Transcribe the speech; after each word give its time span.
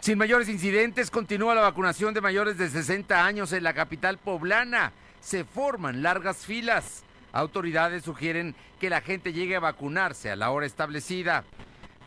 Sin 0.00 0.16
mayores 0.16 0.48
incidentes, 0.48 1.10
continúa 1.10 1.54
la 1.54 1.60
vacunación 1.60 2.14
de 2.14 2.22
mayores 2.22 2.56
de 2.56 2.70
60 2.70 3.22
años 3.22 3.52
en 3.52 3.62
la 3.62 3.74
capital 3.74 4.16
poblana. 4.16 4.92
Se 5.20 5.44
forman 5.44 6.02
largas 6.02 6.46
filas. 6.46 7.04
Autoridades 7.32 8.04
sugieren 8.04 8.54
que 8.80 8.88
la 8.88 9.02
gente 9.02 9.34
llegue 9.34 9.56
a 9.56 9.60
vacunarse 9.60 10.30
a 10.30 10.36
la 10.36 10.52
hora 10.52 10.64
establecida. 10.64 11.44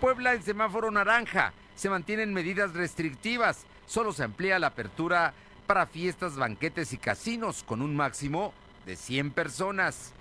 Puebla 0.02 0.34
en 0.34 0.42
semáforo 0.42 0.90
naranja. 0.90 1.54
Se 1.76 1.88
mantienen 1.88 2.34
medidas 2.34 2.74
restrictivas. 2.74 3.68
Solo 3.86 4.12
se 4.12 4.24
amplía 4.24 4.58
la 4.58 4.68
apertura 4.68 5.36
para 5.68 5.86
fiestas, 5.86 6.36
banquetes 6.36 6.94
y 6.94 6.98
casinos 6.98 7.62
con 7.64 7.84
un 7.84 7.96
máximo 7.96 8.56
de 8.88 8.96
100 8.96 9.30
personas. 9.30 10.14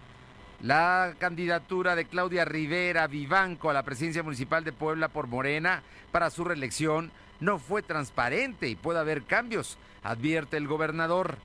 La 0.61 1.15
candidatura 1.19 1.97
de 1.97 2.05
Claudia 2.05 2.45
Rivera 2.45 3.07
Vivanco 3.07 3.71
a 3.71 3.73
la 3.73 3.83
presidencia 3.83 4.23
municipal 4.23 4.63
de 4.63 4.73
Puebla 4.73 5.09
por 5.09 5.27
Morena 5.27 5.83
para 6.13 6.29
su 6.29 6.45
reelección 6.45 7.11
no 7.43 7.59
fue 7.59 7.83
transparente 7.83 8.69
y 8.69 8.77
puede 8.77 9.01
haber 9.01 9.25
cambios, 9.25 9.77
advierte 10.03 10.57
el 10.57 10.69
gobernador. 10.69 11.37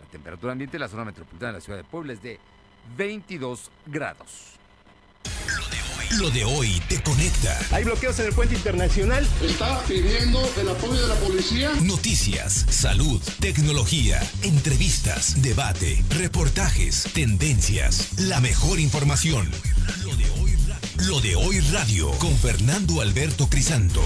La 0.00 0.06
temperatura 0.06 0.52
ambiente 0.52 0.76
en 0.76 0.82
la 0.82 0.88
zona 0.88 1.04
metropolitana 1.04 1.52
de 1.52 1.58
la 1.58 1.64
ciudad 1.64 1.78
de 1.78 1.84
Puebla 1.84 2.12
es 2.12 2.22
de 2.22 2.38
22 2.96 3.70
grados. 3.86 4.52
Lo 6.18 6.30
de 6.30 6.44
hoy 6.44 6.80
te 6.88 7.02
conecta. 7.02 7.58
Hay 7.72 7.82
bloqueos 7.82 8.18
en 8.20 8.26
el 8.26 8.32
puente 8.32 8.54
internacional. 8.54 9.26
Está 9.42 9.82
pidiendo 9.82 10.40
el 10.56 10.68
apoyo 10.68 11.02
de 11.02 11.08
la 11.08 11.14
policía. 11.16 11.72
Noticias, 11.82 12.66
salud, 12.68 13.20
tecnología, 13.40 14.20
entrevistas, 14.42 15.42
debate, 15.42 16.04
reportajes, 16.10 17.08
tendencias, 17.12 18.20
la 18.20 18.40
mejor 18.40 18.78
información. 18.78 19.50
Lo 20.04 20.14
de 20.14 20.30
hoy 20.40 20.54
radio, 20.68 21.08
Lo 21.08 21.20
de 21.20 21.34
hoy 21.34 21.60
radio 21.72 22.10
con 22.18 22.36
Fernando 22.36 23.00
Alberto 23.00 23.48
Crisanto. 23.48 24.02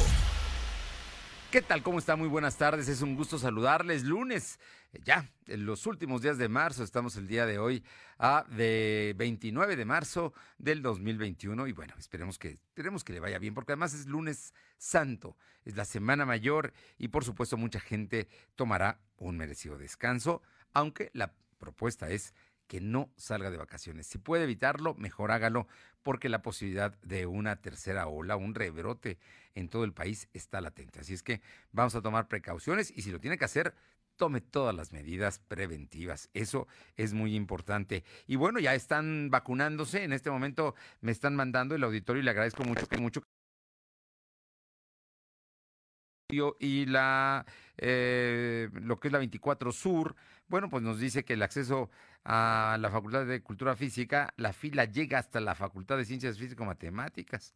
¿Qué 1.51 1.63
tal? 1.63 1.83
¿Cómo 1.83 1.99
está? 1.99 2.15
Muy 2.15 2.29
buenas 2.29 2.57
tardes. 2.59 2.87
Es 2.87 3.03
un 3.03 3.17
gusto 3.17 3.37
saludarles. 3.37 4.05
Lunes, 4.05 4.61
ya, 5.05 5.29
en 5.47 5.67
los 5.67 5.85
últimos 5.85 6.23
días 6.23 6.39
de 6.39 6.49
marzo, 6.49 6.85
estamos 6.85 7.17
el 7.17 7.27
día 7.27 7.45
de 7.45 7.59
hoy 7.59 7.83
a 8.19 8.45
de 8.51 9.17
29 9.19 9.75
de 9.75 9.85
marzo 9.85 10.33
del 10.59 10.81
2021 10.81 11.67
y 11.67 11.73
bueno, 11.73 11.95
esperemos 11.99 12.39
que 12.39 12.51
esperemos 12.51 13.03
que 13.03 13.15
le 13.15 13.19
vaya 13.19 13.41
bien 13.41 13.53
porque 13.53 13.73
además 13.73 13.95
es 13.95 14.07
lunes 14.07 14.55
santo, 14.79 15.37
es 15.65 15.75
la 15.75 15.85
semana 15.85 16.25
mayor 16.25 16.73
y 16.99 17.09
por 17.09 17.25
supuesto 17.25 17.57
mucha 17.57 17.81
gente 17.81 18.29
tomará 18.55 19.01
un 19.17 19.37
merecido 19.37 19.77
descanso, 19.77 20.43
aunque 20.73 21.11
la 21.15 21.35
propuesta 21.59 22.11
es 22.11 22.33
que 22.71 22.81
no 22.81 23.11
salga 23.17 23.51
de 23.51 23.57
vacaciones. 23.57 24.07
Si 24.07 24.19
puede 24.19 24.45
evitarlo, 24.45 24.95
mejor 24.95 25.33
hágalo, 25.33 25.67
porque 26.05 26.29
la 26.29 26.41
posibilidad 26.41 26.97
de 27.03 27.27
una 27.27 27.57
tercera 27.57 28.07
ola, 28.07 28.37
un 28.37 28.55
rebrote 28.55 29.19
en 29.57 29.69
todo 29.69 29.83
el 29.83 29.93
país 29.93 30.29
está 30.35 30.61
latente. 30.61 31.01
Así 31.01 31.13
es 31.13 31.25
que 31.25 31.41
vamos 31.73 31.97
a 31.97 32.01
tomar 32.01 32.29
precauciones 32.29 32.93
y 32.97 33.03
si 33.03 33.11
lo 33.11 33.19
tiene 33.19 33.39
que 33.39 33.45
hacer, 33.45 33.75
tome 34.15 34.41
todas 34.41 34.73
las 34.73 34.93
medidas 34.93 35.41
preventivas. 35.41 36.31
Eso 36.33 36.69
es 36.97 37.13
muy 37.13 37.35
importante. 37.35 38.05
Y 38.29 38.37
bueno, 38.37 38.61
ya 38.61 38.73
están 38.77 39.31
vacunándose. 39.31 40.05
En 40.05 40.13
este 40.13 40.31
momento 40.31 40.77
me 41.01 41.11
están 41.11 41.35
mandando 41.35 41.75
el 41.75 41.83
auditorio 41.83 42.23
y 42.23 42.25
le 42.25 42.31
agradezco 42.31 42.63
mucho 42.63 42.87
que 42.87 42.99
mucho 42.99 43.25
y 46.59 46.87
la 46.87 47.45
eh, 47.77 48.69
lo 48.73 49.01
que 49.01 49.09
es 49.09 49.13
la 49.13 49.19
24 49.19 49.73
Sur, 49.73 50.17
bueno, 50.49 50.69
pues 50.69 50.83
nos 50.83 50.99
dice 50.99 51.25
que 51.25 51.35
el 51.35 51.43
acceso 51.43 51.91
a 52.25 52.77
la 52.81 52.91
Facultad 52.91 53.27
de 53.27 53.43
Cultura 53.43 53.77
Física, 53.77 54.33
la 54.37 54.53
fila 54.53 54.85
llega 54.85 55.19
hasta 55.19 55.41
la 55.41 55.55
Facultad 55.55 55.97
de 55.97 56.05
Ciencias 56.05 56.39
Físico-Matemáticas, 56.39 57.55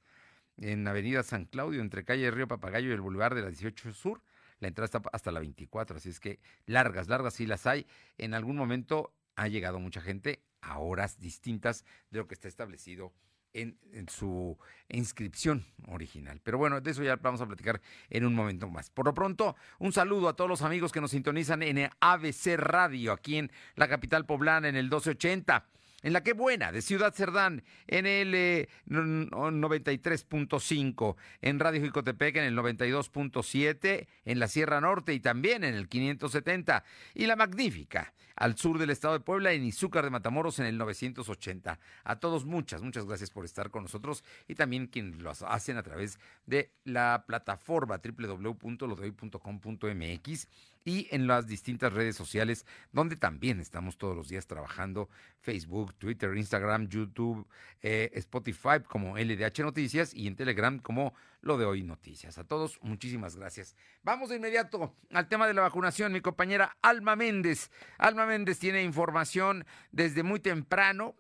en 0.56 0.86
Avenida 0.86 1.22
San 1.22 1.46
Claudio, 1.46 1.80
entre 1.80 2.04
calle 2.04 2.30
Río 2.30 2.48
Papagayo 2.48 2.90
y 2.90 2.92
el 2.92 3.00
Boulevard 3.00 3.34
de 3.34 3.42
la 3.42 3.48
18 3.48 3.92
Sur. 3.92 4.22
La 4.60 4.68
entrada 4.68 4.86
está 4.86 5.02
hasta 5.12 5.32
la 5.32 5.40
24, 5.40 5.96
así 5.96 6.08
es 6.08 6.20
que 6.20 6.38
largas, 6.66 7.08
largas 7.08 7.36
filas 7.36 7.66
hay. 7.66 7.86
En 8.18 8.34
algún 8.34 8.56
momento 8.56 9.12
ha 9.34 9.48
llegado 9.48 9.80
mucha 9.80 10.00
gente 10.00 10.42
a 10.60 10.78
horas 10.78 11.18
distintas 11.18 11.84
de 12.10 12.20
lo 12.20 12.28
que 12.28 12.34
está 12.34 12.48
establecido 12.48 13.12
en, 13.54 14.08
su 14.08 14.58
inscripción 14.88 15.64
original. 15.86 16.40
Pero 16.42 16.58
bueno, 16.58 16.80
de 16.80 16.90
eso 16.90 17.02
ya 17.02 17.16
vamos 17.16 17.40
a 17.40 17.46
platicar 17.46 17.80
en 18.10 18.26
un 18.26 18.34
momento 18.34 18.68
más. 18.68 18.90
Por 18.90 19.06
lo 19.06 19.14
pronto, 19.14 19.56
un 19.78 19.92
saludo 19.92 20.28
a 20.28 20.36
todos 20.36 20.50
los 20.50 20.62
amigos 20.62 20.92
que 20.92 21.00
nos 21.00 21.12
sintonizan 21.12 21.62
en 21.62 21.88
ABC 22.00 22.56
Radio, 22.56 23.12
aquí 23.12 23.38
en 23.38 23.50
la 23.76 23.88
capital 23.88 24.26
poblana, 24.26 24.68
en 24.68 24.76
el 24.76 24.84
1280 24.84 25.66
en 26.04 26.12
la 26.12 26.22
que 26.22 26.34
buena, 26.34 26.70
de 26.70 26.82
Ciudad 26.82 27.12
Cerdán, 27.14 27.64
en 27.86 28.06
el 28.06 28.68
93.5, 28.86 31.16
en 31.40 31.58
Radio 31.58 31.82
Jicotepec 31.82 32.36
en 32.36 32.44
el 32.44 32.54
92.7, 32.56 34.06
en 34.26 34.38
la 34.38 34.46
Sierra 34.46 34.82
Norte 34.82 35.14
y 35.14 35.20
también 35.20 35.64
en 35.64 35.72
el 35.74 35.88
570, 35.88 36.84
y 37.14 37.24
la 37.24 37.36
magnífica, 37.36 38.12
al 38.36 38.58
sur 38.58 38.78
del 38.78 38.90
estado 38.90 39.14
de 39.14 39.20
Puebla, 39.20 39.52
en 39.52 39.64
Izúcar 39.64 40.04
de 40.04 40.10
Matamoros 40.10 40.58
en 40.58 40.66
el 40.66 40.76
980. 40.76 41.80
A 42.04 42.20
todos 42.20 42.44
muchas, 42.44 42.82
muchas 42.82 43.06
gracias 43.06 43.30
por 43.30 43.46
estar 43.46 43.70
con 43.70 43.84
nosotros 43.84 44.22
y 44.46 44.56
también 44.56 44.88
quienes 44.88 45.22
lo 45.22 45.30
hacen 45.30 45.78
a 45.78 45.82
través 45.82 46.18
de 46.44 46.70
la 46.84 47.24
plataforma 47.26 48.02
www.lodehoy.com.mx 48.04 50.48
y 50.84 51.08
en 51.10 51.26
las 51.26 51.46
distintas 51.46 51.92
redes 51.92 52.16
sociales 52.16 52.66
donde 52.92 53.16
también 53.16 53.60
estamos 53.60 53.96
todos 53.96 54.14
los 54.14 54.28
días 54.28 54.46
trabajando, 54.46 55.08
Facebook, 55.40 55.94
Twitter, 55.94 56.36
Instagram, 56.36 56.88
YouTube, 56.88 57.46
eh, 57.82 58.10
Spotify 58.14 58.80
como 58.86 59.16
LDH 59.16 59.60
Noticias 59.60 60.14
y 60.14 60.26
en 60.26 60.36
Telegram 60.36 60.78
como 60.78 61.14
lo 61.40 61.58
de 61.58 61.64
hoy 61.64 61.82
noticias. 61.82 62.38
A 62.38 62.44
todos, 62.44 62.78
muchísimas 62.82 63.36
gracias. 63.36 63.76
Vamos 64.02 64.28
de 64.30 64.36
inmediato 64.36 64.94
al 65.12 65.28
tema 65.28 65.46
de 65.46 65.54
la 65.54 65.62
vacunación. 65.62 66.12
Mi 66.12 66.20
compañera 66.20 66.76
Alma 66.82 67.16
Méndez. 67.16 67.70
Alma 67.98 68.26
Méndez 68.26 68.58
tiene 68.58 68.82
información 68.82 69.66
desde 69.92 70.22
muy 70.22 70.40
temprano 70.40 71.14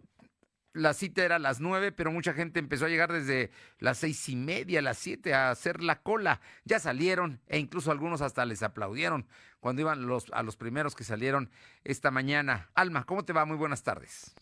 la 0.74 0.92
cita 0.92 1.24
era 1.24 1.36
a 1.36 1.38
las 1.38 1.60
nueve, 1.60 1.92
pero 1.92 2.10
mucha 2.10 2.34
gente 2.34 2.58
empezó 2.58 2.84
a 2.84 2.88
llegar 2.88 3.12
desde 3.12 3.50
las 3.78 3.98
seis 3.98 4.28
y 4.28 4.36
media, 4.36 4.82
las 4.82 4.98
siete, 4.98 5.32
a 5.32 5.50
hacer 5.50 5.82
la 5.82 6.02
cola. 6.02 6.40
Ya 6.64 6.80
salieron 6.80 7.40
e 7.46 7.58
incluso 7.58 7.92
algunos 7.92 8.20
hasta 8.20 8.44
les 8.44 8.62
aplaudieron 8.62 9.26
cuando 9.60 9.82
iban 9.82 10.06
los, 10.06 10.26
a 10.32 10.42
los 10.42 10.56
primeros 10.56 10.94
que 10.94 11.04
salieron 11.04 11.50
esta 11.84 12.10
mañana. 12.10 12.70
Alma, 12.74 13.04
¿cómo 13.04 13.24
te 13.24 13.32
va? 13.32 13.44
Muy 13.44 13.56
buenas 13.56 13.84
tardes. 13.84 14.34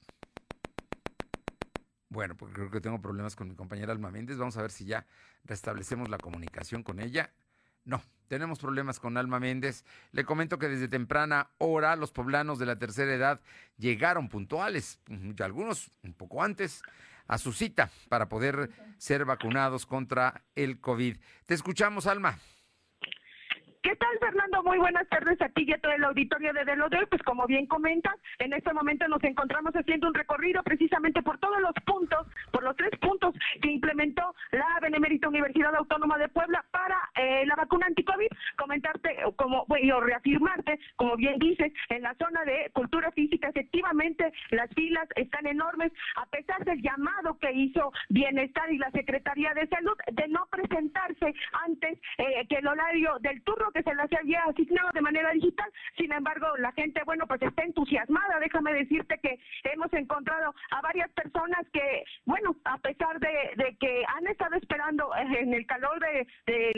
Bueno, 2.09 2.35
porque 2.37 2.55
creo 2.55 2.71
que 2.71 2.81
tengo 2.81 3.01
problemas 3.01 3.37
con 3.37 3.49
mi 3.49 3.55
compañera 3.55 3.93
Alma 3.93 4.11
Méndez. 4.11 4.39
Vamos 4.39 4.57
a 4.57 4.63
ver 4.63 4.71
si 4.71 4.87
ya 4.87 5.07
restablecemos 5.45 6.09
la 6.09 6.19
comunicación 6.19 6.83
con 6.83 6.99
ella. 6.99 7.31
No, 7.85 8.03
tenemos 8.29 8.59
problemas 8.59 9.01
con 9.01 9.17
Alma 9.17 9.41
Méndez. 9.41 9.85
Le 10.13 10.25
comento 10.25 10.59
que 10.59 10.69
desde 10.69 10.89
temprana 10.89 11.51
hora 11.59 11.97
los 11.97 12.13
poblanos 12.13 12.59
de 12.59 12.67
la 12.67 12.77
tercera 12.77 13.13
edad 13.13 13.41
llegaron 13.77 14.29
puntuales, 14.29 15.01
y 15.09 15.43
algunos 15.43 15.91
un 16.03 16.15
poco 16.15 16.43
antes, 16.43 16.83
a 17.27 17.39
su 17.39 17.53
cita 17.53 17.91
para 18.09 18.29
poder 18.29 18.71
ser 18.99 19.25
vacunados 19.25 19.87
contra 19.87 20.43
el 20.55 20.81
COVID. 20.81 21.17
Te 21.47 21.55
escuchamos, 21.55 22.07
Alma. 22.07 22.39
¿Qué 23.83 23.97
tal, 23.97 24.17
Fernando? 24.21 24.63
Muy 24.63 24.79
buenas 24.79 25.09
tardes 25.09 25.43
a 25.43 25.49
ti 25.49 25.65
y 25.67 25.73
a 25.73 25.79
todo 25.79 25.91
el 25.91 26.05
auditorio 26.05 26.53
de 26.53 26.65
Delo 26.65 26.89
de 26.89 27.05
Pues 27.09 27.21
como 27.25 27.49
bien 27.49 27.67
comentas, 27.67 28.15
en 28.39 28.53
este 28.53 28.73
momento 28.73 29.09
nos 29.09 29.23
encontramos 29.25 29.75
haciendo 29.75 30.07
un 30.07 30.15
recorrido 30.15 30.63
precisamente 30.63 31.21
por 31.21 31.39
todos 31.39 31.61
los 31.61 31.73
puntos, 31.85 32.25
por 32.53 32.63
los 32.63 32.77
tres 32.77 32.93
puntos 33.01 33.35
que 33.61 33.73
implementó 33.73 34.37
la 34.53 34.79
Benemérita 34.81 35.29
Universidad 35.29 35.75
Autónoma 35.75 36.17
de 36.17 36.29
Puebla 36.29 36.65
para 36.71 36.97
eh, 37.17 37.45
la 37.45 37.57
vacuna 37.57 37.87
anticovid. 37.87 38.29
Comentarte, 38.57 39.17
como, 39.35 39.67
bueno, 39.67 40.01
reafirmarte, 40.01 40.79
como 40.95 41.17
bien 41.17 41.41
dices, 41.41 41.73
en 41.89 42.03
la 42.03 42.15
zona 42.15 42.45
de 42.45 42.71
cultura 42.73 43.11
física, 43.11 43.49
efectivamente 43.49 44.33
las 44.51 44.71
filas 44.75 45.09
están 45.17 45.45
enormes, 45.49 45.91
a 46.15 46.27
pesar 46.27 46.65
del 46.65 46.81
llamado 46.81 47.37
que 47.41 47.51
hizo 47.53 47.93
Bienestar 48.11 48.71
y 48.73 48.79
la 48.79 48.93
Secretaría 48.93 49.53
de 49.55 49.67
Salud 49.67 49.97
de 50.13 50.29
no 50.29 50.47
presentarse 50.53 51.35
antes 51.65 51.99
eh, 52.19 52.47
que 52.49 52.59
el 52.59 52.69
horario 52.69 53.19
del 53.21 53.43
turno 53.43 53.72
que 53.73 53.83
se 53.83 53.95
las 53.95 54.11
había 54.13 54.43
asignado 54.45 54.91
de 54.93 55.01
manera 55.01 55.31
digital. 55.33 55.71
Sin 55.97 56.13
embargo, 56.13 56.47
la 56.59 56.73
gente, 56.73 57.03
bueno, 57.05 57.27
pues 57.27 57.43
está 57.43 57.63
entusiasmada. 57.63 58.39
Déjame 58.41 58.73
decirte 58.75 59.19
que 59.23 59.39
hemos 59.65 59.93
encontrado 59.93 60.55
a 60.71 60.81
varias 60.81 61.11
personas 61.13 61.67
que, 61.73 62.05
bueno, 62.25 62.57
a 62.65 62.79
pesar 62.79 63.19
de, 63.21 63.77
que 63.81 64.05
han 64.17 64.27
estado 64.27 64.57
esperando 64.57 65.11
en 65.17 65.55
el 65.55 65.67
calor 65.67 65.99
de, 66.01 66.27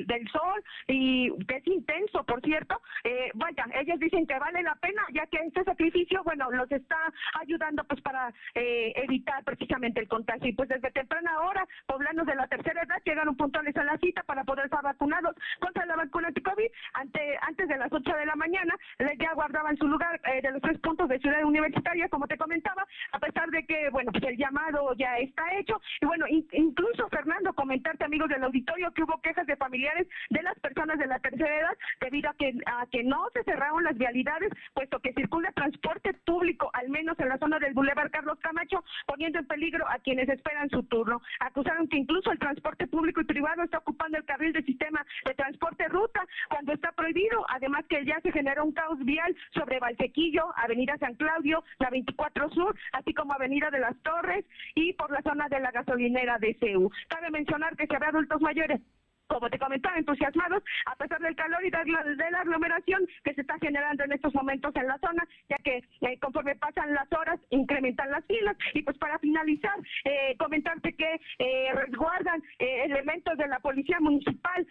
del 0.06 0.28
sol 0.30 0.62
y 0.88 1.30
que 1.46 1.56
es 1.56 1.66
intenso 1.66 2.24
por 2.24 2.40
cierto, 2.42 2.80
eh, 3.04 3.30
vaya, 3.34 3.64
ellos 3.74 3.98
dicen 3.98 4.26
que 4.26 4.38
vale 4.38 4.62
la 4.62 4.74
pena, 4.76 5.02
ya 5.12 5.26
que 5.26 5.38
este 5.38 5.64
sacrificio, 5.64 6.22
bueno, 6.24 6.50
los 6.50 6.70
está 6.70 7.12
ayudando 7.40 7.84
pues 7.84 8.00
para 8.00 8.32
eh, 8.54 8.92
evitar 8.96 9.42
precisamente 9.44 10.00
el 10.00 10.08
contagio. 10.08 10.48
Y 10.48 10.52
pues 10.52 10.68
desde 10.68 10.90
temprana 10.90 11.40
hora, 11.40 11.66
poblanos 11.86 12.26
de 12.26 12.34
la 12.34 12.46
tercera 12.46 12.82
edad 12.82 13.02
llegaron 13.04 13.36
puntuales 13.36 13.76
a 13.76 13.84
la 13.84 13.98
cita 13.98 14.22
para 14.22 14.44
poder 14.44 14.66
estar 14.66 14.82
vacunados 14.82 15.34
contra 15.60 15.86
la 15.86 15.96
vacuna 15.96 16.28
anti-COVID. 16.28 16.70
Ante, 16.92 17.38
antes 17.42 17.68
de 17.68 17.76
las 17.76 17.92
8 17.92 18.16
de 18.16 18.26
la 18.26 18.36
mañana, 18.36 18.74
ya 19.18 19.34
guardaban 19.34 19.76
su 19.76 19.86
lugar 19.86 20.20
eh, 20.24 20.40
de 20.42 20.50
los 20.52 20.62
tres 20.62 20.78
puntos 20.78 21.08
de 21.08 21.18
Ciudad 21.18 21.44
Universitaria, 21.44 22.08
como 22.08 22.26
te 22.26 22.36
comentaba, 22.36 22.86
a 23.12 23.18
pesar 23.18 23.50
de 23.50 23.64
que, 23.66 23.88
bueno, 23.90 24.12
pues 24.12 24.24
el 24.24 24.36
llamado 24.36 24.94
ya 24.96 25.16
está 25.18 25.42
hecho. 25.56 25.80
Y 26.00 26.06
bueno, 26.06 26.26
incluso, 26.52 27.08
Fernando, 27.08 27.52
comentarte, 27.52 28.04
amigos 28.04 28.28
del 28.28 28.44
auditorio, 28.44 28.92
que 28.92 29.02
hubo 29.02 29.20
quejas 29.20 29.46
de 29.46 29.56
familiares 29.56 30.06
de 30.30 30.42
las 30.42 30.58
personas 30.60 30.98
de 30.98 31.06
la 31.06 31.18
tercera 31.18 31.58
edad 31.58 31.76
debido 32.00 32.30
a 32.30 32.34
que, 32.34 32.54
a 32.66 32.86
que 32.90 33.02
no 33.02 33.28
se 33.32 33.44
cerraron 33.44 33.84
las 33.84 33.96
vialidades, 33.96 34.50
puesto 34.74 35.00
que 35.00 35.12
circula 35.14 35.52
transporte 35.52 36.14
público, 36.24 36.70
al 36.74 36.88
menos 36.88 37.18
en 37.18 37.28
la 37.28 37.38
zona 37.38 37.58
del 37.58 37.74
Boulevard 37.74 38.10
Carlos 38.10 38.38
Camacho, 38.40 38.84
poniendo 39.06 39.38
en 39.38 39.46
peligro 39.46 39.88
a 39.88 39.98
quienes 39.98 40.28
esperan 40.28 40.68
su 40.70 40.82
turno. 40.84 41.20
Acusaron 41.40 41.88
que 41.88 41.98
incluso 41.98 42.30
el 42.30 42.38
transporte 42.38 42.86
público 42.86 43.20
y 43.20 43.24
privado 43.24 43.62
está 43.62 43.78
ocupando 43.78 44.18
el 44.18 44.24
carril 44.24 44.52
del 44.52 44.64
sistema 44.64 45.04
de 45.24 45.34
transporte 45.34 45.88
ruta 45.88 46.24
cuando 46.48 46.72
está 46.74 46.92
prohibido, 46.92 47.44
además 47.48 47.84
que 47.88 48.04
ya 48.04 48.20
se 48.20 48.32
generó 48.32 48.64
un 48.64 48.72
caos 48.72 48.98
vial 49.04 49.34
sobre 49.54 49.78
Valsequillo, 49.78 50.52
Avenida 50.56 50.96
San 50.98 51.14
Claudio, 51.14 51.64
la 51.78 51.90
24 51.90 52.50
Sur, 52.50 52.76
así 52.92 53.14
como 53.14 53.32
Avenida 53.32 53.70
de 53.70 53.80
las 53.80 53.96
Torres 54.02 54.44
y 54.74 54.92
por 54.94 55.10
la 55.10 55.22
zona 55.22 55.48
de 55.48 55.60
la 55.60 55.70
gasolinera 55.70 56.38
de 56.38 56.54
CEU. 56.60 56.90
Cabe 57.08 57.30
mencionar 57.30 57.76
que 57.76 57.86
se 57.86 57.98
ve 57.98 58.06
adultos 58.06 58.40
mayores 58.40 58.80
como 59.26 59.48
te 59.50 59.58
comentaba, 59.58 59.96
entusiasmados 59.96 60.62
a 60.86 60.96
pesar 60.96 61.20
del 61.20 61.36
calor 61.36 61.64
y 61.64 61.70
de 61.70 62.30
la, 62.30 62.40
aglomeración 62.40 63.06
que 63.22 63.34
se 63.34 63.40
está 63.40 63.58
generando 63.58 64.04
en 64.04 64.12
estos 64.12 64.34
momentos 64.34 64.74
en 64.76 64.86
la 64.86 64.98
zona, 64.98 65.26
ya 65.48 65.56
que 65.58 65.82
eh, 66.02 66.18
conforme 66.20 66.54
pasan 66.56 66.92
las 66.92 67.10
horas 67.12 67.40
incrementan 67.50 68.10
las 68.10 68.24
filas. 68.26 68.56
Y 68.74 68.82
pues 68.82 68.98
para 68.98 69.18
finalizar, 69.18 69.74
eh, 70.04 70.36
comentarte 70.38 70.94
que 70.94 71.20
eh, 71.38 71.72
resguardan 71.74 72.42
elementos 72.58 73.36
de 73.38 73.48
la 73.48 73.58
Policía 73.60 73.98
Municipal, 74.00 74.66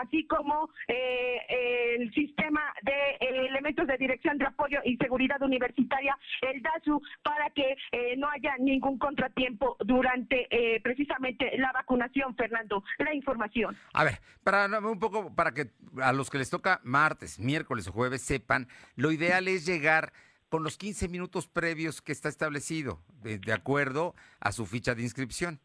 así 0.00 0.26
como 0.26 0.68
el 0.88 2.12
sistema 2.12 2.62
de 2.82 3.16
elementos 3.20 3.86
de 3.86 3.96
Dirección 3.96 4.38
de 4.38 4.46
Apoyo 4.46 4.80
y 4.84 4.96
Seguridad 4.96 5.40
Universitaria, 5.42 6.16
el 6.42 6.62
DASU, 6.62 7.00
para 7.22 7.50
que 7.50 7.76
no 8.16 8.28
haya 8.28 8.56
ningún 8.58 8.98
contratiempo 8.98 9.76
durante 9.80 10.48
precisamente 10.82 11.56
la 11.58 11.72
vacunación, 11.72 12.34
Fernando. 12.36 12.84
La 12.98 13.14
información. 13.14 13.76
A 13.92 14.04
ver, 14.04 14.20
para 14.42 14.66
un 14.80 14.98
poco, 14.98 15.34
para 15.34 15.52
que 15.52 15.72
a 16.02 16.12
los 16.12 16.30
que 16.30 16.38
les 16.38 16.50
toca 16.50 16.80
martes, 16.84 17.38
miércoles 17.38 17.88
o 17.88 17.92
jueves 17.92 18.22
sepan, 18.22 18.68
lo 18.94 19.12
ideal 19.12 19.48
es 19.48 19.66
llegar 19.66 20.12
con 20.48 20.62
los 20.62 20.76
15 20.76 21.08
minutos 21.08 21.48
previos 21.48 22.02
que 22.02 22.12
está 22.12 22.28
establecido, 22.28 23.02
de, 23.22 23.52
acuerdo 23.52 24.14
a 24.40 24.52
su 24.52 24.66
ficha 24.66 24.94
de 24.94 25.02
inscripción, 25.02 25.60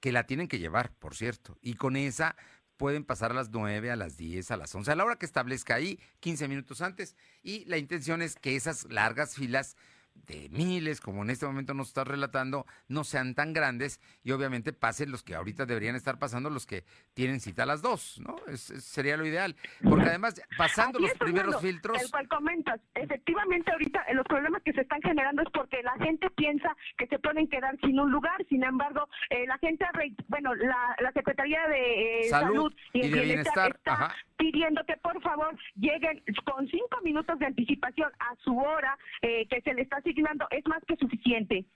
que 0.00 0.12
la 0.12 0.26
tienen 0.26 0.48
que 0.48 0.58
llevar, 0.58 0.92
por 0.98 1.14
cierto, 1.14 1.56
y 1.60 1.74
con 1.74 1.96
esa 1.96 2.36
pueden 2.76 3.04
pasar 3.04 3.30
a 3.30 3.34
las 3.34 3.50
9, 3.50 3.90
a 3.92 3.96
las 3.96 4.16
10, 4.16 4.50
a 4.50 4.56
las 4.56 4.74
11, 4.74 4.90
a 4.90 4.96
la 4.96 5.04
hora 5.04 5.16
que 5.16 5.26
establezca 5.26 5.76
ahí, 5.76 6.00
15 6.20 6.48
minutos 6.48 6.80
antes, 6.80 7.16
y 7.42 7.64
la 7.66 7.78
intención 7.78 8.20
es 8.20 8.34
que 8.34 8.56
esas 8.56 8.84
largas 8.90 9.34
filas 9.34 9.76
de 10.14 10.48
miles, 10.50 11.00
como 11.00 11.22
en 11.22 11.30
este 11.30 11.46
momento 11.46 11.74
nos 11.74 11.88
está 11.88 12.04
relatando, 12.04 12.66
no 12.88 13.04
sean 13.04 13.34
tan 13.34 13.52
grandes 13.52 14.00
y 14.22 14.32
obviamente 14.32 14.72
pasen 14.72 15.10
los 15.10 15.22
que 15.22 15.34
ahorita 15.34 15.66
deberían 15.66 15.96
estar 15.96 16.18
pasando, 16.18 16.50
los 16.50 16.66
que 16.66 16.84
tienen 17.14 17.40
cita 17.40 17.64
a 17.64 17.66
las 17.66 17.82
dos, 17.82 18.20
¿no? 18.20 18.36
Es, 18.46 18.60
sería 18.62 19.16
lo 19.16 19.26
ideal. 19.26 19.56
Porque 19.82 20.08
además, 20.08 20.40
pasando 20.56 20.98
los 20.98 21.12
primeros 21.14 21.60
filtros... 21.60 22.02
El 22.02 22.10
cual 22.10 22.28
comentas, 22.28 22.80
efectivamente 22.94 23.70
ahorita 23.70 24.02
eh, 24.08 24.14
los 24.14 24.26
problemas 24.26 24.62
que 24.62 24.72
se 24.72 24.80
están 24.80 25.00
generando 25.02 25.42
es 25.42 25.48
porque 25.52 25.82
la 25.82 25.94
gente 26.04 26.30
piensa 26.30 26.74
que 26.96 27.06
se 27.06 27.18
pueden 27.18 27.48
quedar 27.48 27.78
sin 27.80 27.98
un 28.00 28.10
lugar, 28.10 28.44
sin 28.48 28.64
embargo, 28.64 29.08
eh, 29.30 29.46
la 29.46 29.58
gente, 29.58 29.84
bueno, 30.28 30.54
la, 30.54 30.96
Secretaría 31.14 31.68
de 31.68 32.20
eh, 32.20 32.28
Salud, 32.28 32.74
y, 32.92 33.08
Bienestar, 33.08 33.76
está 33.76 34.14
pidiendo 34.36 34.84
que 34.84 34.96
por 34.96 35.22
favor 35.22 35.56
lleguen 35.76 36.22
con 36.44 36.66
cinco 36.66 37.00
minutos 37.04 37.38
de 37.38 37.46
anticipación 37.46 38.10
a 38.18 38.34
su 38.42 38.58
hora 38.58 38.98
que 39.22 39.60
se 39.62 39.72
le 39.74 39.82
está 39.82 40.00
asignando 40.04 40.46
es 40.50 40.64
más 40.66 40.82
que 40.86 40.96
suficiente. 40.96 41.66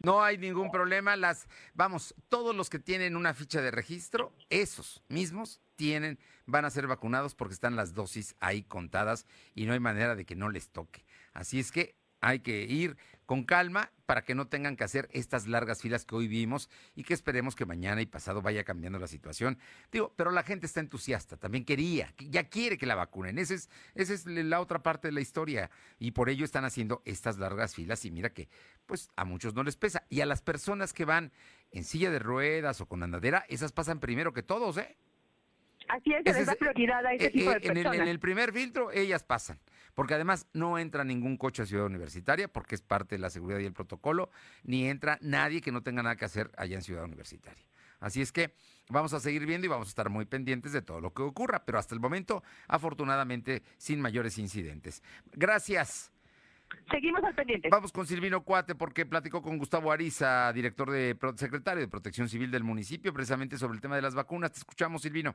No 0.00 0.22
hay 0.22 0.36
ningún 0.36 0.70
problema. 0.70 1.16
Las, 1.16 1.48
vamos, 1.72 2.14
todos 2.28 2.54
los 2.54 2.68
que 2.68 2.78
tienen 2.78 3.16
una 3.16 3.32
ficha 3.32 3.62
de 3.62 3.70
registro, 3.70 4.34
esos 4.50 5.02
mismos 5.08 5.62
tienen, 5.76 6.18
van 6.44 6.66
a 6.66 6.70
ser 6.70 6.86
vacunados 6.86 7.34
porque 7.34 7.54
están 7.54 7.74
las 7.74 7.94
dosis 7.94 8.36
ahí 8.40 8.62
contadas 8.64 9.26
y 9.54 9.64
no 9.64 9.72
hay 9.72 9.80
manera 9.80 10.14
de 10.14 10.26
que 10.26 10.36
no 10.36 10.50
les 10.50 10.68
toque. 10.68 11.06
Así 11.32 11.58
es 11.58 11.72
que 11.72 11.96
hay 12.24 12.40
que 12.40 12.62
ir 12.62 12.96
con 13.26 13.44
calma 13.44 13.90
para 14.06 14.22
que 14.22 14.34
no 14.34 14.48
tengan 14.48 14.76
que 14.76 14.84
hacer 14.84 15.08
estas 15.12 15.46
largas 15.46 15.80
filas 15.80 16.04
que 16.04 16.14
hoy 16.14 16.28
vimos 16.28 16.68
y 16.94 17.04
que 17.04 17.14
esperemos 17.14 17.54
que 17.54 17.64
mañana 17.64 18.02
y 18.02 18.06
pasado 18.06 18.42
vaya 18.42 18.64
cambiando 18.64 18.98
la 18.98 19.06
situación. 19.06 19.58
Digo, 19.92 20.12
pero 20.16 20.30
la 20.30 20.42
gente 20.42 20.66
está 20.66 20.80
entusiasta, 20.80 21.36
también 21.36 21.64
quería, 21.64 22.12
ya 22.18 22.44
quiere 22.44 22.76
que 22.76 22.86
la 22.86 22.94
vacunen. 22.94 23.38
Esa 23.38 23.54
es, 23.54 23.70
esa 23.94 24.12
es 24.14 24.26
la 24.26 24.60
otra 24.60 24.82
parte 24.82 25.08
de 25.08 25.12
la 25.12 25.20
historia 25.20 25.70
y 25.98 26.10
por 26.10 26.28
ello 26.28 26.44
están 26.44 26.64
haciendo 26.64 27.02
estas 27.04 27.38
largas 27.38 27.74
filas 27.74 28.04
y 28.04 28.10
mira 28.10 28.30
que 28.30 28.48
pues 28.86 29.10
a 29.16 29.24
muchos 29.24 29.54
no 29.54 29.62
les 29.62 29.76
pesa. 29.76 30.04
Y 30.08 30.20
a 30.20 30.26
las 30.26 30.42
personas 30.42 30.92
que 30.92 31.04
van 31.04 31.32
en 31.72 31.84
silla 31.84 32.10
de 32.10 32.18
ruedas 32.18 32.80
o 32.80 32.86
con 32.86 33.02
andadera, 33.02 33.44
esas 33.48 33.72
pasan 33.72 34.00
primero 34.00 34.32
que 34.32 34.42
todos, 34.42 34.78
¿eh? 34.78 34.96
Así 35.88 36.14
es, 36.14 36.24
les 36.24 36.46
da 36.46 36.54
prioridad 36.54 37.04
a 37.04 37.12
ese 37.12 37.26
eh, 37.26 37.30
tipo 37.30 37.50
de 37.50 37.60
personas. 37.60 37.94
Eh, 37.94 38.02
en 38.02 38.08
el 38.08 38.18
primer 38.18 38.52
filtro, 38.52 38.90
ellas 38.90 39.22
pasan 39.22 39.58
porque 39.94 40.14
además 40.14 40.46
no 40.52 40.78
entra 40.78 41.04
ningún 41.04 41.36
coche 41.36 41.62
a 41.62 41.66
Ciudad 41.66 41.86
Universitaria, 41.86 42.48
porque 42.48 42.74
es 42.74 42.82
parte 42.82 43.14
de 43.14 43.20
la 43.20 43.30
seguridad 43.30 43.60
y 43.60 43.66
el 43.66 43.72
protocolo, 43.72 44.30
ni 44.62 44.88
entra 44.88 45.18
nadie 45.20 45.60
que 45.60 45.72
no 45.72 45.82
tenga 45.82 46.02
nada 46.02 46.16
que 46.16 46.24
hacer 46.24 46.50
allá 46.56 46.76
en 46.76 46.82
Ciudad 46.82 47.04
Universitaria. 47.04 47.64
Así 48.00 48.20
es 48.20 48.32
que 48.32 48.54
vamos 48.90 49.14
a 49.14 49.20
seguir 49.20 49.46
viendo 49.46 49.66
y 49.66 49.70
vamos 49.70 49.88
a 49.88 49.90
estar 49.90 50.10
muy 50.10 50.26
pendientes 50.26 50.72
de 50.72 50.82
todo 50.82 51.00
lo 51.00 51.14
que 51.14 51.22
ocurra, 51.22 51.64
pero 51.64 51.78
hasta 51.78 51.94
el 51.94 52.00
momento, 52.00 52.42
afortunadamente, 52.68 53.62
sin 53.78 54.00
mayores 54.00 54.36
incidentes. 54.38 55.02
Gracias. 55.32 56.12
Seguimos 56.90 57.22
al 57.24 57.34
pendiente. 57.34 57.68
Vamos 57.70 57.92
con 57.92 58.06
Silvino 58.06 58.42
Cuate 58.42 58.74
porque 58.74 59.06
platicó 59.06 59.40
con 59.40 59.58
Gustavo 59.58 59.92
Ariza, 59.92 60.52
director 60.52 60.90
de 60.90 61.16
secretario 61.36 61.80
de 61.80 61.88
Protección 61.88 62.28
Civil 62.28 62.50
del 62.50 62.64
municipio, 62.64 63.12
precisamente 63.12 63.56
sobre 63.56 63.74
el 63.74 63.80
tema 63.80 63.96
de 63.96 64.02
las 64.02 64.14
vacunas. 64.14 64.52
Te 64.52 64.58
escuchamos, 64.58 65.02
Silvino. 65.02 65.34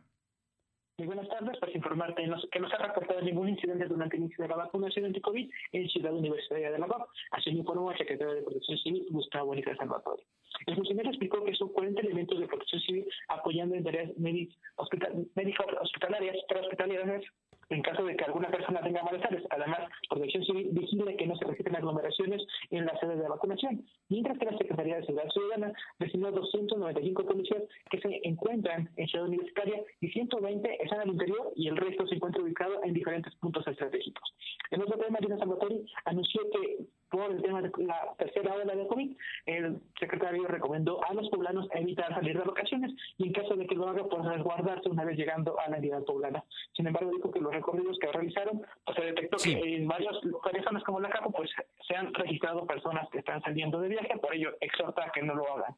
Muy 0.99 1.07
buenas 1.07 1.29
tardes, 1.29 1.57
para 1.59 1.71
informarte 1.71 2.23
que 2.51 2.59
no 2.59 2.67
se 2.67 2.75
ha 2.75 2.87
reportado 2.87 3.21
ningún 3.21 3.47
incidente 3.47 3.87
durante 3.87 4.17
el 4.17 4.23
inicio 4.23 4.43
de 4.43 4.49
la 4.49 4.57
vacunación 4.57 5.05
anti-COVID 5.05 5.49
en 5.71 5.87
Ciudad 5.87 6.13
Universitaria 6.13 6.71
de 6.71 6.77
la 6.77 6.87
así 7.31 7.51
lo 7.51 7.59
informó 7.59 7.91
el 7.93 7.97
secretario 7.97 8.33
de 8.33 8.41
Protección 8.41 8.77
Civil, 8.79 9.07
Gustavo 9.09 9.45
Bonita 9.45 9.73
Salvatore. 9.77 10.23
El 10.65 10.75
funcionario 10.75 11.11
explicó 11.11 11.43
que 11.43 11.55
son 11.55 11.69
40 11.69 12.01
elementos 12.01 12.39
de 12.39 12.47
protección 12.47 12.81
civil 12.81 13.05
apoyando 13.27 13.75
en 13.75 13.83
tareas 13.83 14.17
médico-hospitalarias, 14.17 16.37
hospitalarias 16.61 17.23
en 17.69 17.81
caso 17.83 18.03
de 18.03 18.15
que 18.15 18.25
alguna 18.25 18.49
persona 18.49 18.81
tenga 18.81 19.03
malestares. 19.03 19.43
Además, 19.49 19.79
Protección 20.09 20.43
Civil 20.43 20.69
vigila 20.71 21.15
que 21.15 21.27
no 21.27 21.35
se 21.35 21.45
registren 21.45 21.75
aglomeraciones 21.75 22.41
en 22.71 22.85
la 22.85 22.99
sede 22.99 23.15
de 23.15 23.29
vacunación, 23.29 23.85
mientras 24.09 24.37
que 24.37 24.45
la 24.45 24.57
Secretaría 24.57 24.97
de 24.97 25.05
Seguridad 25.05 25.31
Ciudadana 25.31 25.73
designó 25.99 26.31
295 26.31 27.25
policías 27.25 27.63
que 27.91 28.01
se 28.01 28.21
encuentran 28.23 28.89
en 28.97 29.07
Ciudad 29.07 29.27
Universitaria 29.27 29.83
y 30.01 30.09
120 30.09 30.83
están 30.83 31.01
al 31.01 31.09
interior 31.09 31.53
y 31.55 31.67
el 31.67 31.77
resto 31.77 32.07
se 32.07 32.15
encuentra 32.15 32.41
ubicado 32.41 32.83
en 32.83 32.93
diferentes 32.93 33.33
puntos 33.35 33.65
estratégicos. 33.67 34.33
En 34.71 34.81
otro 34.81 34.97
tema, 34.97 35.11
Marina 35.11 35.37
Salvatori 35.37 35.85
anunció 36.06 36.41
que 36.51 36.85
por 37.09 37.31
el 37.31 37.42
tema 37.42 37.61
de 37.61 37.71
la 37.78 38.13
tercera 38.18 38.54
ola 38.54 38.75
de 38.75 38.87
COVID, 38.87 39.18
el 39.45 39.81
secretario 39.99 40.47
recomendó 40.47 41.04
a 41.04 41.13
los 41.13 41.30
poblanos 41.30 41.68
evitar 41.73 42.13
salir 42.13 42.37
de 42.37 42.44
vacaciones 42.44 42.92
y 43.18 43.28
en 43.28 43.33
caso 43.33 43.56
de 43.56 43.66
que 43.66 43.75
lo 43.75 43.87
haga, 43.87 44.04
pues 44.06 44.25
resguardarse 44.25 44.89
una 44.89 45.06
vez 45.06 45.18
llegando 45.18 45.59
a 45.59 45.69
la 45.69 45.78
entidad 45.78 46.04
poblana. 46.04 46.44
Sin 46.73 46.87
embargo, 46.87 47.11
dijo 47.11 47.31
que 47.31 47.39
los 47.39 47.54
recorridos 47.54 47.97
que 47.99 48.11
realizaron, 48.11 48.61
pues 48.85 48.97
se 48.97 49.06
detectó 49.06 49.37
que 49.37 49.75
en 49.75 49.87
varias 49.87 50.16
zonas 50.63 50.83
como 50.83 50.99
la 50.99 51.09
Capo, 51.09 51.31
pues 51.31 51.49
se 51.87 51.95
han 51.95 52.13
registrado 52.13 52.66
personas 52.66 53.09
que 53.09 53.19
están 53.19 53.42
saliendo 53.42 53.80
de 53.81 53.89
viaje, 53.89 54.18
por 54.19 54.33
ello 54.33 54.51
exhorta 54.61 55.06
a 55.06 55.11
que 55.11 55.23
no 55.23 55.33
lo 55.33 55.51
hagan. 55.51 55.75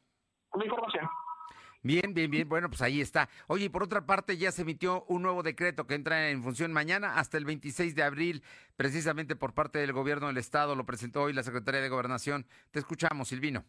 Una 0.52 0.64
información. 0.64 1.08
Bien, 1.84 2.14
bien, 2.14 2.30
bien. 2.30 2.48
Bueno, 2.48 2.68
pues 2.68 2.80
ahí 2.80 3.00
está. 3.00 3.28
Oye, 3.48 3.64
y 3.64 3.68
por 3.68 3.82
otra 3.82 4.06
parte, 4.06 4.36
ya 4.36 4.52
se 4.52 4.62
emitió 4.62 5.04
un 5.08 5.22
nuevo 5.22 5.42
decreto 5.42 5.86
que 5.86 5.94
entra 5.94 6.30
en 6.30 6.42
función 6.42 6.72
mañana 6.72 7.16
hasta 7.16 7.38
el 7.38 7.44
26 7.44 7.96
de 7.96 8.04
abril, 8.04 8.42
precisamente 8.76 9.34
por 9.34 9.52
parte 9.52 9.80
del 9.80 9.92
gobierno 9.92 10.28
del 10.28 10.38
Estado. 10.38 10.76
Lo 10.76 10.86
presentó 10.86 11.22
hoy 11.22 11.32
la 11.32 11.42
Secretaría 11.42 11.80
de 11.80 11.88
Gobernación. 11.88 12.46
Te 12.70 12.78
escuchamos, 12.78 13.28
Silvino. 13.28 13.64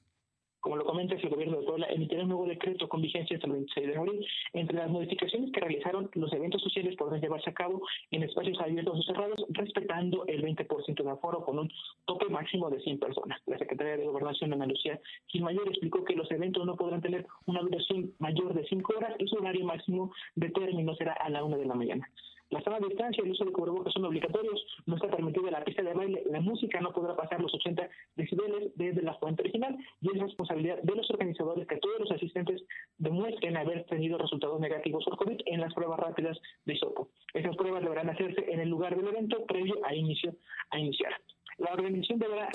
Como 0.63 0.77
lo 0.77 0.85
comenta 0.85 1.15
el 1.15 1.29
gobierno 1.29 1.59
de 1.59 1.65
Puebla 1.65 1.87
emitirá 1.89 2.21
un 2.23 2.29
nuevo 2.29 2.45
decreto 2.45 2.87
con 2.87 3.01
vigencia 3.01 3.35
hasta 3.35 3.47
el 3.47 3.51
26 3.51 3.85
de 3.85 3.97
abril. 3.97 4.25
Entre 4.53 4.77
las 4.77 4.89
modificaciones 4.89 5.51
que 5.51 5.59
realizaron, 5.59 6.09
los 6.13 6.31
eventos 6.31 6.61
sociales 6.61 6.95
podrán 6.95 7.19
llevarse 7.19 7.49
a 7.49 7.53
cabo 7.53 7.81
en 8.11 8.23
espacios 8.23 8.57
abiertos 8.61 8.97
o 8.97 9.03
cerrados, 9.03 9.45
respetando 9.49 10.25
el 10.25 10.41
20% 10.41 11.03
de 11.03 11.11
aforo 11.11 11.43
con 11.43 11.59
un 11.59 11.71
tope 12.05 12.29
máximo 12.29 12.69
de 12.69 12.79
100 12.79 12.97
personas. 12.97 13.41
La 13.45 13.57
Secretaría 13.57 13.97
de 13.97 14.05
Gobernación, 14.05 14.53
Ana 14.53 14.65
Lucía 14.65 15.01
Gilmayor, 15.27 15.67
explicó 15.67 16.05
que 16.05 16.15
los 16.15 16.31
eventos 16.31 16.65
no 16.65 16.77
podrán 16.77 17.01
tener 17.01 17.27
una 17.45 17.59
duración 17.59 18.13
mayor 18.19 18.53
de 18.53 18.65
5 18.65 18.93
horas 18.95 19.15
y 19.19 19.27
su 19.27 19.35
horario 19.35 19.65
máximo 19.65 20.13
de 20.35 20.49
término 20.49 20.95
será 20.95 21.11
a 21.11 21.29
la 21.29 21.43
1 21.43 21.57
de 21.57 21.65
la 21.65 21.75
mañana. 21.75 22.09
La 22.53 22.79
de 22.79 22.87
distancia 22.87 23.23
y 23.23 23.25
el 23.25 23.31
uso 23.31 23.45
de 23.45 23.51
cubrebocas 23.51 23.91
son 23.93 24.05
obligatorios. 24.05 24.63
No 24.85 24.95
está 24.95 25.09
permitida 25.09 25.49
la 25.49 25.63
pista 25.63 25.81
de 25.81 25.91
baile. 25.91 26.21
La 26.29 26.39
música 26.39 26.79
no 26.81 26.93
podrá 26.93 27.15
pasar 27.15 27.41
los 27.41 27.51
80 27.51 27.89
decibeles 28.15 28.71
desde 28.75 29.01
la 29.01 29.15
fuente 29.15 29.41
original 29.41 29.75
y 30.01 30.15
es 30.15 30.21
responsabilidad 30.21 30.79
de 30.83 30.95
los 30.95 31.09
organizadores 31.09 31.67
que 31.67 31.77
todos 31.77 31.99
los 31.99 32.11
asistentes 32.11 32.63
demuestren 32.99 33.57
haber 33.57 33.85
tenido 33.85 34.19
resultados 34.19 34.59
negativos 34.59 35.03
por 35.03 35.17
COVID 35.17 35.41
en 35.47 35.61
las 35.61 35.73
pruebas 35.73 35.99
rápidas 35.99 36.39
de 36.65 36.77
SOPO. 36.77 37.09
Esas 37.33 37.55
pruebas 37.55 37.81
deberán 37.81 38.11
hacerse 38.11 38.45
en 38.51 38.59
el 38.59 38.69
lugar 38.69 38.95
del 38.95 39.07
evento 39.07 39.43
previo 39.45 39.83
a 39.83 39.95
inicio 39.95 40.35
a 40.69 40.77
iniciar. 40.77 41.13
La 41.57 41.73
organización 41.73 42.19
deberá 42.19 42.49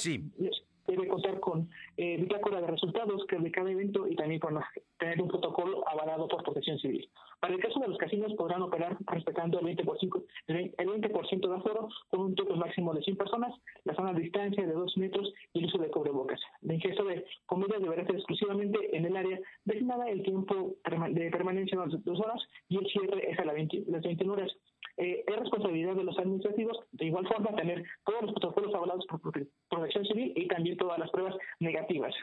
debe 0.89 1.09
contar 1.09 1.39
con 1.41 1.69
eh, 1.97 2.17
bitácora 2.17 2.61
de 2.61 2.67
resultados 2.67 3.25
que 3.27 3.37
de 3.37 3.51
cada 3.51 3.71
evento 3.71 4.07
y 4.09 4.17
también 4.17 4.41
con 4.41 4.59
tener 4.99 5.21
un 5.21 5.29
protocolo 5.29 5.87
avalado 5.89 6.27
por 6.29 6.43
protección 6.43 6.79
civil. 6.79 7.09
Para 7.41 7.55
el 7.55 7.61
caso 7.61 7.79
de 7.79 7.89
los 7.89 7.99
casinos 7.99 8.33
podrán 8.35 8.63
operar 8.63 8.97
respetando 9.07 9.61
el 9.61 9.77
20%, 9.77 10.25
el 10.49 10.89
20 10.89 11.09
de 11.09 11.55
aforo 11.55 11.89
con 12.11 12.21
un 12.21 12.35
tope 12.35 12.55
máximo 12.55 12.93
de 12.95 13.03
100 13.03 13.17
personas, 13.17 13.55
la 13.85 13.95
zona 13.95 14.13
de 14.13 14.23
distancia 14.23 14.67
de 14.67 14.73
2 14.73 14.97
metros 14.97 15.33
y 15.53 15.61
el 15.61 15.67
uso 15.67 15.79
de 15.79 15.91
cubrebocas. 15.91 16.41
La 16.63 16.75
ingesta 16.75 17.05
de 17.05 17.25
comida 17.47 17.79
deberá 17.79 18.05
ser 18.07 18.17
exclusivamente 18.17 18.97
en 18.97 19.05
el 19.05 19.17
área 19.17 19.39
designada, 19.65 20.09
el 20.09 20.23
tiempo 20.23 20.77
de 21.11 21.31
permanencia 21.31 21.79
de 21.79 21.99
dos 21.99 22.21
horas 22.21 22.43
y 22.69 22.79
el 22.79 22.87
cierre 22.87 23.31
es 23.31 23.39
a 23.39 23.45
las 23.45 23.55
21 23.55 24.33
horas. 24.33 24.53
Eh, 24.99 25.25
es 25.27 25.37
responsabilidad 25.37 25.95
de 25.95 26.05
los 26.05 26.19
administrativos, 26.19 26.77
de 26.93 27.07
igual 27.07 27.27
forma, 27.29 27.55
tener 27.55 27.85
todos 28.05 28.23
los 28.23 28.33
protocolos 28.33 28.75
avalados 28.75 29.07
por 29.07 29.21
protección 29.69 30.05
civil 30.05 30.33
y 30.35 30.49
también 30.49 30.77
todas 30.77 30.99
las 30.99 31.11
pruebas 31.11 31.37
negativas. 31.61 32.15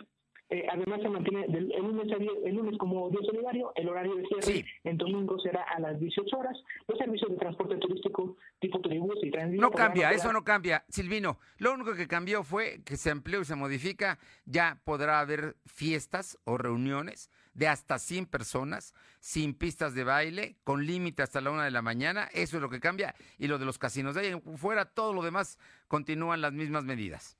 Eh, 0.50 0.63
además, 0.70 1.01
se 1.01 1.10
mantiene 1.10 1.46
el, 1.46 1.70
lunes, 1.70 2.08
el 2.44 2.55
lunes 2.55 2.77
como 2.77 3.10
día 3.10 3.22
solidario, 3.25 3.72
el 3.75 3.89
horario 3.89 4.15
de 4.15 4.25
cierre 4.25 4.65
en 4.84 4.98
domingo 4.98 5.39
será 5.39 5.63
a 5.63 5.79
las 5.79 6.00
18 6.00 6.38
horas. 6.38 6.55
Los 6.88 7.00
servicios 7.00 7.32
de 7.32 7.38
transporte 7.38 7.77
turístico 7.77 8.38
tipo 8.60 8.79
tribus 8.82 9.17
y 9.24 9.32
transporte. 9.32 9.62
No 9.62 9.72
cambia, 9.72 10.12
eso 10.12 10.32
no 10.32 10.44
cambia. 10.44 10.86
Silvino, 10.88 11.39
lo 11.58 11.74
único 11.74 11.96
que 11.96 12.08
cambió 12.08 12.44
fue 12.44 12.84
que 12.86 12.96
se 12.96 13.10
amplió 13.10 13.41
y 13.41 13.46
se 13.46 13.55
modifica. 13.55 14.20
Ya 14.46 14.79
podrá 14.84 15.20
haber 15.20 15.55
fiestas 15.65 16.38
o 16.44 16.58
reuniones 16.58 17.32
de 17.56 17.68
hasta 17.68 17.98
100 17.98 18.28
personas, 18.28 18.94
sin 19.20 19.56
pistas 19.56 19.96
de 19.96 20.04
baile, 20.04 20.58
con 20.64 20.86
límite 20.86 21.24
hasta 21.24 21.42
la 21.42 21.50
una 21.50 21.66
de 21.66 21.72
la 21.72 21.82
mañana. 21.82 22.30
Eso 22.34 22.58
es 22.58 22.62
lo 22.62 22.70
que 22.70 22.80
cambia. 22.80 23.16
Y 23.40 23.48
lo 23.48 23.58
de 23.58 23.66
los 23.66 23.80
casinos. 23.80 24.14
De 24.14 24.22
ahí 24.22 24.42
fuera, 24.58 24.86
todo 24.86 25.14
lo 25.14 25.24
demás 25.24 25.58
continúan 25.88 26.42
las 26.42 26.54
mismas 26.54 26.84
medidas. 26.84 27.38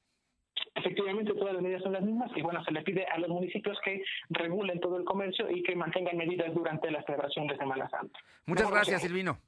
Efectivamente, 0.74 1.34
todas 1.34 1.54
las 1.54 1.62
medidas 1.62 1.84
son 1.84 1.94
las 1.94 2.02
mismas 2.02 2.32
y 2.36 2.42
bueno, 2.42 2.64
se 2.64 2.72
le 2.72 2.82
pide 2.82 3.06
a 3.06 3.18
los 3.20 3.30
municipios 3.30 3.78
que 3.84 4.04
regulen 4.30 4.80
todo 4.80 4.98
el 4.98 5.06
comercio 5.06 5.50
y 5.50 5.64
que 5.64 5.76
mantengan 5.76 6.18
medidas 6.18 6.54
durante 6.54 6.90
la 6.92 7.04
celebración 7.04 7.48
de 7.48 7.58
Semana 7.58 7.90
Santa. 7.90 8.20
Muchas 8.46 8.70
gracias, 8.70 9.02
Silvino. 9.02 9.40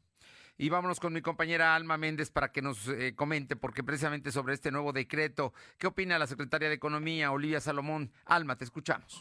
Y 0.58 0.70
vámonos 0.70 1.00
con 1.00 1.14
mi 1.14 1.22
compañera 1.22 1.76
Alma 1.76 1.98
Méndez 1.98 2.32
para 2.32 2.52
que 2.52 2.62
nos 2.62 2.88
eh, 2.88 3.14
comente, 3.16 3.56
porque 3.56 3.84
precisamente 3.84 4.32
sobre 4.32 4.56
este 4.56 4.72
nuevo 4.72 4.92
decreto, 4.92 5.54
¿qué 5.78 5.88
opina 5.88 6.18
la 6.18 6.28
secretaria 6.28 6.68
de 6.68 6.76
Economía, 6.76 7.32
Olivia 7.32 7.60
Salomón? 7.60 8.12
Alma, 8.26 8.58
te 8.58 8.64
escuchamos. 8.64 9.20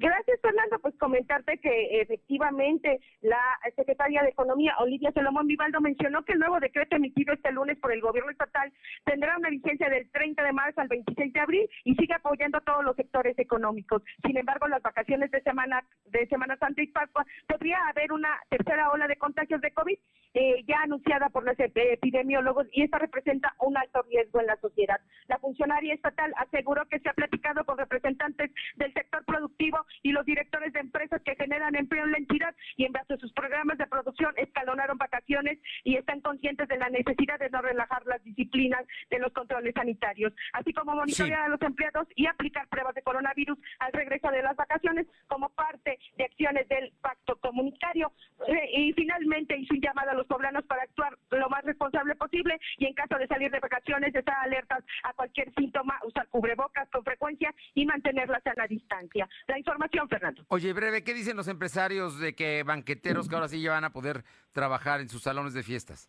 Gracias, 0.00 0.40
Fernando. 0.40 0.78
Pues 0.78 0.94
comentarte 0.96 1.58
que 1.58 2.00
efectivamente 2.00 3.00
la 3.20 3.40
secretaria 3.74 4.22
de 4.22 4.28
Economía, 4.28 4.76
Olivia 4.78 5.10
Salomón 5.10 5.48
Vivaldo, 5.48 5.80
mencionó 5.80 6.24
que 6.24 6.34
el 6.34 6.38
nuevo 6.38 6.60
decreto 6.60 6.94
emitido 6.94 7.34
este 7.34 7.50
lunes 7.50 7.78
por 7.78 7.90
el 7.90 8.00
gobierno 8.00 8.30
estatal 8.30 8.72
tendrá 9.04 9.36
una 9.36 9.50
vigencia 9.50 9.90
del 9.90 10.08
30 10.12 10.40
de 10.44 10.52
marzo 10.52 10.80
al 10.80 10.86
26 10.86 11.32
de 11.32 11.40
abril 11.40 11.68
y 11.82 11.96
sigue 11.96 12.14
apoyando 12.14 12.60
todos 12.60 12.84
los 12.84 12.94
sectores 12.94 13.36
económicos. 13.40 14.02
Sin 14.24 14.36
embargo, 14.36 14.68
las 14.68 14.82
vacaciones 14.82 15.32
de 15.32 15.42
Semana 15.42 15.82
de 16.04 16.28
Semana 16.28 16.56
Santa 16.58 16.80
y 16.80 16.86
Pascua 16.86 17.26
podría 17.48 17.78
haber 17.88 18.12
una 18.12 18.38
tercera 18.50 18.92
ola 18.92 19.08
de 19.08 19.16
contagios 19.16 19.60
de 19.60 19.72
COVID 19.72 19.98
eh, 20.34 20.64
ya 20.68 20.82
anunciada 20.82 21.30
por 21.30 21.42
los 21.42 21.58
epidemiólogos 21.58 22.68
y 22.72 22.82
esta 22.82 22.98
representa 22.98 23.54
un 23.60 23.76
alto 23.76 24.02
riesgo 24.02 24.40
en 24.40 24.46
la 24.46 24.56
sociedad. 24.60 25.00
La 25.26 25.38
funcionaria 25.38 25.94
estatal 25.94 26.32
aseguró 26.36 26.86
que 26.86 27.00
se 27.00 27.08
ha 27.08 27.14
platicado 27.14 27.64
con 27.64 27.78
representantes 27.78 28.50
del 28.76 28.92
sector 28.92 29.24
productivo 29.24 29.78
y 30.02 30.12
los 30.12 30.24
directores 30.24 30.72
de 30.72 30.80
empresas 30.80 31.22
que 31.22 31.36
generan 31.36 31.74
empleo 31.74 32.04
en 32.04 32.12
la 32.12 32.18
entidad 32.18 32.54
y 32.76 32.84
en 32.84 32.92
base 32.92 33.14
a 33.14 33.18
sus 33.18 33.32
programas 33.32 33.78
de 33.78 33.86
producción 33.86 34.32
escalonaron 34.36 34.98
vacaciones 34.98 35.58
y 35.84 35.96
están 35.96 36.20
conscientes 36.20 36.68
de 36.68 36.78
la 36.78 36.88
necesidad 36.90 37.38
de 37.38 37.50
no 37.50 37.62
relajar 37.62 38.04
las 38.06 38.22
disciplinas 38.24 38.84
de 39.10 39.18
los 39.18 39.32
controles 39.32 39.74
sanitarios, 39.74 40.32
así 40.52 40.72
como 40.72 40.94
monitorear 40.94 41.42
a 41.42 41.48
los 41.48 41.62
empleados 41.62 42.06
y 42.14 42.26
aplicar 42.26 42.68
pruebas 42.68 42.94
de 42.94 43.02
coronavirus 43.02 43.58
al 43.78 43.92
regreso 43.92 44.30
de 44.30 44.42
las 44.42 44.56
vacaciones 44.56 45.06
como 45.26 45.48
parte 45.50 45.98
de 46.16 46.24
acciones 46.24 46.68
del 46.68 46.92
pacto 47.00 47.36
comunitario. 47.36 48.12
Eh, 48.46 48.70
y 48.72 48.92
finalmente 48.92 49.56
hizo 49.56 49.74
un 49.74 49.80
llamado 49.80 50.10
a 50.10 50.14
los 50.14 50.26
poblanos 50.26 50.64
para 50.64 50.82
actuar 50.82 51.16
lo 51.30 51.48
más 51.48 51.64
responsable 51.64 52.14
posible 52.14 52.58
y 52.76 52.86
en 52.86 52.94
caso 52.94 53.16
de 53.18 53.26
salir 53.26 53.50
de 53.50 53.60
vacaciones 53.60 54.14
estar 54.14 54.36
alertas 54.42 54.84
a 55.02 55.12
cualquier 55.12 55.52
síntoma, 55.54 55.98
usar 56.04 56.28
cubrebocas 56.28 56.88
con 56.90 57.04
frecuencia 57.04 57.54
y 57.74 57.86
mantenerlas 57.86 58.46
a 58.46 58.54
la 58.56 58.66
distancia. 58.66 59.28
La 59.46 59.58
información, 59.58 59.77
Fernando. 60.08 60.44
Oye, 60.48 60.72
breve, 60.72 61.02
¿qué 61.04 61.14
dicen 61.14 61.36
los 61.36 61.48
empresarios 61.48 62.18
de 62.18 62.34
que 62.34 62.62
banqueteros 62.62 63.28
que 63.28 63.34
ahora 63.36 63.48
sí 63.48 63.60
ya 63.60 63.72
van 63.72 63.84
a 63.84 63.92
poder 63.92 64.24
trabajar 64.52 65.00
en 65.00 65.08
sus 65.08 65.22
salones 65.22 65.54
de 65.54 65.62
fiestas? 65.62 66.08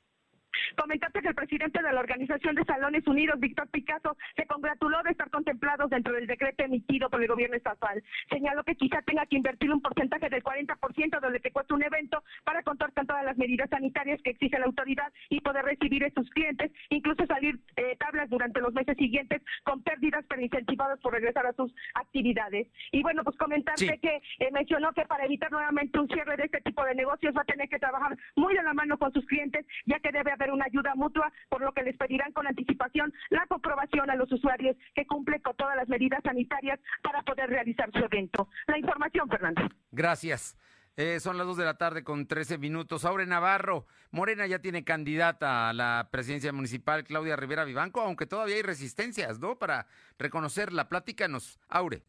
Comentarte 0.79 1.21
que 1.21 1.27
el 1.27 1.35
presidente 1.35 1.83
de 1.83 1.91
la 1.91 1.99
Organización 1.99 2.55
de 2.55 2.63
Salones 2.63 3.05
Unidos, 3.05 3.37
Víctor 3.37 3.67
Picasso, 3.67 4.15
se 4.37 4.45
congratuló 4.45 5.03
de 5.03 5.11
estar 5.11 5.29
contemplados 5.29 5.89
dentro 5.89 6.13
del 6.13 6.25
decreto 6.25 6.63
emitido 6.63 7.09
por 7.09 7.21
el 7.21 7.27
gobierno 7.27 7.57
estatal. 7.57 8.01
Señaló 8.29 8.63
que 8.63 8.75
quizá 8.75 9.01
tenga 9.01 9.25
que 9.25 9.35
invertir 9.35 9.73
un 9.73 9.81
porcentaje 9.81 10.29
del 10.29 10.41
40% 10.41 11.19
de 11.19 11.29
lo 11.31 11.39
que 11.41 11.51
cuesta 11.51 11.75
un 11.75 11.83
evento 11.83 12.23
para 12.45 12.63
contar 12.63 12.93
con 12.93 13.05
todas 13.05 13.25
las 13.25 13.37
medidas 13.37 13.69
sanitarias 13.69 14.21
que 14.21 14.29
exige 14.29 14.57
la 14.57 14.67
autoridad 14.67 15.11
y 15.27 15.41
poder 15.41 15.65
recibir 15.65 16.05
a 16.05 16.11
sus 16.11 16.29
clientes, 16.29 16.71
incluso 16.89 17.25
salir 17.25 17.59
eh, 17.75 17.97
tablas 17.99 18.29
durante 18.29 18.61
los 18.61 18.73
meses 18.73 18.95
siguientes 18.95 19.41
con 19.65 19.83
pérdidas 19.83 20.23
pero 20.29 20.41
incentivados 20.41 20.97
por 21.01 21.11
regresar 21.11 21.45
a 21.45 21.51
sus 21.51 21.73
actividades. 21.95 22.69
Y 22.93 23.03
bueno, 23.03 23.25
pues 23.25 23.35
comentarte 23.35 23.99
que 23.99 24.21
eh, 24.39 24.49
mencionó 24.53 24.93
que 24.93 25.03
para 25.03 25.25
evitar 25.25 25.51
nuevamente 25.51 25.99
un 25.99 26.07
cierre 26.07 26.37
de 26.37 26.45
este 26.45 26.61
tipo 26.61 26.85
de 26.85 26.95
negocios 26.95 27.35
va 27.35 27.41
a 27.41 27.51
tener 27.51 27.67
que 27.67 27.79
trabajar 27.79 28.17
muy 28.37 28.55
de 28.55 28.63
la 28.63 28.73
mano 28.73 28.97
con 28.97 29.11
sus 29.11 29.25
clientes, 29.25 29.65
ya 29.85 29.99
que 29.99 30.13
debe 30.13 30.31
haber 30.31 30.51
una 30.51 30.68
ayuda 30.69 30.95
mutua, 30.95 31.31
por 31.49 31.61
lo 31.61 31.71
que 31.73 31.83
les 31.83 31.97
pedirán 31.97 32.31
con 32.31 32.47
anticipación 32.47 33.13
la 33.29 33.45
comprobación 33.47 34.09
a 34.09 34.15
los 34.15 34.31
usuarios 34.31 34.75
que 34.95 35.05
cumplen 35.05 35.41
con 35.41 35.55
todas 35.55 35.75
las 35.75 35.89
medidas 35.89 36.21
sanitarias 36.23 36.79
para 37.03 37.21
poder 37.23 37.49
realizar 37.49 37.91
su 37.91 37.99
evento. 37.99 38.49
La 38.67 38.77
información, 38.77 39.27
Fernando. 39.29 39.61
Gracias. 39.91 40.55
Eh, 40.97 41.21
son 41.21 41.37
las 41.37 41.47
dos 41.47 41.55
de 41.55 41.63
la 41.63 41.77
tarde 41.77 42.03
con 42.03 42.27
13 42.27 42.57
minutos. 42.57 43.05
Aure 43.05 43.25
Navarro, 43.25 43.85
Morena 44.11 44.47
ya 44.47 44.59
tiene 44.59 44.83
candidata 44.83 45.69
a 45.69 45.73
la 45.73 46.09
presidencia 46.11 46.51
municipal, 46.51 47.05
Claudia 47.05 47.37
Rivera 47.37 47.63
Vivanco, 47.63 48.01
aunque 48.01 48.25
todavía 48.25 48.55
hay 48.55 48.63
resistencias, 48.63 49.39
¿no? 49.39 49.57
Para 49.57 49.87
reconocerla. 50.17 50.89
Platícanos, 50.89 51.57
Aure. 51.69 52.03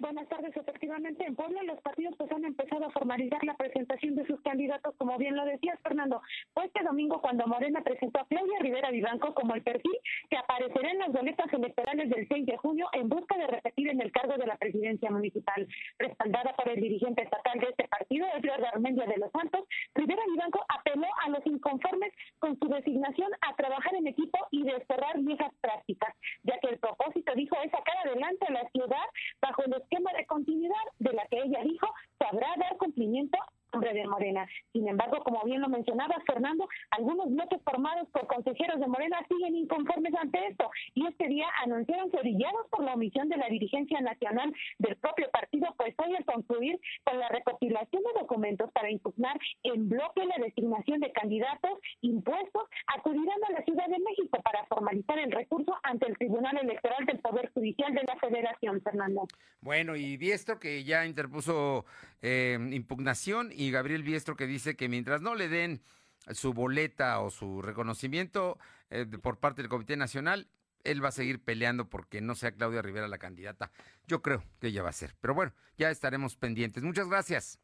Buenas 0.00 0.26
tardes. 0.28 0.56
Efectivamente, 0.56 1.26
en 1.26 1.36
Puebla 1.36 1.62
los 1.64 1.78
partidos 1.82 2.14
pues 2.16 2.32
han 2.32 2.46
empezado 2.46 2.86
a 2.86 2.90
formalizar 2.90 3.44
la 3.44 3.54
presentación 3.54 4.14
de 4.14 4.26
sus 4.26 4.40
candidatos, 4.40 4.94
como 4.96 5.18
bien 5.18 5.36
lo 5.36 5.44
decías, 5.44 5.78
Fernando. 5.82 6.22
Fue 6.54 6.64
este 6.64 6.82
domingo 6.82 7.20
cuando 7.20 7.46
Morena 7.46 7.82
presentó 7.82 8.20
a 8.20 8.26
Claudia 8.26 8.60
Rivera 8.60 8.90
Vivanco 8.90 9.34
como 9.34 9.54
el 9.54 9.62
perfil 9.62 9.92
que 10.30 10.38
aparecerá 10.38 10.90
en 10.90 11.00
las 11.00 11.12
boletas 11.12 11.52
electorales 11.52 12.08
del 12.08 12.26
6 12.28 12.46
de 12.46 12.56
junio 12.56 12.88
en 12.94 13.10
busca 13.10 13.36
de 13.36 13.46
repetir 13.46 13.90
en 13.90 14.00
el 14.00 14.10
cargo 14.10 14.38
de 14.38 14.46
la 14.46 14.56
presidencia 14.56 15.10
municipal. 15.10 15.68
Respaldada 15.98 16.54
por 16.54 16.70
el 16.70 16.80
dirigente 16.80 17.22
estatal 17.22 17.60
de 17.60 17.66
este 17.66 17.86
partido, 17.88 18.26
Edgar 18.38 18.64
Armendia 18.72 19.04
de 19.04 19.18
los 19.18 19.30
Santos, 19.32 19.66
Rivera 19.94 20.22
Vivanco 20.30 20.64
apeló 20.68 21.08
a 21.26 21.28
los 21.28 21.44
inconformes 21.44 22.14
con 22.38 22.58
su 22.58 22.68
designación 22.68 23.30
a 23.42 23.54
trabajar 23.54 23.94
en 23.96 24.06
equipo 24.06 24.38
y 24.50 24.62
desterrar 24.62 25.18
viejas 25.18 25.52
prácticas, 25.60 26.16
ya 26.44 26.58
que 26.60 26.70
el 26.70 26.78
propósito, 26.78 27.34
dijo, 27.34 27.54
es 27.62 27.70
sacar 27.70 27.98
adelante 28.06 28.46
a 28.48 28.52
la 28.52 28.68
ciudad 28.70 29.04
bajo 29.42 29.62
el 29.64 29.74
esquema 29.90 30.12
de 30.16 30.26
continuidad 30.26 30.74
de 30.98 31.12
la 31.12 31.26
que 31.26 31.38
ella 31.38 31.62
dijo 31.64 31.86
sabrá 32.18 32.48
dar 32.58 32.76
cumplimiento 32.76 33.36
nombre 33.72 33.92
de 33.92 34.06
Morena. 34.06 34.46
Sin 34.72 34.88
embargo, 34.88 35.22
como 35.22 35.42
bien 35.44 35.60
lo 35.60 35.68
mencionaba 35.68 36.16
Fernando, 36.26 36.68
algunos 36.90 37.30
bloques 37.30 37.60
formados 37.64 38.08
por 38.10 38.26
consejeros 38.26 38.80
de 38.80 38.86
Morena 38.86 39.18
siguen 39.28 39.56
inconformes 39.56 40.14
ante 40.14 40.46
esto 40.46 40.70
y 40.94 41.06
este 41.06 41.28
día 41.28 41.46
anunciaron 41.62 42.10
que 42.10 42.18
orillados 42.18 42.66
por 42.70 42.84
la 42.84 42.94
omisión 42.94 43.28
de 43.28 43.36
la 43.36 43.48
dirigencia 43.48 44.00
nacional 44.00 44.52
del 44.78 44.96
propio 44.96 45.30
partido, 45.30 45.74
pues 45.76 45.94
hoy 45.98 46.14
al 46.16 46.24
concluir 46.24 46.80
con 47.04 47.18
la 47.18 47.28
recopilación 47.28 48.02
de 48.02 48.20
documentos 48.20 48.70
para 48.72 48.90
impugnar 48.90 49.38
en 49.62 49.88
bloque 49.88 50.24
la 50.24 50.44
designación 50.44 51.00
de 51.00 51.12
candidatos 51.12 51.78
impuestos, 52.00 52.64
acudirán 52.86 53.38
a 53.48 53.52
la 53.52 53.64
Ciudad 53.64 53.86
de 53.86 53.98
México 53.98 54.40
para 54.42 54.64
formalizar 54.66 55.18
el 55.18 55.30
recurso 55.30 55.76
ante 55.82 56.06
el 56.08 56.16
Tribunal 56.18 56.58
Electoral 56.58 57.04
del 57.06 57.18
Poder 57.18 57.50
Judicial 57.52 57.92
de 57.94 58.02
la 58.06 58.16
Federación, 58.16 58.80
Fernando. 58.82 59.26
Bueno, 59.60 59.96
y 59.96 60.16
Diestro 60.16 60.58
que 60.58 60.84
ya 60.84 61.06
interpuso 61.06 61.84
eh, 62.22 62.58
impugnación 62.72 63.50
y 63.60 63.70
Gabriel 63.70 64.02
Biestro 64.02 64.36
que 64.36 64.46
dice 64.46 64.74
que 64.74 64.88
mientras 64.88 65.20
no 65.20 65.34
le 65.34 65.50
den 65.50 65.82
su 66.30 66.54
boleta 66.54 67.20
o 67.20 67.28
su 67.28 67.60
reconocimiento 67.60 68.58
eh, 68.88 69.04
por 69.04 69.38
parte 69.38 69.60
del 69.60 69.68
Comité 69.68 69.98
Nacional, 69.98 70.48
él 70.82 71.04
va 71.04 71.08
a 71.08 71.12
seguir 71.12 71.44
peleando 71.44 71.90
porque 71.90 72.22
no 72.22 72.34
sea 72.34 72.52
Claudia 72.52 72.80
Rivera 72.80 73.06
la 73.06 73.18
candidata. 73.18 73.70
Yo 74.06 74.22
creo 74.22 74.42
que 74.60 74.68
ella 74.68 74.82
va 74.82 74.88
a 74.88 74.94
ser. 74.94 75.14
Pero 75.20 75.34
bueno, 75.34 75.52
ya 75.76 75.90
estaremos 75.90 76.36
pendientes. 76.36 76.82
Muchas 76.82 77.06
gracias. 77.10 77.60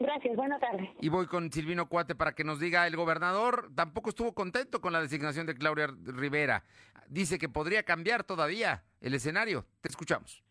Gracias, 0.00 0.34
buena 0.34 0.58
tarde. 0.58 0.92
Y 1.00 1.10
voy 1.10 1.28
con 1.28 1.52
Silvino 1.52 1.88
Cuate 1.88 2.16
para 2.16 2.34
que 2.34 2.42
nos 2.42 2.58
diga, 2.58 2.84
el 2.88 2.96
gobernador 2.96 3.70
tampoco 3.76 4.10
estuvo 4.10 4.34
contento 4.34 4.80
con 4.80 4.92
la 4.92 5.00
designación 5.00 5.46
de 5.46 5.54
Claudia 5.54 5.86
Rivera. 5.86 6.64
Dice 7.06 7.38
que 7.38 7.48
podría 7.48 7.84
cambiar 7.84 8.24
todavía 8.24 8.82
el 9.00 9.14
escenario. 9.14 9.64
Te 9.80 9.90
escuchamos. 9.90 10.42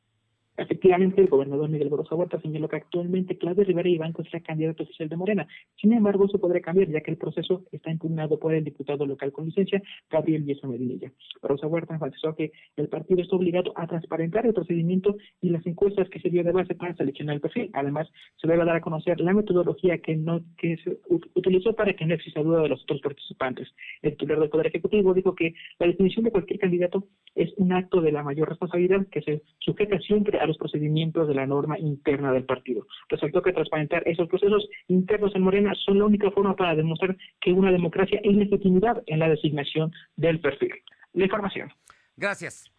Efectivamente, 0.58 1.22
el 1.22 1.28
gobernador 1.28 1.70
Miguel 1.70 1.90
Barroso 1.90 2.16
Huerta 2.16 2.40
señaló 2.40 2.70
que 2.70 2.78
actualmente 2.78 3.38
Claudia 3.38 3.66
Rivera 3.66 3.90
Ibanco 3.90 4.22
es 4.22 4.32
la 4.32 4.40
candidata 4.40 4.84
oficial 4.84 5.10
de 5.10 5.18
Morena. 5.18 5.48
Sin 5.82 5.92
embargo, 5.92 6.26
eso 6.26 6.40
podría 6.40 6.62
cambiar, 6.62 6.90
ya 6.90 7.02
que 7.02 7.12
el 7.12 7.18
proceso 7.18 7.64
está 7.72 7.92
impugnado 7.92 8.40
por 8.40 8.54
el 8.54 8.64
diputado 8.64 9.06
local 9.06 9.32
con 9.32 9.46
licencia, 9.46 9.82
Gabriel 10.10 10.46
Yeso 10.46 10.68
Medinilla. 10.68 11.12
Barroso 11.42 11.68
Huerta 11.68 11.96
enfatizó 11.96 12.36
que 12.36 12.52
el 12.78 12.88
partido 12.88 13.22
está 13.22 13.36
obligado 13.36 13.74
a 13.76 13.86
transparentar 13.88 14.46
el 14.46 14.54
procedimiento 14.54 15.18
y 15.42 15.50
las 15.50 15.66
encuestas 15.66 16.10
que 16.10 16.20
se 16.20 16.30
dio 16.30 16.44
de 16.44 16.52
base 16.52 16.76
para 16.76 16.96
seleccionar 16.96 17.36
el 17.36 17.42
perfil. 17.42 17.70
Además, 17.74 18.10
se 18.38 18.48
debe 18.48 18.64
dar 18.64 18.78
a 18.78 18.82
conocer 18.82 19.20
la 19.20 19.34
metodología 19.34 19.98
que 19.98 20.16
no 20.16 20.42
que 20.58 20.78
se 20.78 20.98
utilizó 21.34 21.74
para 21.74 21.94
que 21.94 22.06
no 22.06 22.14
exista 22.14 22.42
duda 22.42 22.62
de 22.62 22.70
los 22.70 22.82
otros 22.84 23.02
participantes. 23.02 23.68
El 24.02 24.12
titular 24.12 24.40
del 24.40 24.50
Poder 24.50 24.68
Ejecutivo 24.68 25.14
dijo 25.14 25.36
que 25.36 25.54
la 25.80 25.88
definición 25.88 26.24
de 26.24 26.32
cualquier 26.32 26.60
candidato 26.60 27.08
es 27.36 27.54
un 27.58 27.74
acto 27.74 28.02
de 28.02 28.12
la 28.12 28.24
mayor 28.24 28.50
responsabilidad 28.50 29.06
que 29.12 29.22
se 29.22 29.42
sujeta 29.60 30.00
siempre 30.00 30.40
a 30.46 30.48
los 30.48 30.58
procedimientos 30.58 31.28
de 31.28 31.36
la 31.36 31.46
norma 31.46 31.78
interna 31.80 32.32
del 32.32 32.46
partido. 32.46 32.88
Resaltó 33.10 33.42
que 33.42 33.52
transparentar 33.52 34.08
esos 34.08 34.28
procesos 34.30 34.68
internos 34.88 35.36
en 35.36 35.42
Morena 35.42 35.74
son 35.86 36.00
la 36.00 36.06
única 36.06 36.32
forma 36.32 36.56
para 36.56 36.76
demostrar 36.76 37.18
que 37.42 37.52
una 37.52 37.72
democracia 37.72 38.20
es 38.24 38.36
legitimidad 38.36 39.04
en 39.08 39.20
la 39.20 39.30
designación 39.30 39.92
del 40.16 40.40
perfil. 40.40 40.72
La 41.14 41.26
información. 41.26 41.72
Gracias. 42.16 42.72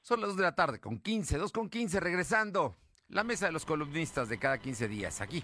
Son 0.00 0.20
las 0.20 0.30
2 0.30 0.36
de 0.36 0.42
la 0.44 0.54
tarde 0.54 0.78
con 0.78 0.98
15, 0.98 1.38
2 1.38 1.52
con 1.52 1.68
15, 1.68 1.98
regresando. 1.98 2.76
La 3.08 3.24
mesa 3.24 3.46
de 3.46 3.52
los 3.52 3.64
columnistas 3.64 4.28
de 4.28 4.38
cada 4.38 4.58
15 4.58 4.88
días. 4.88 5.20
Aquí 5.20 5.42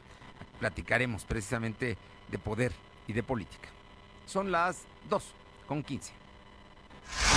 platicaremos 0.60 1.24
precisamente 1.24 1.96
de 2.30 2.38
poder 2.38 2.72
y 3.08 3.12
de 3.12 3.22
política. 3.22 3.68
Son 4.26 4.52
las 4.52 4.86
2 5.08 5.34
con 5.66 5.82
15. 5.82 6.12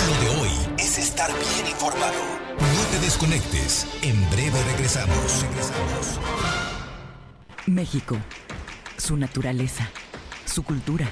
Lo 0.07 0.21
de 0.21 0.41
hoy 0.41 0.49
es 0.77 0.97
estar 0.97 1.31
bien 1.31 1.67
informado. 1.67 2.44
No 2.59 2.81
te 2.91 2.99
desconectes. 2.99 3.87
En 4.01 4.29
breve 4.29 4.61
regresamos. 4.71 5.43
Regresamos. 5.43 6.19
México, 7.67 8.17
su 8.97 9.17
naturaleza, 9.17 9.89
su 10.45 10.63
cultura, 10.63 11.07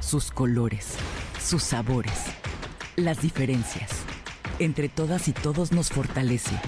sus 0.00 0.30
colores, 0.30 0.94
sus 1.44 1.62
sabores, 1.62 2.24
las 2.96 3.20
diferencias. 3.20 3.90
Entre 4.58 4.88
todas 4.88 5.28
y 5.28 5.32
todos 5.32 5.72
nos 5.72 5.90
fortalece. 5.90 6.58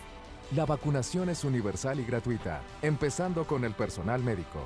La 0.55 0.67
vacunación 0.67 1.29
es 1.29 1.43
universal 1.45 1.99
y 2.01 2.05
gratuita, 2.05 2.63
empezando 2.81 3.45
con 3.45 3.65
el 3.65 3.75
personal 3.75 4.23
médico. 4.23 4.61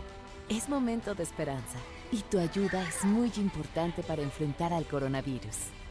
Es 0.51 0.69
momento 0.69 1.15
de 1.15 1.23
esperanza 1.23 1.79
y 2.13 2.19
tu 2.19 2.39
ayuda 2.39 2.87
es 2.87 3.05
muy 3.05 3.33
importante 3.37 4.03
para 4.03 4.21
enfrentar 4.23 4.75
al 4.75 4.85
coronavirus. 4.85 5.82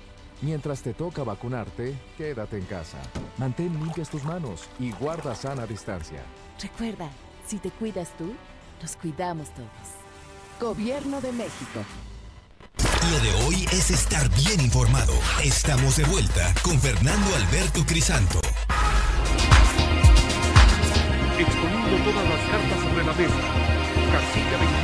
Mientras 0.42 0.82
te 0.82 0.94
toca 0.94 1.24
vacunarte, 1.24 1.94
quédate 2.18 2.58
en 2.58 2.66
casa. 2.66 2.98
Mantén 3.38 3.74
limpias 3.80 4.10
tus 4.10 4.24
manos 4.24 4.68
y 4.80 4.92
guarda 4.92 5.36
sana 5.36 5.68
distancia. 5.68 6.24
Recuerda, 6.60 7.10
si 7.46 7.60
te 7.60 7.70
cuidas 7.70 8.10
tú, 8.18 8.34
nos 8.82 8.96
cuidamos 8.96 9.50
todos. 9.54 9.70
Gobierno 10.60 11.22
de 11.22 11.32
México. 11.32 11.86
Lo 13.12 13.20
de 13.20 13.46
hoy 13.46 13.66
es 13.72 13.92
estar 13.92 14.28
bien 14.30 14.60
informado. 14.62 15.14
Estamos 15.44 15.98
de 15.98 16.06
vuelta 16.06 16.54
con 16.64 16.80
Fernando 16.80 17.36
Alberto 17.36 17.86
Crisanto. 17.86 18.40
Exponiendo 21.38 22.04
todas 22.04 22.30
las 22.30 22.50
cartas 22.50 22.80
sobre 22.82 23.04
la 23.04 23.14
mesa. 23.14 23.42
Casilla 24.12 24.58
21. 24.58 24.81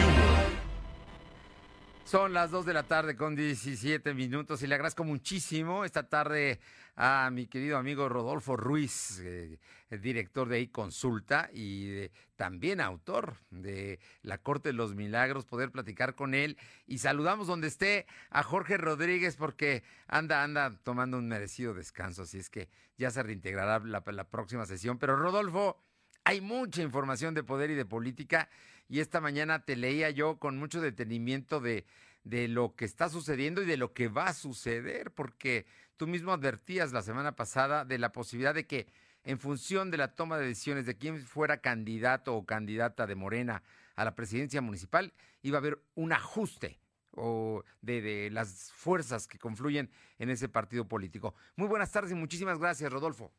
Son 2.08 2.32
las 2.32 2.52
2 2.52 2.66
de 2.66 2.74
la 2.74 2.84
tarde 2.84 3.18
con 3.18 3.36
17 3.36 4.14
minutos 4.14 4.64
y 4.64 4.68
le 4.68 4.76
agradezco 4.76 5.04
muchísimo 5.04 5.84
esta 5.84 6.08
tarde 6.08 6.62
a 6.96 7.30
mi 7.34 7.48
querido 7.48 7.78
amigo 7.78 8.08
Rodolfo 8.08 8.56
Ruiz, 8.56 9.20
eh, 9.26 9.60
director 9.90 10.48
de 10.48 10.62
iConsulta 10.62 11.50
y 11.52 11.90
de, 11.90 12.12
también 12.38 12.80
autor 12.80 13.36
de 13.50 14.00
La 14.22 14.38
Corte 14.38 14.70
de 14.70 14.74
los 14.74 14.96
Milagros, 14.96 15.46
poder 15.46 15.70
platicar 15.70 16.16
con 16.16 16.34
él. 16.34 16.58
Y 16.86 17.00
saludamos 17.00 17.46
donde 17.48 17.68
esté 17.68 18.08
a 18.30 18.42
Jorge 18.42 18.78
Rodríguez 18.78 19.36
porque 19.36 19.84
anda, 20.08 20.44
anda 20.44 20.80
tomando 20.84 21.18
un 21.18 21.28
merecido 21.28 21.74
descanso, 21.74 22.22
así 22.22 22.38
es 22.38 22.50
que 22.50 22.70
ya 22.98 23.12
se 23.12 23.22
reintegrará 23.22 23.80
la 23.80 24.30
próxima 24.30 24.66
sesión. 24.66 24.98
Pero 24.98 25.18
Rodolfo, 25.18 25.84
hay 26.28 26.42
mucha 26.42 26.82
información 26.82 27.34
de 27.34 27.44
poder 27.44 27.70
y 27.72 27.76
de 27.76 27.86
política 27.86 28.50
y 28.90 29.00
esta 29.00 29.22
mañana 29.22 29.66
te 29.66 29.76
leía 29.76 30.10
yo 30.10 30.38
con 30.38 30.58
mucho 30.58 30.82
detenimiento 30.82 31.60
de, 31.60 31.86
de 32.24 32.48
lo 32.48 32.76
que 32.76 32.86
está 32.86 33.10
sucediendo 33.10 33.62
y 33.62 33.66
de 33.66 33.78
lo 33.78 33.94
que 33.94 34.08
va 34.08 34.28
a 34.28 34.34
suceder, 34.34 35.12
porque 35.12 35.66
tú 35.98 36.08
mismo 36.08 36.32
advertías 36.32 36.92
la 36.94 37.02
semana 37.02 37.36
pasada 37.36 37.86
de 37.86 37.98
la 37.98 38.12
posibilidad 38.12 38.54
de 38.54 38.68
que 38.68 38.88
en 39.24 39.40
función 39.40 39.92
de 39.92 39.98
la 39.98 40.16
toma 40.16 40.38
de 40.38 40.48
decisiones 40.48 40.86
de 40.86 40.98
quién 40.98 41.22
fuera 41.22 41.58
candidato 41.58 42.36
o 42.36 42.46
candidata 42.46 43.08
de 43.08 43.16
Morena 43.16 43.64
a 43.96 44.06
la 44.06 44.16
presidencia 44.16 44.62
municipal, 44.62 45.12
iba 45.42 45.58
a 45.58 45.60
haber 45.60 45.82
un 45.96 46.14
ajuste 46.14 46.80
o 47.12 47.64
de, 47.82 48.02
de, 48.02 48.30
las 48.30 48.72
fuerzas 48.72 49.28
que 49.28 49.40
confluyen 49.40 49.90
en 50.20 50.30
ese 50.30 50.48
partido 50.48 50.88
político. 50.88 51.34
Muy 51.56 51.68
buenas 51.68 51.92
tardes 51.92 52.12
y 52.12 52.16
muchísimas 52.16 52.60
gracias, 52.60 52.92
Rodolfo. 52.92 53.32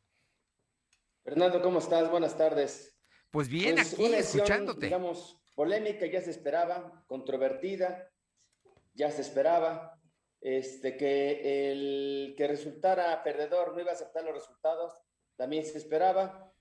Fernando, 1.23 1.61
¿cómo 1.61 1.79
estás? 1.79 2.09
Buenas 2.11 2.37
tardes. 2.37 2.98
Pues 3.31 3.47
bien, 3.47 3.75
Pues 3.75 3.93
aquí 3.93 4.05
una 4.05 4.17
escuchándote. 4.17 4.87
Digamos, 4.87 5.37
polémica, 5.55 6.05
ya 6.07 6.21
se 6.21 6.31
esperaba, 6.31 7.03
controvertida, 7.07 8.09
ya 8.93 9.11
se 9.11 9.21
esperaba, 9.21 9.99
este, 10.41 10.97
que 10.97 11.71
el 11.71 12.33
que 12.37 12.47
resultara 12.47 13.21
perdedor 13.23 13.73
no 13.73 13.81
iba 13.81 13.91
a 13.91 13.93
aceptar 13.93 14.23
los 14.23 14.33
resultados, 14.33 14.93
también 15.35 15.65
se 15.65 15.77
esperaba, 15.77 16.51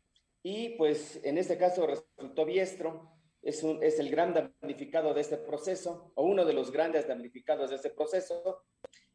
y 0.42 0.70
pues 0.76 1.20
en 1.24 1.38
este 1.38 1.56
caso 1.56 1.86
resultó 1.86 2.44
Biestro, 2.44 3.12
es, 3.42 3.62
un, 3.62 3.82
es 3.82 3.98
el 3.98 4.10
gran 4.10 4.34
damnificado 4.34 5.14
de 5.14 5.20
este 5.20 5.36
proceso, 5.36 6.12
o 6.14 6.24
uno 6.24 6.44
de 6.44 6.52
los 6.52 6.70
grandes 6.70 7.06
damnificados 7.08 7.70
de 7.70 7.76
este 7.76 7.90
proceso, 7.90 8.64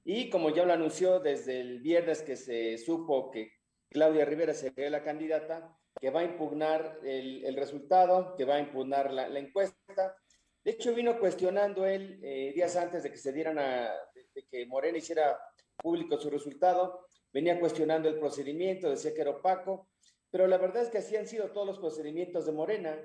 y 0.04 0.30
como 0.30 0.50
ya 0.50 0.66
lo 0.66 0.74
anunció 0.74 1.20
desde 1.20 1.60
el 1.60 1.82
viernes 1.82 2.22
que 2.22 2.36
se 2.36 2.78
supo 2.78 3.32
que 3.32 3.54
Claudia 3.89 4.26
Rivera 4.26 4.54
sería 4.54 4.89
la 4.89 5.04
candidata, 5.04 5.78
que 5.99 6.10
va 6.10 6.21
a 6.21 6.25
impugnar 6.25 6.99
el, 7.03 7.45
el 7.45 7.56
resultado, 7.56 8.36
que 8.36 8.45
va 8.45 8.56
a 8.56 8.60
impugnar 8.60 9.12
la, 9.12 9.27
la, 9.27 9.39
encuesta. 9.39 10.15
De 10.63 10.71
hecho, 10.71 10.93
vino 10.93 11.19
cuestionando 11.19 11.86
él 11.86 12.19
eh, 12.23 12.51
días 12.53 12.75
antes 12.75 13.03
de 13.03 13.12
que 13.12 13.17
se 13.17 13.32
dieran 13.32 13.60
a, 13.60 13.91
de, 14.13 14.27
de, 14.34 14.45
que 14.47 14.65
Morena 14.65 14.97
hiciera 14.97 15.38
público 15.77 16.17
su 16.17 16.29
resultado, 16.29 17.08
venía 17.32 17.60
cuestionando 17.60 18.10
el 18.10 18.19
procedimiento, 18.19 18.89
decía 18.89 19.13
que 19.13 19.21
era 19.21 19.32
opaco, 19.32 19.89
pero 20.29 20.47
la 20.47 20.58
verdad 20.58 20.84
es 20.84 20.89
que 20.89 20.97
así 20.97 21.15
han 21.15 21.27
sido 21.27 21.51
todos 21.51 21.67
los 21.67 21.79
procedimientos 21.79 22.45
de 22.45 22.51
Morena. 22.51 22.97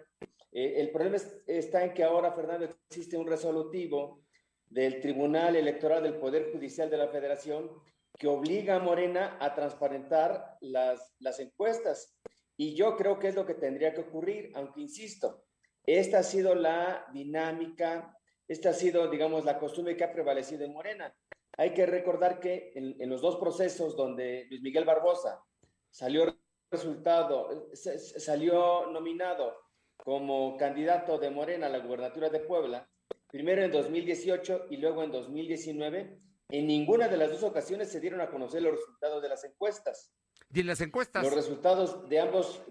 Eh, 0.53 0.81
el 0.81 0.91
problema 0.91 1.17
es, 1.17 1.43
está 1.47 1.85
en 1.85 1.93
que 1.93 2.03
ahora, 2.03 2.33
Fernando, 2.33 2.75
existe 2.89 3.17
un 3.17 3.27
resolutivo 3.27 4.23
del 4.67 5.01
Tribunal 5.01 5.57
Electoral 5.57 6.03
del 6.03 6.19
Poder 6.19 6.53
Judicial 6.53 6.91
de 6.91 6.97
la 6.97 7.09
Federación 7.09 7.71
que 8.19 8.27
obliga 8.27 8.77
a 8.77 8.81
Morena 8.81 9.37
a 9.41 9.55
transparentar 9.55 10.57
las, 10.61 11.15
las 11.21 11.39
encuestas. 11.39 12.17
Y 12.59 12.75
yo 12.75 12.95
creo 12.97 13.19
que 13.19 13.29
es 13.29 13.35
lo 13.35 13.47
que 13.47 13.55
tendría 13.55 13.95
que 13.95 14.03
ocurrir, 14.03 14.53
aunque 14.55 14.83
insisto, 14.83 15.45
esta 15.87 16.19
ha 16.19 16.23
sido 16.23 16.55
la 16.55 17.07
dinámica 17.15 18.19
esta 18.49 18.71
ha 18.71 18.73
sido, 18.73 19.09
digamos, 19.11 19.45
la 19.45 19.59
costumbre 19.59 19.95
que 19.95 20.05
ha 20.05 20.13
prevalecido 20.13 20.65
en 20.65 20.73
Morena. 20.73 21.15
Hay 21.59 21.75
que 21.75 21.85
recordar 21.85 22.41
que 22.41 22.73
en, 22.75 23.11
los 23.11 23.21
dos 23.21 23.37
procesos 23.37 23.95
donde 23.95 24.47
Luis 24.49 24.63
Miguel 24.63 24.87
Barbosa 24.87 25.43
salió 25.91 26.35
resultado, 26.71 27.71
salió 27.75 28.87
nominado 28.87 29.55
como 29.99 30.57
candidato 30.57 31.19
de 31.19 31.31
Morena 31.31 31.67
a 31.67 31.71
la 31.71 31.81
gubernatura 31.81 32.31
de 32.31 32.41
Puebla, 32.41 32.89
primero 33.27 33.63
en 33.63 33.71
2018 33.71 34.67
y 34.71 34.79
luego 34.79 35.03
en 35.03 35.13
2019, 35.13 36.19
en 36.51 36.67
ninguna 36.67 37.09
de 37.09 37.17
las 37.19 37.31
dos 37.31 37.43
ocasiones 37.43 37.91
se 37.91 38.01
dieron 38.01 38.23
a 38.23 38.31
conocer 38.31 38.63
los 38.63 38.77
resultados 38.77 39.21
de 39.21 39.29
las 39.29 39.45
encuestas. 39.45 40.15
¿Y 40.53 40.61
en 40.61 40.67
las 40.67 40.81
encuestas? 40.81 41.23
Los 41.23 41.35
resultados 41.35 42.09
de 42.09 42.21
ambos, 42.21 42.63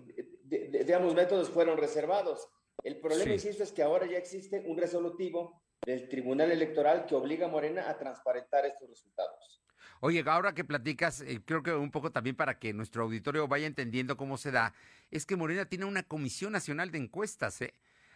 de, 0.43 0.93
ambos 0.93 1.13
métodos 1.13 1.49
fueron 1.49 1.77
reservados. 1.77 2.49
El 2.83 2.99
problema, 2.99 3.33
insisto, 3.33 3.63
es 3.63 3.71
que 3.71 3.83
ahora 3.83 4.07
ya 4.07 4.17
existe 4.17 4.63
un 4.65 4.77
resolutivo 4.77 5.61
del 5.85 6.09
Tribunal 6.09 6.51
Electoral 6.51 7.05
que 7.05 7.15
obliga 7.15 7.47
a 7.47 7.49
Morena 7.49 7.89
a 7.89 7.97
transparentar 7.97 8.65
estos 8.65 8.89
resultados. 8.89 9.61
Oye, 9.99 10.23
ahora 10.27 10.53
que 10.53 10.63
platicas, 10.63 11.21
eh, 11.21 11.41
creo 11.43 11.63
que 11.63 11.73
un 11.73 11.91
poco 11.91 12.11
también 12.11 12.35
para 12.35 12.59
que 12.59 12.73
nuestro 12.73 13.03
auditorio 13.03 13.47
vaya 13.47 13.65
entendiendo 13.65 14.15
cómo 14.15 14.37
se 14.37 14.51
da, 14.51 14.73
es 15.09 15.25
que 15.25 15.35
Morena 15.35 15.65
tiene 15.65 15.85
una 15.85 16.03
Comisión 16.03 16.51
Nacional 16.53 16.91
de 16.91 16.99
Encuestas, 16.99 17.61
¿eh? 17.61 17.73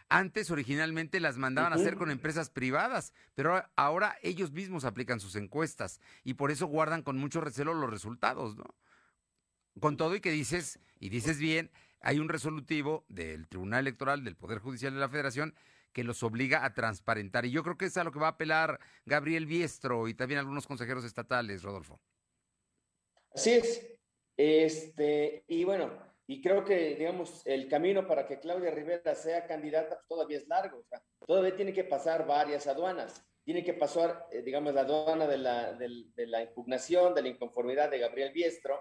Antes 0.10 0.52
originalmente 0.52 1.22
las 1.22 1.38
mandaban 1.38 1.72
a 1.72 1.78
hacer 1.78 1.96
con 1.96 2.12
empresas 2.12 2.50
privadas, 2.50 3.14
pero 3.34 3.64
ahora 3.78 4.18
ellos 4.22 4.52
mismos 4.52 4.84
aplican 4.84 5.22
sus 5.22 5.38
encuestas 5.38 6.02
y 6.26 6.34
por 6.34 6.52
eso 6.52 6.68
guardan 6.68 7.02
con 7.02 7.18
mucho 7.18 7.40
recelo 7.40 7.74
los 7.74 7.90
resultados, 7.90 8.58
¿no? 8.58 8.66
Con 9.80 9.98
todo 9.98 10.16
y 10.16 10.22
que 10.22 10.32
dices, 10.32 10.80
y 11.00 11.10
dices 11.10 11.40
bien, 11.40 11.72
hay 12.02 12.20
un 12.20 12.30
resolutivo 12.30 13.06
del 13.08 13.48
Tribunal 13.48 13.82
Electoral 13.82 14.24
del 14.24 14.36
Poder 14.36 14.60
Judicial 14.60 14.94
de 14.94 15.00
la 15.00 15.10
Federación 15.10 15.56
que 15.94 16.04
los 16.04 16.24
obliga 16.24 16.66
a 16.66 16.74
transparentar. 16.74 17.46
Y 17.46 17.52
yo 17.52 17.64
creo 17.64 17.78
que 17.78 17.86
es 17.86 17.98
a 17.98 18.04
lo 18.04 18.12
que 18.12 18.20
va 18.20 18.28
a 18.28 18.32
apelar 18.32 18.80
Gabriel 19.06 19.46
Biestro 19.46 20.08
y 20.08 20.14
también 20.14 20.40
algunos 20.40 20.68
consejeros 20.68 21.04
estatales, 21.06 21.64
Rodolfo. 21.64 22.00
Así 23.34 23.52
es. 23.52 23.88
Este, 24.38 25.44
y 25.48 25.64
bueno, 25.64 25.92
y 26.28 26.42
creo 26.42 26.64
que, 26.64 26.96
digamos, 26.96 27.42
el 27.46 27.68
camino 27.68 28.08
para 28.08 28.26
que 28.26 28.40
Claudia 28.40 28.72
Rivera 28.72 29.14
sea 29.16 29.46
candidata 29.46 29.96
pues, 29.96 30.08
todavía 30.08 30.38
es 30.38 30.48
largo. 30.48 30.80
O 30.80 30.86
sea, 30.86 31.02
todavía 31.26 31.56
tiene 31.56 31.74
que 31.74 31.84
pasar 31.84 32.26
varias 32.26 32.68
aduanas. 32.68 33.24
Tiene 33.44 33.64
que 33.64 33.74
pasar, 33.74 34.28
eh, 34.32 34.42
digamos, 34.42 34.74
la 34.74 34.82
aduana 34.82 35.28
de 35.28 35.38
la, 35.38 35.74
de 35.74 36.28
la 36.28 36.44
impugnación, 36.44 37.14
de 37.14 37.24
la 37.24 37.30
inconformidad 37.30 37.90
de 37.90 38.00
Gabriel 38.00 38.32
Biestro, 38.32 38.80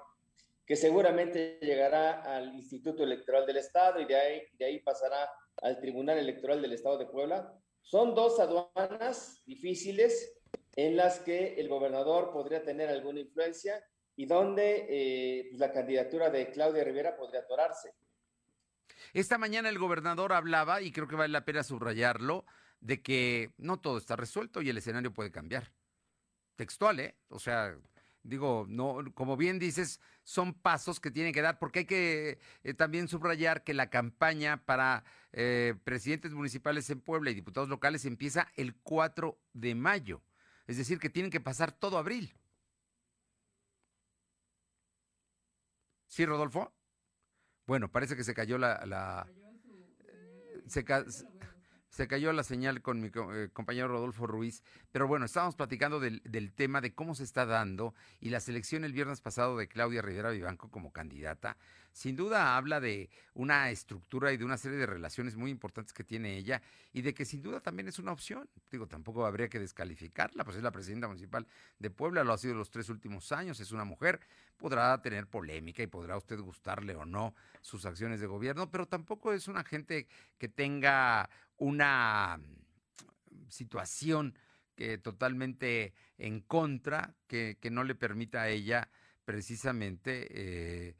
que 0.71 0.77
seguramente 0.77 1.59
llegará 1.61 2.23
al 2.23 2.55
Instituto 2.55 3.03
Electoral 3.03 3.45
del 3.45 3.57
Estado 3.57 4.01
y 4.01 4.05
de 4.05 4.15
ahí, 4.15 4.43
de 4.57 4.67
ahí 4.67 4.79
pasará 4.79 5.29
al 5.63 5.81
Tribunal 5.81 6.17
Electoral 6.17 6.63
del 6.63 6.75
Estado 6.75 6.97
de 6.97 7.07
Puebla. 7.07 7.53
Son 7.83 8.15
dos 8.15 8.39
aduanas 8.39 9.43
difíciles 9.47 10.33
en 10.77 10.97
las 10.97 11.19
que 11.19 11.55
el 11.55 11.69
gobernador 11.69 12.31
podría 12.33 12.63
tener 12.63 12.89
alguna 12.89 13.19
influencia 13.19 13.85
y 14.15 14.27
donde 14.27 14.87
eh, 14.89 15.49
pues, 15.51 15.59
la 15.59 15.73
candidatura 15.73 16.31
de 16.31 16.53
Claudia 16.53 16.85
Rivera 16.85 17.17
podría 17.17 17.41
atorarse. 17.41 17.93
Esta 19.13 19.39
mañana 19.39 19.71
el 19.71 19.79
gobernador 19.81 20.33
hablaba, 20.33 20.83
y 20.83 20.93
creo 20.93 21.09
que 21.09 21.17
vale 21.17 21.33
la 21.33 21.45
pena 21.45 21.65
subrayarlo, 21.65 22.47
de 22.79 23.03
que 23.03 23.51
no 23.57 23.81
todo 23.81 23.99
está 23.99 24.15
resuelto 24.15 24.63
y 24.63 24.69
el 24.69 24.79
escenario 24.79 25.13
puede 25.13 25.33
cambiar. 25.33 25.73
Textual, 26.55 27.01
¿eh? 27.01 27.17
O 27.29 27.41
sea, 27.41 27.77
digo, 28.23 28.67
no, 28.69 28.99
como 29.15 29.37
bien 29.37 29.59
dices, 29.59 30.01
son 30.25 30.55
pasos 30.55 31.01
que 31.01 31.11
tienen 31.11 31.33
que 31.33 31.43
dar, 31.43 31.59
porque 31.59 31.81
hay 31.81 31.85
que 31.87 32.39
eh, 32.63 32.75
también 32.75 33.09
subrayar 33.09 33.65
que 33.65 33.75
la 33.75 33.91
campaña 33.91 34.65
para 34.65 35.05
eh, 35.33 35.75
presidentes 35.85 36.33
municipales 36.33 36.89
en 36.91 37.01
Puebla 37.01 37.31
y 37.31 37.35
diputados 37.35 37.69
locales 37.69 38.05
empieza 38.05 38.49
el 38.57 38.75
4 38.75 39.39
de 39.53 39.75
mayo. 39.75 40.23
Es 40.67 40.77
decir, 40.77 40.99
que 40.99 41.11
tienen 41.11 41.31
que 41.31 41.41
pasar 41.41 41.73
todo 41.73 41.99
abril. 41.99 42.35
¿Sí, 46.07 46.27
Rodolfo? 46.27 46.73
Bueno, 47.67 47.91
parece 47.91 48.17
que 48.17 48.25
se 48.25 48.35
cayó 48.35 48.59
la... 48.59 48.85
la 48.87 49.27
se, 50.67 50.85
se 51.91 52.07
cayó 52.07 52.33
la 52.33 52.45
señal 52.45 52.83
con 52.83 53.01
mi 53.01 53.09
eh, 53.09 53.49
compañero 53.53 53.89
Rodolfo 53.89 54.27
Ruiz, 54.27 54.63
pero 54.93 55.09
bueno, 55.09 55.27
estábamos 55.27 55.57
platicando 55.57 56.01
del, 56.01 56.23
tema 56.55 56.81
de 56.81 56.95
cómo 56.95 57.15
se 57.15 57.25
está 57.25 57.47
dando 57.47 57.95
y 58.21 58.31
la 58.31 58.41
selección 58.41 58.85
el 58.85 58.93
viernes 58.93 59.21
pasado 59.21 59.57
de 59.57 59.69
Claudia 59.69 60.01
Rivera 60.01 60.31
Vivanco 60.31 60.71
como 60.71 60.93
candidata, 60.93 61.57
sin 61.93 62.17
duda 62.17 62.57
habla 62.57 62.81
de 62.81 63.11
una 63.35 63.71
estructura 63.71 64.33
y 64.33 64.37
de 64.37 64.45
una 64.45 64.57
serie 64.57 64.79
de 64.79 64.87
relaciones 64.87 65.37
muy 65.37 65.51
importantes 65.51 65.93
que 65.93 66.05
tiene 66.05 66.37
ella 66.37 66.63
y 66.93 67.03
de 67.03 67.15
que 67.15 67.25
sin 67.25 67.43
duda 67.43 67.61
también 67.61 67.89
es 67.89 67.99
una 67.99 68.13
opción. 68.13 68.49
Digo, 68.71 68.87
tampoco 68.87 69.27
habría 69.27 69.49
que 69.49 69.59
descalificarla, 69.59 70.45
pues 70.45 70.57
es 70.57 70.63
la 70.63 70.71
presidenta 70.71 71.09
municipal 71.09 71.47
de 71.79 71.91
Puebla, 71.91 72.25
lo 72.25 72.33
ha 72.33 72.39
sido 72.39 72.55
los 72.55 72.71
tres 72.71 72.89
últimos 72.89 73.33
años, 73.33 73.61
es 73.61 73.73
una 73.73 73.85
mujer, 73.85 74.21
podrá 74.57 75.01
tener 75.03 75.27
polémica 75.27 75.83
y 75.83 75.87
podrá 75.87 76.17
usted 76.17 76.39
gustarle 76.41 76.95
o 76.95 77.05
no 77.05 77.35
sus 77.61 77.85
acciones 77.87 78.21
de 78.21 78.27
gobierno, 78.27 78.71
pero 78.71 78.87
tampoco 78.87 79.33
es 79.33 79.49
una 79.49 79.65
gente 79.65 80.07
que 80.39 80.49
tenga 80.49 81.29
una 81.57 82.39
mm, 82.39 83.49
situación 83.49 84.35
que 84.75 84.99
totalmente 84.99 85.93
en 86.17 86.41
contra, 86.41 87.15
que, 87.27 87.59
no 87.71 87.85
le 87.85 87.95
permita 87.95 88.43
a 88.43 88.49
ella 88.49 88.89
precisamente 89.25 90.27
eh, 90.31 90.97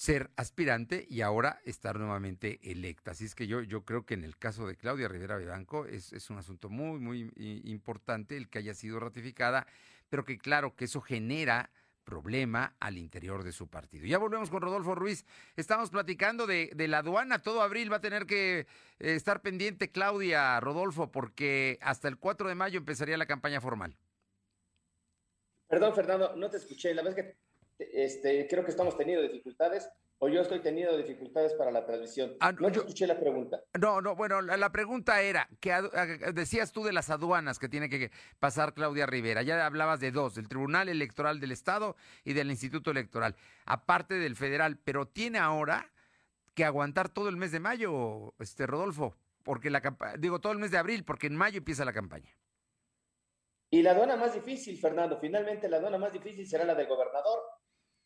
ser 0.00 0.30
aspirante 0.36 1.06
y 1.10 1.20
ahora 1.20 1.60
estar 1.66 1.98
nuevamente 1.98 2.58
electa. 2.62 3.10
Así 3.10 3.26
es 3.26 3.34
que 3.34 3.46
yo, 3.46 3.60
yo 3.60 3.84
creo 3.84 4.06
que 4.06 4.14
en 4.14 4.24
el 4.24 4.38
caso 4.38 4.66
de 4.66 4.74
Claudia 4.74 5.08
Rivera 5.08 5.36
Vivanco 5.36 5.84
es, 5.84 6.14
es 6.14 6.30
un 6.30 6.38
asunto 6.38 6.70
muy, 6.70 6.98
muy 6.98 7.30
importante 7.64 8.38
el 8.38 8.48
que 8.48 8.60
haya 8.60 8.72
sido 8.72 8.98
ratificada, 8.98 9.66
pero 10.08 10.24
que 10.24 10.38
claro 10.38 10.74
que 10.74 10.86
eso 10.86 11.02
genera 11.02 11.70
problema 12.02 12.74
al 12.80 12.96
interior 12.96 13.44
de 13.44 13.52
su 13.52 13.68
partido. 13.68 14.06
Ya 14.06 14.16
volvemos 14.16 14.48
con 14.48 14.62
Rodolfo 14.62 14.94
Ruiz. 14.94 15.26
Estamos 15.54 15.90
platicando 15.90 16.46
de, 16.46 16.72
la 16.88 17.00
aduana. 17.00 17.42
Todo 17.42 17.60
abril 17.60 17.92
va 17.92 17.96
a 17.96 18.00
tener 18.00 18.24
que 18.24 18.60
eh, 18.60 18.66
estar 19.00 19.42
pendiente 19.42 19.90
Claudia, 19.90 20.58
Rodolfo, 20.60 21.12
porque 21.12 21.78
hasta 21.82 22.08
el 22.08 22.16
4 22.16 22.48
de 22.48 22.54
mayo 22.54 22.78
empezaría 22.78 23.18
la 23.18 23.26
campaña 23.26 23.60
formal. 23.60 23.94
Perdón, 25.68 25.94
Fernando, 25.94 26.34
no 26.36 26.48
te 26.48 26.56
escuché. 26.56 26.94
La 26.94 27.02
vez 27.02 27.14
que 27.14 27.49
este, 27.92 28.46
creo 28.48 28.64
que 28.64 28.70
estamos 28.70 28.96
teniendo 28.96 29.22
dificultades 29.22 29.88
o 30.22 30.28
yo 30.28 30.42
estoy 30.42 30.60
teniendo 30.60 30.96
dificultades 30.98 31.54
para 31.54 31.70
la 31.70 31.86
transmisión. 31.86 32.36
Ah, 32.40 32.52
no 32.52 32.68
escuché 32.68 33.06
la 33.06 33.18
pregunta. 33.18 33.62
No, 33.80 34.02
no, 34.02 34.14
bueno, 34.14 34.42
la, 34.42 34.70
pregunta 34.70 35.22
era, 35.22 35.48
que 35.60 35.72
decías 36.34 36.72
tú 36.72 36.84
de 36.84 36.92
las 36.92 37.08
aduanas 37.08 37.58
que 37.58 37.70
tiene 37.70 37.88
que 37.88 38.10
pasar 38.38 38.74
Claudia 38.74 39.06
Rivera. 39.06 39.40
Ya 39.40 39.64
hablabas 39.64 39.98
de 39.98 40.10
dos, 40.10 40.34
del 40.34 40.46
Tribunal 40.46 40.90
Electoral 40.90 41.40
del 41.40 41.52
Estado 41.52 41.96
y 42.22 42.34
del 42.34 42.50
Instituto 42.50 42.90
Electoral, 42.90 43.34
aparte 43.64 44.14
del 44.14 44.36
federal, 44.36 44.76
pero 44.76 45.08
tiene 45.08 45.38
ahora 45.38 45.90
que 46.54 46.66
aguantar 46.66 47.08
todo 47.08 47.30
el 47.30 47.38
mes 47.38 47.50
de 47.50 47.60
mayo, 47.60 48.34
este 48.40 48.66
Rodolfo, 48.66 49.16
porque 49.42 49.70
la 49.70 49.80
digo 50.18 50.38
todo 50.38 50.52
el 50.52 50.58
mes 50.58 50.70
de 50.70 50.78
abril, 50.78 51.02
porque 51.02 51.28
en 51.28 51.36
mayo 51.36 51.58
empieza 51.58 51.86
la 51.86 51.94
campaña. 51.94 52.36
Y 53.70 53.80
la 53.80 53.92
aduana 53.92 54.16
más 54.16 54.34
difícil, 54.34 54.76
Fernando, 54.78 55.18
finalmente 55.18 55.66
la 55.68 55.78
aduana 55.78 55.96
más 55.96 56.12
difícil 56.12 56.46
será 56.46 56.64
la 56.64 56.74
del 56.74 56.88
gobernador 56.88 57.40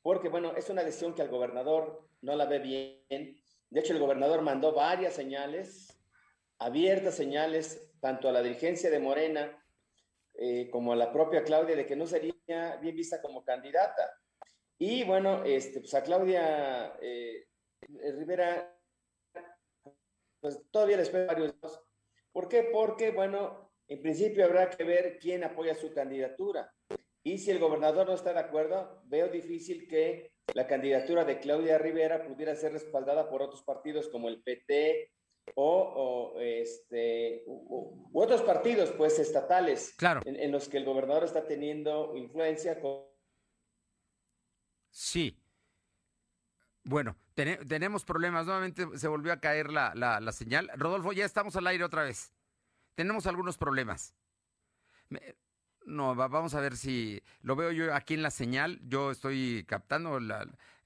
porque 0.05 0.29
bueno, 0.29 0.55
es 0.55 0.69
una 0.69 0.85
decisión 0.85 1.15
que 1.15 1.23
al 1.23 1.31
gobernador 1.31 2.07
no 2.21 2.37
la 2.37 2.45
ve 2.45 2.59
bien. 2.59 3.41
De 3.71 3.81
hecho, 3.81 3.95
el 3.95 3.99
gobernador 3.99 4.43
mandó 4.43 4.75
varias 4.75 5.15
señales, 5.15 5.99
abiertas 6.59 7.15
señales, 7.15 7.91
tanto 8.01 8.29
a 8.29 8.33
la 8.33 8.43
dirigencia 8.43 8.91
de 8.91 8.99
Morena 8.99 9.67
eh, 10.35 10.69
como 10.71 10.93
a 10.93 10.97
la 10.97 11.11
propia 11.11 11.43
Claudia, 11.43 11.75
de 11.75 11.87
que 11.87 11.97
no 11.97 12.07
sería 12.07 12.77
bien 12.83 12.95
vista 12.95 13.23
como 13.23 13.43
candidata. 13.43 14.21
Y 14.77 15.05
bueno, 15.05 15.43
este, 15.43 15.81
pues 15.81 15.95
a 15.95 16.03
Claudia 16.03 16.99
eh, 17.01 17.47
Rivera, 17.89 18.79
pues 20.39 20.61
todavía 20.71 20.99
les 20.99 21.07
espero 21.07 21.29
varios. 21.29 21.55
¿Por 22.31 22.47
qué? 22.47 22.69
Porque, 22.71 23.11
bueno, 23.11 23.73
en 23.89 24.03
principio 24.03 24.45
habrá 24.45 24.69
que 24.69 24.85
ver 24.85 25.19
quién 25.19 25.45
apoya 25.45 25.75
su 25.75 25.95
candidatura. 25.95 26.71
Y 27.25 27.39
si 27.39 27.51
el 27.51 27.59
gobernador 27.59 28.07
no 28.07 28.15
está 28.15 28.35
de 28.35 28.41
acuerdo, 28.41 29.03
veo 29.07 29.29
difícil 29.29 29.89
que 29.89 30.35
la 30.53 30.67
candidatura 30.67 31.25
de 31.25 31.41
Claudia 31.41 31.79
Rivera 31.79 32.23
pudiera 32.27 32.55
ser 32.55 32.73
respaldada 32.73 33.31
por 33.31 33.41
otros 33.41 33.63
partidos 33.63 34.09
como 34.09 34.29
el 34.29 34.43
PT 34.43 35.11
o, 35.55 36.35
este, 36.39 37.43
u, 37.47 38.11
otros 38.13 38.43
partidos 38.43 38.91
pues 38.91 39.19
estatales 39.19 39.95
claro. 39.97 40.21
en, 40.25 40.53
los 40.53 40.69
que 40.69 40.77
el 40.77 40.85
gobernador 40.85 41.25
está 41.25 41.47
teniendo 41.47 42.15
influencia. 42.15 42.79
Con... 42.79 43.05
Sí. 44.91 45.41
Bueno, 46.83 47.17
tenemos 47.35 48.05
problemas. 48.05 48.45
Nuevamente 48.45 48.87
se 48.99 49.09
volvió 49.09 49.33
a 49.33 49.41
caer 49.41 49.71
la, 49.71 49.95
la, 49.95 50.33
señal. 50.33 50.71
Rodolfo, 50.75 51.13
ya 51.13 51.25
estamos 51.25 51.57
al 51.57 51.67
aire 51.67 51.85
otra 51.85 52.03
vez. 52.05 52.35
Tenemos 52.95 53.27
algunos 53.27 53.57
problemas. 53.57 54.15
No, 55.87 56.15
vamos 56.15 56.55
a 56.55 56.61
ver 56.61 56.77
si 56.77 57.23
lo 57.43 57.57
veo 57.57 57.71
yo 57.71 57.95
aquí 57.95 58.15
en 58.15 58.23
la 58.23 58.31
señal. 58.31 58.81
Yo 58.85 59.11
estoy 59.11 59.65
captando 59.69 60.19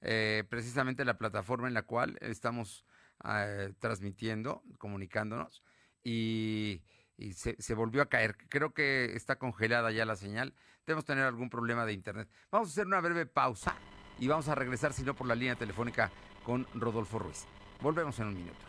eh, 0.01 0.43
precisamente 0.49 1.05
la 1.05 1.17
plataforma 1.17 1.67
en 1.67 1.73
la 1.73 1.83
cual 1.83 2.17
estamos 2.21 2.85
eh, 3.23 3.73
transmitiendo, 3.79 4.63
comunicándonos. 4.77 5.63
Y, 6.03 6.81
y 7.17 7.33
se, 7.33 7.55
se, 7.61 7.73
volvió 7.73 8.01
a 8.01 8.07
caer. 8.07 8.37
Creo 8.49 8.73
que 8.73 9.15
está 9.15 9.37
congelada 9.37 9.91
ya 9.91 10.05
la 10.05 10.15
señal. 10.15 10.53
Debemos 10.85 11.05
tener 11.05 11.23
algún 11.25 11.49
problema 11.49 11.85
de 11.85 11.93
internet. 11.93 12.29
Vamos 12.51 12.69
a 12.69 12.71
hacer 12.71 12.87
una 12.87 12.99
breve 12.99 13.25
pausa 13.25 13.75
y 14.17 14.27
vamos 14.27 14.49
a 14.49 14.55
regresar, 14.55 14.93
si 14.93 15.03
no, 15.03 15.15
por 15.15 15.27
la 15.27 15.35
línea 15.35 15.55
telefónica 15.55 16.11
con 16.43 16.67
Rodolfo 16.73 17.19
Ruiz. 17.19 17.45
Volvemos 17.81 18.19
en 18.19 18.27
un 18.27 18.35
minuto. 18.35 18.68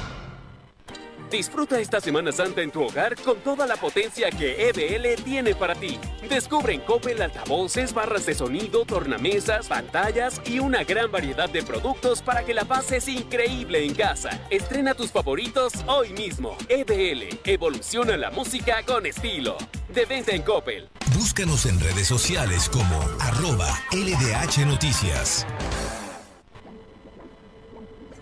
Disfruta 1.31 1.79
esta 1.79 2.01
Semana 2.01 2.33
Santa 2.33 2.61
en 2.61 2.71
tu 2.71 2.83
hogar 2.83 3.15
con 3.15 3.37
toda 3.37 3.65
la 3.65 3.77
potencia 3.77 4.29
que 4.29 4.67
EBL 4.67 5.23
tiene 5.23 5.55
para 5.55 5.75
ti. 5.75 5.97
Descubre 6.27 6.73
en 6.73 6.81
Coppel 6.81 7.21
altavoces, 7.21 7.93
barras 7.93 8.25
de 8.25 8.35
sonido, 8.35 8.83
tornamesas, 8.83 9.67
pantallas 9.67 10.41
y 10.45 10.59
una 10.59 10.83
gran 10.83 11.09
variedad 11.09 11.49
de 11.49 11.63
productos 11.63 12.21
para 12.21 12.43
que 12.43 12.53
la 12.53 12.65
pases 12.65 13.07
increíble 13.07 13.85
en 13.85 13.95
casa. 13.95 14.45
Estrena 14.49 14.93
tus 14.93 15.09
favoritos 15.09 15.71
hoy 15.87 16.09
mismo. 16.11 16.57
EBL, 16.67 17.39
evoluciona 17.45 18.17
la 18.17 18.29
música 18.29 18.83
con 18.85 19.05
estilo. 19.05 19.55
De 19.87 20.03
venta 20.03 20.33
en 20.33 20.41
Coppel. 20.41 20.89
Búscanos 21.15 21.65
en 21.65 21.79
redes 21.79 22.07
sociales 22.07 22.67
como 22.67 22.99
arroba 23.21 23.69
LDH 23.93 24.65
Noticias. 24.65 25.47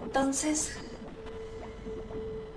Entonces... 0.04 0.79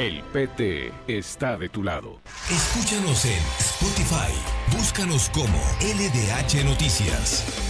El 0.00 0.22
PT 0.22 0.94
está 1.08 1.58
de 1.58 1.68
tu 1.68 1.82
lado. 1.82 2.22
Escúchanos 2.50 3.26
en 3.26 3.42
Spotify. 3.58 4.32
Búscanos 4.74 5.28
como 5.28 5.58
LDH 5.82 6.64
Noticias. 6.64 7.69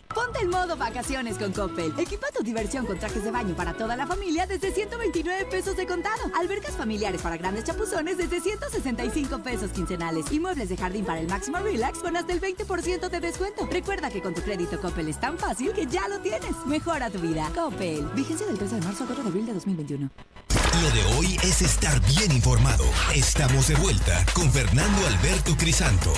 Ponte 0.13 0.39
en 0.41 0.49
modo 0.49 0.75
vacaciones 0.75 1.37
con 1.37 1.53
Coppel. 1.53 1.93
Equipa 1.97 2.27
tu 2.35 2.43
diversión 2.43 2.85
con 2.85 2.99
trajes 2.99 3.23
de 3.23 3.31
baño 3.31 3.55
para 3.55 3.73
toda 3.73 3.95
la 3.95 4.05
familia 4.05 4.45
desde 4.45 4.71
129 4.71 5.45
pesos 5.45 5.75
de 5.77 5.85
contado. 5.87 6.31
Albercas 6.39 6.75
familiares 6.75 7.21
para 7.21 7.37
grandes 7.37 7.63
chapuzones 7.63 8.17
desde 8.17 8.41
165 8.41 9.39
pesos 9.39 9.71
quincenales. 9.71 10.31
Y 10.31 10.39
muebles 10.39 10.69
de 10.69 10.77
jardín 10.77 11.05
para 11.05 11.19
el 11.19 11.27
máximo 11.27 11.59
relax 11.59 11.99
con 11.99 12.17
hasta 12.17 12.33
el 12.33 12.41
20% 12.41 13.09
de 13.09 13.19
descuento. 13.19 13.67
Recuerda 13.71 14.09
que 14.09 14.21
con 14.21 14.33
tu 14.33 14.41
crédito 14.41 14.79
Coppel 14.81 15.07
es 15.07 15.19
tan 15.19 15.37
fácil 15.37 15.71
que 15.73 15.85
ya 15.85 16.07
lo 16.07 16.19
tienes. 16.19 16.55
Mejora 16.65 17.09
tu 17.09 17.19
vida. 17.19 17.49
Coppel. 17.55 18.05
Vigencia 18.15 18.47
del 18.47 18.57
13 18.57 18.75
de 18.75 18.81
marzo 18.81 19.03
a 19.03 19.07
4 19.07 19.23
de 19.23 19.29
abril 19.29 19.45
de 19.45 19.53
2021. 19.53 20.09
Lo 20.81 20.89
de 20.89 21.15
hoy 21.15 21.37
es 21.43 21.61
estar 21.61 21.99
bien 22.07 22.31
informado. 22.31 22.85
Estamos 23.13 23.67
de 23.67 23.75
vuelta 23.75 24.25
con 24.33 24.51
Fernando 24.51 25.07
Alberto 25.07 25.55
Crisanto. 25.57 26.11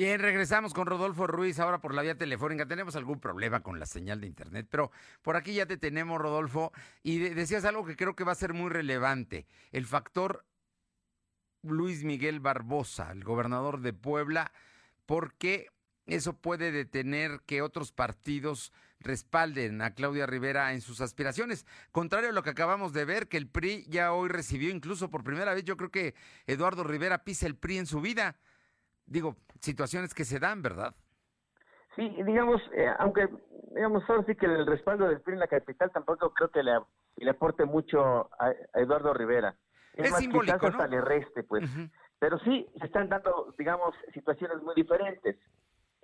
Bien, 0.00 0.18
regresamos 0.18 0.72
con 0.72 0.86
Rodolfo 0.86 1.26
Ruiz 1.26 1.58
ahora 1.58 1.78
por 1.78 1.92
la 1.92 2.00
vía 2.00 2.16
telefónica. 2.16 2.64
Tenemos 2.64 2.96
algún 2.96 3.20
problema 3.20 3.62
con 3.62 3.78
la 3.78 3.84
señal 3.84 4.18
de 4.22 4.28
internet, 4.28 4.66
pero 4.70 4.90
por 5.20 5.36
aquí 5.36 5.52
ya 5.52 5.66
te 5.66 5.76
tenemos, 5.76 6.18
Rodolfo. 6.18 6.72
Y 7.02 7.18
de 7.18 7.34
decías 7.34 7.66
algo 7.66 7.84
que 7.84 7.96
creo 7.96 8.16
que 8.16 8.24
va 8.24 8.32
a 8.32 8.34
ser 8.34 8.54
muy 8.54 8.70
relevante. 8.70 9.46
El 9.72 9.84
factor 9.84 10.46
Luis 11.62 12.02
Miguel 12.02 12.40
Barbosa, 12.40 13.12
el 13.12 13.24
gobernador 13.24 13.82
de 13.82 13.92
Puebla, 13.92 14.52
porque 15.04 15.68
eso 16.06 16.32
puede 16.32 16.72
detener 16.72 17.42
que 17.44 17.60
otros 17.60 17.92
partidos 17.92 18.72
respalden 19.00 19.82
a 19.82 19.92
Claudia 19.92 20.24
Rivera 20.24 20.72
en 20.72 20.80
sus 20.80 21.02
aspiraciones. 21.02 21.66
Contrario 21.92 22.30
a 22.30 22.32
lo 22.32 22.42
que 22.42 22.48
acabamos 22.48 22.94
de 22.94 23.04
ver, 23.04 23.28
que 23.28 23.36
el 23.36 23.48
PRI 23.48 23.84
ya 23.86 24.14
hoy 24.14 24.30
recibió 24.30 24.70
incluso 24.70 25.10
por 25.10 25.24
primera 25.24 25.52
vez, 25.52 25.64
yo 25.64 25.76
creo 25.76 25.90
que 25.90 26.14
Eduardo 26.46 26.84
Rivera 26.84 27.22
pisa 27.22 27.46
el 27.46 27.56
PRI 27.56 27.76
en 27.76 27.86
su 27.86 28.00
vida 28.00 28.38
digo, 29.10 29.36
situaciones 29.60 30.14
que 30.14 30.24
se 30.24 30.38
dan, 30.38 30.62
¿verdad? 30.62 30.94
Sí, 31.96 32.08
digamos, 32.24 32.62
eh, 32.72 32.88
aunque, 32.98 33.28
digamos, 33.74 34.08
ahora 34.08 34.24
sí 34.24 34.34
que 34.36 34.46
el 34.46 34.66
respaldo 34.66 35.08
del 35.08 35.20
PRI 35.20 35.34
en 35.34 35.40
la 35.40 35.48
capital 35.48 35.90
tampoco 35.90 36.32
creo 36.32 36.50
que 36.50 36.62
le, 36.62 36.78
le 37.16 37.30
aporte 37.30 37.64
mucho 37.64 38.30
a, 38.38 38.52
Eduardo 38.74 39.12
Rivera. 39.12 39.54
Es, 39.94 40.10
más, 40.10 40.20
simbólico, 40.20 40.66
hasta 40.66 40.86
le 40.86 41.00
reste, 41.00 41.42
pues. 41.42 41.68
Pero 42.20 42.38
sí, 42.40 42.66
se 42.78 42.86
están 42.86 43.08
dando, 43.08 43.52
digamos, 43.58 43.94
situaciones 44.14 44.62
muy 44.62 44.74
diferentes. 44.74 45.36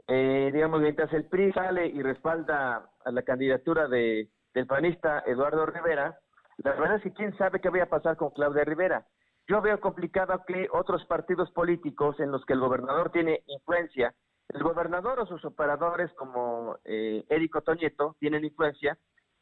Eh, 0.09 0.51
digamos, 0.53 0.81
mientras 0.81 1.12
el 1.12 1.25
PRI 1.27 1.53
sale 1.53 1.87
y 1.87 2.03
respalda 2.03 2.90
a 3.05 3.11
la 3.12 3.23
candidatura 3.23 3.87
de, 3.87 4.29
del 4.55 4.66
panista 4.66 5.23
Eduardo 5.25 5.66
Rivera, 5.66 6.19
la 6.59 6.73
verdad 6.73 6.97
es 6.97 7.03
que 7.03 7.12
quién 7.12 7.37
sabe 7.38 7.61
qué 7.61 7.71
vaya 7.71 7.85
a 7.85 7.88
pasar 7.88 8.16
con 8.16 8.31
Claudia 8.31 8.64
Rivera. 8.64 9.07
Yo 9.48 9.62
veo 9.62 9.80
complicado 9.80 10.42
que 10.46 10.68
otros 10.72 11.04
partidos 11.06 11.50
políticos 11.52 12.18
en 12.18 12.32
los 12.32 12.44
que 12.44 12.54
el 12.54 12.61
gobernador 12.61 13.11
tiene 13.11 13.44
influencia, 13.46 14.12
el 14.48 14.62
gobernador 14.62 15.20
o 15.20 15.26
sus 15.26 15.44
operadores 15.44 16.12
como 16.14 16.78
eh, 16.85 17.24
Toñeto 17.64 18.16
tienen 18.18 18.44
influencia, 18.44 18.98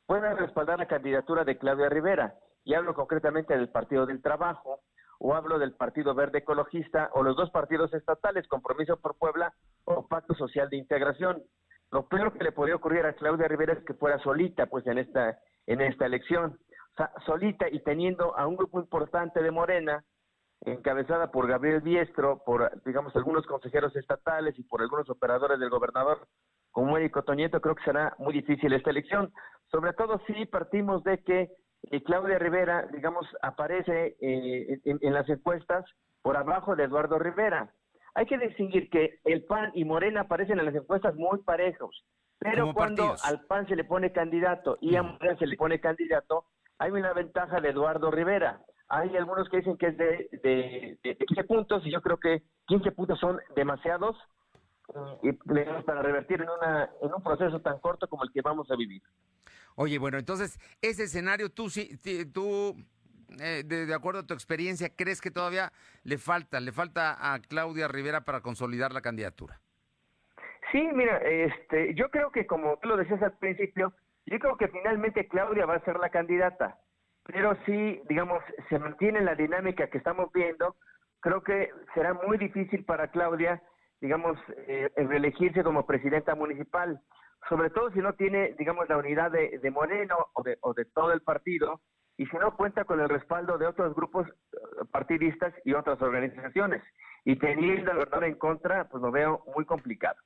puedan 0.06 0.36
respaldar 0.36 0.78
la 0.78 0.88
candidatura 0.88 1.44
de 1.44 1.56
Claudia 1.56 1.88
Rivera. 1.88 2.34
Y 2.64 2.74
hablo 2.74 2.94
concretamente 2.94 3.56
del 3.56 3.70
Partido 3.70 4.06
del 4.06 4.22
Trabajo, 4.22 4.80
o 5.18 5.34
hablo 5.34 5.58
del 5.58 5.74
Partido 5.74 6.14
Verde 6.14 6.38
Ecologista, 6.38 7.10
o 7.14 7.22
los 7.22 7.36
dos 7.36 7.50
partidos 7.50 7.92
estatales, 7.92 8.48
Compromiso 8.48 8.98
por 8.98 9.16
Puebla 9.16 9.54
o 9.84 10.06
Pacto 10.06 10.34
Social 10.34 10.68
de 10.70 10.78
Integración. 10.78 11.42
Lo 11.90 12.08
peor 12.08 12.32
que 12.32 12.44
le 12.44 12.52
podría 12.52 12.76
ocurrir 12.76 13.04
a 13.04 13.14
Claudia 13.14 13.48
Rivera 13.48 13.74
es 13.74 13.84
que 13.84 13.94
fuera 13.94 14.18
solita, 14.18 14.66
pues, 14.66 14.86
en 14.86 14.98
esta, 14.98 15.38
en 15.66 15.80
esta 15.80 16.06
elección 16.06 16.58
solita 17.26 17.68
y 17.68 17.80
teniendo 17.80 18.36
a 18.36 18.46
un 18.46 18.56
grupo 18.56 18.80
importante 18.80 19.42
de 19.42 19.50
Morena, 19.50 20.04
encabezada 20.62 21.30
por 21.30 21.46
Gabriel 21.46 21.82
Diestro, 21.82 22.42
por, 22.44 22.82
digamos, 22.84 23.14
algunos 23.16 23.46
consejeros 23.46 23.94
estatales 23.96 24.58
y 24.58 24.62
por 24.62 24.80
algunos 24.80 25.08
operadores 25.10 25.58
del 25.58 25.70
gobernador, 25.70 26.26
como 26.70 26.96
Érico 26.96 27.22
Toñeto, 27.22 27.60
creo 27.60 27.74
que 27.74 27.84
será 27.84 28.14
muy 28.18 28.32
difícil 28.32 28.72
esta 28.72 28.90
elección. 28.90 29.32
Sobre 29.70 29.92
todo 29.92 30.20
si 30.26 30.46
partimos 30.46 31.04
de 31.04 31.22
que 31.22 31.50
eh, 31.90 32.02
Claudia 32.02 32.38
Rivera, 32.38 32.88
digamos, 32.92 33.26
aparece 33.42 34.16
eh, 34.20 34.80
en, 34.84 35.12
las 35.12 35.28
encuestas 35.28 35.84
por 36.22 36.36
abajo 36.36 36.74
de 36.74 36.84
Eduardo 36.84 37.18
Rivera. 37.18 37.72
Hay 38.14 38.26
que 38.26 38.38
distinguir 38.38 38.88
que 38.90 39.20
el 39.24 39.44
PAN 39.44 39.72
y 39.74 39.84
Morena 39.84 40.22
aparecen 40.22 40.58
en 40.58 40.66
las 40.66 40.74
encuestas 40.74 41.14
muy 41.16 41.40
parejos, 41.42 42.04
pero 42.38 42.72
cuando 42.72 43.14
al 43.24 43.40
PAN 43.46 43.66
se 43.66 43.76
le 43.76 43.84
pone 43.84 44.12
candidato 44.12 44.78
y 44.80 44.96
a 44.96 45.02
Morena 45.02 45.36
se 45.36 45.46
le 45.46 45.56
pone 45.56 45.80
candidato, 45.80 46.46
hay 46.78 46.90
una 46.90 47.12
ventaja 47.12 47.60
de 47.60 47.70
Eduardo 47.70 48.10
Rivera. 48.10 48.60
Hay 48.88 49.16
algunos 49.16 49.48
que 49.48 49.58
dicen 49.58 49.76
que 49.76 49.88
es 49.88 49.96
de, 49.96 50.98
de, 51.02 51.16
15 51.16 51.44
puntos 51.44 51.86
y 51.86 51.90
yo 51.90 52.00
creo 52.02 52.18
que 52.18 52.42
15 52.66 52.92
puntos 52.92 53.18
son 53.18 53.40
demasiados 53.56 54.16
y 55.22 55.32
para 55.32 56.02
revertir 56.02 56.42
en, 56.42 56.48
una, 56.50 56.90
en 57.00 57.14
un 57.14 57.22
proceso 57.22 57.60
tan 57.60 57.78
corto 57.80 58.06
como 58.06 58.24
el 58.24 58.32
que 58.32 58.42
vamos 58.42 58.70
a 58.70 58.76
vivir. 58.76 59.02
Oye, 59.76 59.98
bueno, 59.98 60.18
entonces, 60.18 60.58
ese 60.82 61.04
escenario, 61.04 61.50
tú, 61.50 61.70
sí, 61.70 61.96
tú 62.32 62.76
eh, 63.40 63.62
de, 63.64 63.86
de, 63.86 63.94
acuerdo 63.94 64.20
a 64.20 64.26
tu 64.26 64.34
experiencia, 64.34 64.94
¿crees 64.94 65.20
que 65.20 65.30
todavía 65.30 65.72
le 66.04 66.18
falta, 66.18 66.60
le 66.60 66.70
falta 66.70 67.32
a 67.32 67.40
Claudia 67.40 67.88
Rivera 67.88 68.24
para 68.24 68.42
consolidar 68.42 68.92
la 68.92 69.00
candidatura? 69.00 69.60
Sí, 70.70 70.82
mira, 70.92 71.18
este, 71.18 71.94
yo 71.94 72.10
creo 72.10 72.30
que 72.30 72.46
como 72.46 72.78
tú 72.78 72.88
lo 72.88 72.96
decías 72.96 73.22
al 73.22 73.36
principio, 73.38 73.92
yo 74.26 74.38
creo 74.38 74.56
que 74.56 74.68
finalmente 74.68 75.28
Claudia 75.28 75.66
va 75.66 75.74
a 75.74 75.84
ser 75.84 75.98
la 75.98 76.10
candidata, 76.10 76.78
pero 77.24 77.56
si, 77.64 78.00
digamos, 78.08 78.42
se 78.68 78.78
mantiene 78.78 79.20
la 79.20 79.34
dinámica 79.34 79.88
que 79.88 79.98
estamos 79.98 80.30
viendo, 80.32 80.76
creo 81.20 81.42
que 81.42 81.70
será 81.94 82.14
muy 82.14 82.36
difícil 82.38 82.84
para 82.84 83.08
Claudia, 83.08 83.62
digamos, 84.00 84.38
eh, 84.66 84.90
reelegirse 84.96 85.62
como 85.62 85.86
presidenta 85.86 86.34
municipal, 86.34 87.00
sobre 87.48 87.70
todo 87.70 87.90
si 87.92 88.00
no 88.00 88.14
tiene, 88.14 88.54
digamos, 88.58 88.88
la 88.88 88.98
unidad 88.98 89.30
de, 89.30 89.70
Moreno 89.70 90.16
o 90.32 90.74
de, 90.74 90.84
todo 90.86 91.12
el 91.12 91.22
partido, 91.22 91.80
y 92.16 92.26
si 92.26 92.36
no 92.36 92.56
cuenta 92.56 92.84
con 92.84 93.00
el 93.00 93.08
respaldo 93.08 93.58
de 93.58 93.66
otros 93.66 93.94
grupos 93.94 94.28
eh, 94.28 94.84
partidistas 94.92 95.52
y 95.64 95.74
otras 95.74 96.00
organizaciones. 96.00 96.82
Y 97.24 97.36
teniendo 97.36 97.92
gobernador 97.92 98.24
en 98.24 98.36
contra, 98.36 98.88
pues 98.88 99.02
lo 99.02 99.10
veo 99.10 99.42
muy 99.54 99.64
complicado. 99.64 100.16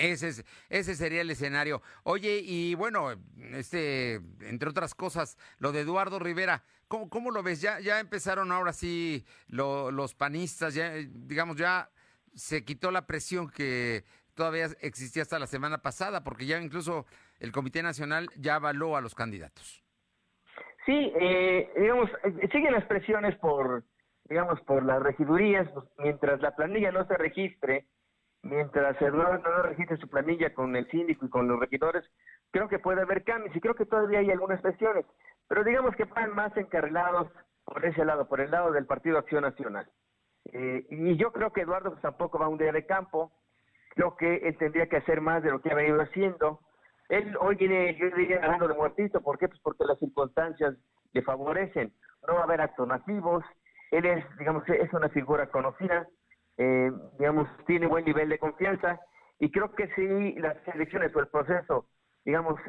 Ese, 0.00 0.28
es, 0.28 0.44
ese 0.70 0.94
sería 0.94 1.20
el 1.20 1.30
escenario. 1.30 1.82
Oye, 2.04 2.40
y 2.42 2.74
bueno, 2.74 3.10
este, 3.52 4.14
entre 4.40 4.70
otras 4.70 4.94
cosas, 4.94 5.36
lo 5.58 5.72
de 5.72 5.80
Eduardo 5.80 6.18
Rivera, 6.18 6.64
¿cómo, 6.88 7.10
cómo 7.10 7.30
lo 7.30 7.42
ves? 7.42 7.60
Ya, 7.60 7.80
ya 7.80 8.00
empezaron 8.00 8.50
ahora 8.50 8.72
sí 8.72 9.26
los 9.48 10.14
panistas, 10.14 10.74
ya, 10.74 10.92
digamos, 10.92 11.56
ya 11.56 11.90
se 12.34 12.64
quitó 12.64 12.90
la 12.90 13.06
presión 13.06 13.50
que 13.50 14.04
todavía 14.34 14.68
existía 14.80 15.22
hasta 15.22 15.38
la 15.38 15.46
semana 15.46 15.78
pasada, 15.78 16.24
porque 16.24 16.46
ya 16.46 16.58
incluso 16.58 17.04
el 17.38 17.52
Comité 17.52 17.82
Nacional 17.82 18.30
ya 18.36 18.54
avaló 18.54 18.96
a 18.96 19.02
los 19.02 19.14
candidatos. 19.14 19.84
Sí, 20.86 21.12
eh, 21.20 21.70
digamos, 21.78 22.08
eh, 22.24 22.48
siguen 22.50 22.72
las 22.72 22.86
presiones 22.86 23.36
por, 23.36 23.84
digamos, 24.24 24.58
por 24.62 24.82
las 24.82 25.02
regidurías, 25.02 25.70
pues, 25.74 25.84
mientras 25.98 26.40
la 26.40 26.56
planilla 26.56 26.90
no 26.90 27.06
se 27.06 27.18
registre, 27.18 27.86
mientras 28.42 29.00
Eduardo 29.00 29.48
no 29.48 29.62
registre 29.62 29.96
su 29.98 30.08
planilla 30.08 30.54
con 30.54 30.74
el 30.76 30.88
síndico 30.90 31.26
y 31.26 31.30
con 31.30 31.48
los 31.48 31.60
regidores, 31.60 32.04
creo 32.50 32.68
que 32.68 32.78
puede 32.78 33.02
haber 33.02 33.24
cambios 33.24 33.54
y 33.54 33.60
creo 33.60 33.74
que 33.74 33.86
todavía 33.86 34.20
hay 34.20 34.30
algunas 34.30 34.60
presiones, 34.60 35.04
pero 35.48 35.64
digamos 35.64 35.94
que 35.96 36.04
van 36.04 36.34
más 36.34 36.56
encarrilados 36.56 37.28
por 37.64 37.84
ese 37.84 38.04
lado, 38.04 38.28
por 38.28 38.40
el 38.40 38.50
lado 38.50 38.72
del 38.72 38.86
Partido 38.86 39.18
Acción 39.18 39.42
Nacional. 39.42 39.88
Eh, 40.52 40.86
y 40.90 41.16
yo 41.16 41.32
creo 41.32 41.52
que 41.52 41.62
Eduardo 41.62 41.90
pues, 41.90 42.02
tampoco 42.02 42.38
va 42.38 42.46
a 42.46 42.48
un 42.48 42.58
día 42.58 42.72
de 42.72 42.86
campo, 42.86 43.32
creo 43.90 44.16
que 44.16 44.36
él 44.36 44.56
tendría 44.56 44.88
que 44.88 44.96
hacer 44.96 45.20
más 45.20 45.42
de 45.42 45.50
lo 45.50 45.60
que 45.60 45.70
ha 45.70 45.74
venido 45.74 46.00
haciendo. 46.00 46.60
Él 47.08 47.36
hoy 47.40 47.56
viene, 47.56 47.96
yo 47.96 48.10
diría, 48.16 48.38
ganando 48.38 48.68
de 48.68 48.74
muertito, 48.74 49.20
¿por 49.20 49.38
qué? 49.38 49.48
Pues 49.48 49.60
porque 49.60 49.84
las 49.84 49.98
circunstancias 49.98 50.76
le 51.12 51.22
favorecen. 51.22 51.92
No 52.26 52.34
va 52.34 52.40
a 52.40 52.44
haber 52.44 52.60
actos 52.60 52.86
masivos, 52.86 53.44
él 53.90 54.06
es, 54.06 54.24
digamos, 54.38 54.68
es 54.68 54.92
una 54.92 55.08
figura 55.08 55.46
conocida, 55.50 56.06
eh, 56.62 56.92
digamos, 57.18 57.48
tiene 57.66 57.86
buen 57.86 58.04
nivel 58.04 58.28
de 58.28 58.38
confianza 58.38 59.00
y 59.38 59.50
creo 59.50 59.74
que 59.74 59.88
si 59.94 60.34
las 60.38 60.56
elecciones 60.68 61.10
o 61.16 61.20
el 61.20 61.28
proceso, 61.28 61.86
digamos, 62.22 62.60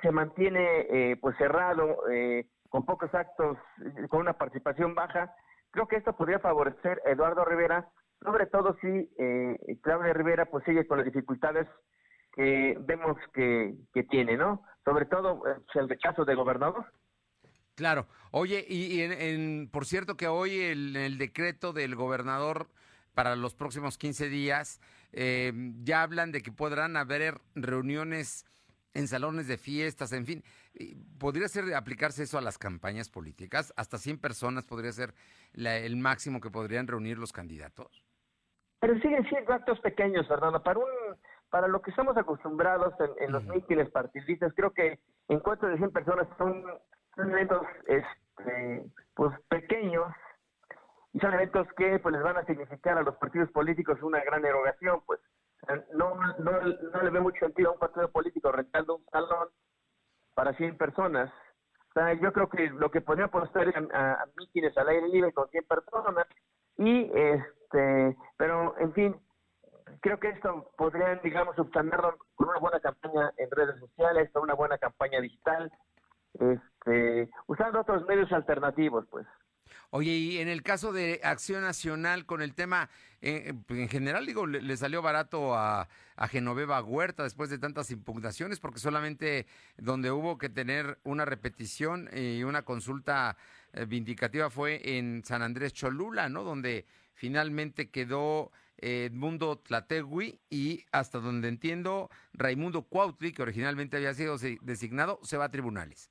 se, 0.00 0.10
mantiene 0.12 0.86
eh, 0.88 1.16
pues 1.20 1.36
cerrado, 1.36 2.08
eh, 2.08 2.46
con 2.68 2.86
pocos 2.86 3.12
actos, 3.12 3.58
con 4.08 4.20
una 4.20 4.34
participación 4.34 4.94
baja, 4.94 5.34
creo 5.72 5.88
que 5.88 5.96
esto 5.96 6.16
podría 6.16 6.38
favorecer 6.38 7.02
a 7.04 7.10
Eduardo 7.10 7.44
Rivera, 7.44 7.88
sobre 8.22 8.46
todo 8.46 8.76
si 8.80 9.10
Claudia 9.82 10.12
Rivera 10.12 10.46
pues 10.46 10.64
sigue 10.64 10.86
con 10.86 10.98
las 10.98 11.06
dificultades 11.06 11.66
que 12.32 12.78
vemos 12.82 13.16
que, 13.34 13.74
que 13.92 14.04
tiene, 14.04 14.36
¿no? 14.36 14.62
Sobre 14.84 15.06
todo 15.06 15.40
pues, 15.40 15.56
el 15.74 15.88
rechazo 15.88 16.24
de 16.24 16.36
gobernador. 16.36 16.86
Claro. 17.74 18.06
Oye, 18.30 18.64
y, 18.68 19.00
en, 19.02 19.68
por 19.72 19.86
cierto 19.86 20.16
que 20.16 20.28
hoy 20.28 20.60
el, 20.60 20.94
el 20.94 21.18
decreto 21.18 21.72
del 21.72 21.96
gobernador 21.96 22.68
para 23.14 23.36
los 23.36 23.54
próximos 23.54 23.98
15 23.98 24.28
días, 24.28 24.80
eh, 25.12 25.52
ya 25.82 26.02
hablan 26.02 26.32
de 26.32 26.42
que 26.42 26.52
podrán 26.52 26.96
haber 26.96 27.40
reuniones 27.54 28.46
en 28.94 29.08
salones 29.08 29.48
de 29.48 29.56
fiestas, 29.56 30.12
en 30.12 30.26
fin. 30.26 30.44
¿Podría 31.18 31.48
ser 31.48 31.74
aplicarse 31.74 32.24
eso 32.24 32.38
a 32.38 32.42
las 32.42 32.58
campañas 32.58 33.08
políticas? 33.08 33.72
¿Hasta 33.76 33.98
100 33.98 34.18
personas 34.18 34.66
podría 34.66 34.92
ser 34.92 35.14
el 35.54 35.96
máximo 35.96 36.40
que 36.40 36.50
podrían 36.50 36.86
reunir 36.86 37.18
los 37.18 37.32
candidatos? 37.32 38.04
Pero 38.80 38.94
siguen 39.00 39.24
siendo 39.28 39.52
actos 39.52 39.78
pequeños, 39.80 40.26
Fernando. 40.26 40.62
Para 40.62 40.80
un 40.80 40.86
para 41.52 41.68
lo 41.68 41.82
que 41.82 41.90
estamos 41.90 42.16
acostumbrados 42.16 42.94
en, 43.20 43.30
los 43.30 43.44
mítines 43.44 43.90
partidistas, 43.90 44.54
creo 44.56 44.70
que 44.70 44.98
encuentros 45.28 45.70
de 45.70 45.76
100 45.76 45.92
personas 45.92 46.26
son, 46.38 46.64
son 47.14 47.30
eventos 47.30 47.60
este, 47.86 48.86
pues 49.14 49.38
pequeños 49.50 50.10
y 51.11 51.11
son 51.22 51.34
eventos 51.34 51.68
que 51.76 52.00
pues 52.00 52.12
les 52.12 52.22
van 52.22 52.36
a 52.36 52.44
significar 52.44 52.98
a 52.98 53.02
los 53.02 53.16
partidos 53.16 53.50
políticos 53.52 54.02
una 54.02 54.22
gran 54.24 54.44
erogación, 54.44 55.00
pues 55.06 55.20
no, 55.94 56.16
no, 56.40 56.60
no 56.60 57.02
le 57.02 57.10
ve 57.10 57.20
mucho 57.20 57.46
sentido 57.46 57.70
a 57.70 57.72
un 57.74 57.78
partido 57.78 58.10
político 58.10 58.50
rentando 58.50 58.96
un 58.96 59.04
salón 59.06 59.48
para 60.34 60.52
100 60.54 60.76
personas. 60.76 61.32
O 61.90 61.92
sea, 61.94 62.12
yo 62.14 62.32
creo 62.32 62.48
que 62.48 62.70
lo 62.70 62.90
que 62.90 63.00
podría 63.00 63.26
apostar 63.26 63.68
es 63.68 63.74
a, 63.94 64.24
mítines 64.36 64.76
al 64.76 64.88
aire 64.88 65.08
libre 65.08 65.32
con 65.32 65.48
100 65.48 65.64
personas 65.64 66.26
y 66.76 67.10
este, 67.14 68.16
pero 68.36 68.76
en 68.78 68.92
fin, 68.92 69.16
creo 70.00 70.18
que 70.18 70.30
esto 70.30 70.72
podrían, 70.76 71.20
digamos, 71.22 71.54
subsanarlo 71.54 72.16
con 72.34 72.48
una 72.48 72.58
buena 72.58 72.80
campaña 72.80 73.32
en 73.36 73.50
redes 73.50 73.78
sociales, 73.78 74.30
con 74.32 74.42
una 74.42 74.54
buena 74.54 74.76
campaña 74.78 75.20
digital, 75.20 75.70
este, 76.34 77.30
usando 77.46 77.80
otros 77.80 78.04
medios 78.06 78.32
alternativos, 78.32 79.06
pues. 79.08 79.26
Oye, 79.90 80.12
y 80.12 80.38
en 80.38 80.48
el 80.48 80.62
caso 80.62 80.92
de 80.92 81.20
Acción 81.22 81.62
Nacional, 81.62 82.26
con 82.26 82.42
el 82.42 82.54
tema, 82.54 82.88
eh, 83.20 83.52
en 83.68 83.88
general, 83.88 84.26
digo, 84.26 84.46
le, 84.46 84.76
salió 84.76 85.02
barato 85.02 85.54
a, 85.54 85.88
a, 86.16 86.28
Genoveva 86.28 86.82
Huerta 86.82 87.22
después 87.22 87.50
de 87.50 87.58
tantas 87.58 87.90
impugnaciones, 87.90 88.60
porque 88.60 88.78
solamente 88.78 89.46
donde 89.76 90.10
hubo 90.10 90.38
que 90.38 90.48
tener 90.48 90.98
una 91.04 91.24
repetición 91.24 92.08
y 92.12 92.42
una 92.44 92.62
consulta 92.62 93.36
eh, 93.72 93.86
vindicativa 93.86 94.50
fue 94.50 94.98
en 94.98 95.24
San 95.24 95.42
Andrés 95.42 95.72
Cholula, 95.72 96.28
¿no? 96.28 96.42
Donde 96.42 96.84
finalmente 97.14 97.90
quedó 97.90 98.50
Edmundo 98.82 99.58
Tlategui 99.58 100.40
y 100.50 100.84
hasta 100.92 101.20
donde 101.20 101.48
entiendo, 101.48 102.10
Raimundo 102.34 102.82
Cuautli, 102.82 103.32
que 103.32 103.42
originalmente 103.42 103.96
había 103.96 104.12
sido 104.12 104.36
designado, 104.60 105.20
se 105.22 105.36
va 105.36 105.46
a 105.46 105.50
tribunales. 105.50 106.10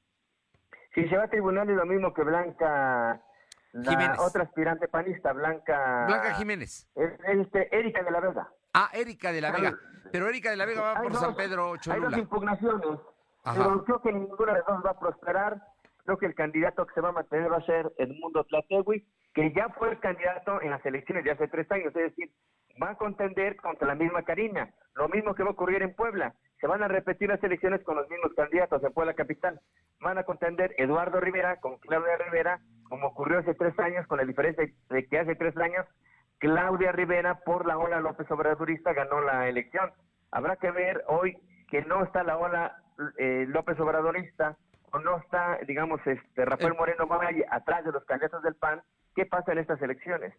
Sí, 0.96 1.08
se 1.08 1.18
va 1.18 1.26
a 1.26 1.30
tribunales 1.30 1.76
lo 1.76 1.86
mismo 1.86 2.14
que 2.14 2.24
Blanca, 2.24 3.22
la 3.74 4.16
otra 4.20 4.44
aspirante 4.44 4.88
panista, 4.88 5.34
Blanca... 5.34 6.06
Blanca 6.08 6.34
Jiménez. 6.36 6.90
este, 6.96 7.76
Erika 7.76 8.04
de 8.04 8.12
la 8.12 8.20
Vega. 8.20 8.50
Ah, 8.74 8.90
Erika 8.94 9.32
de 9.32 9.42
la 9.42 9.52
Vega. 9.52 9.78
Pero 10.12 10.28
Erika 10.28 10.50
de 10.50 10.58
la 10.58 10.66
Vega 10.66 10.82
va 10.82 11.02
por 11.02 11.16
San 11.16 11.36
Pedro 11.36 11.78
Cholula. 11.78 12.06
Hay 12.06 12.12
dos 12.12 12.20
impugnaciones, 12.20 13.00
pero 13.44 13.84
creo 13.86 14.02
que 14.02 14.12
ninguna 14.12 14.54
de 14.54 14.62
dos 14.68 14.86
va 14.86 14.92
a 14.92 15.00
prosperar. 15.00 15.62
Creo 16.04 16.18
que 16.18 16.26
el 16.26 16.36
candidato 16.36 16.86
que 16.86 16.94
se 16.96 17.02
va 17.02 17.10
a 17.10 17.14
mantener 17.14 17.52
va 17.52 17.58
a 17.58 17.66
ser 17.66 17.94
Edmundo 17.98 18.44
Tlategui, 18.46 19.08
que 19.34 19.54
ya 19.54 19.70
fue 19.70 19.92
el 19.92 20.00
candidato 20.00 20.62
en 20.62 20.72
las 20.72 20.86
elecciones 20.86 21.24
de 21.24 21.32
hace 21.32 21.48
tres 21.48 21.72
años, 21.72 21.96
es 21.96 22.16
decir, 22.16 22.32
va 22.82 22.92
a 22.92 22.98
contender 22.98 23.56
contra 23.58 23.88
la 23.88 23.96
misma 23.96 24.24
Karina. 24.24 24.74
Lo 24.96 25.08
mismo 25.10 25.36
que 25.36 25.44
va 25.44 25.50
a 25.50 25.54
ocurrir 25.54 25.82
en 25.84 25.96
Puebla. 25.96 26.34
Se 26.62 26.68
van 26.68 26.84
a 26.84 26.88
repetir 26.88 27.28
las 27.28 27.44
elecciones 27.44 27.84
con 27.84 27.96
los 27.96 28.08
mismos 28.08 28.34
candidatos 28.36 28.84
en 28.84 28.94
Puebla 28.94 29.16
Capital. 29.16 29.60
Van 30.00 30.20
a 30.20 30.24
contender 30.24 30.76
Eduardo 30.78 31.20
Rivera 31.20 31.60
con 31.60 31.78
Claudia 31.80 32.18
Rivera, 32.18 32.62
como 32.84 33.08
ocurrió 33.08 33.40
hace 33.40 33.56
tres 33.56 33.78
años, 33.80 34.06
con 34.06 34.20
la 34.20 34.26
diferencia 34.26 34.70
de 34.90 35.06
que 35.08 35.20
hace 35.20 35.36
tres 35.36 35.58
años 35.58 35.88
Claudia 36.38 36.92
Rivera 36.92 37.40
por 37.40 37.66
la 37.66 37.78
ola 37.78 38.00
López 38.00 38.30
Obradorista 38.30 38.94
ganó 38.94 39.22
la 39.22 39.48
elección. 39.48 39.92
Habrá 40.32 40.56
que 40.56 40.70
ver 40.72 41.04
hoy 41.08 41.38
que 41.68 41.82
no 41.84 42.04
está 42.04 42.24
la 42.24 42.38
ola 42.38 42.78
eh, 43.18 43.46
López 43.48 43.80
Obradorista 43.80 44.56
o 44.92 45.00
no 45.00 45.18
está, 45.18 45.58
digamos, 45.68 46.00
este 46.06 46.46
Rafael 46.46 46.76
Moreno 46.76 47.08
Valle 47.08 47.46
atrás 47.50 47.84
de 47.86 47.92
los 47.92 48.06
candidatos 48.06 48.44
del 48.44 48.56
PAN, 48.56 48.82
¿qué 49.16 49.26
pasa 49.26 49.52
en 49.52 49.60
estas 49.60 49.82
elecciones? 49.82 50.34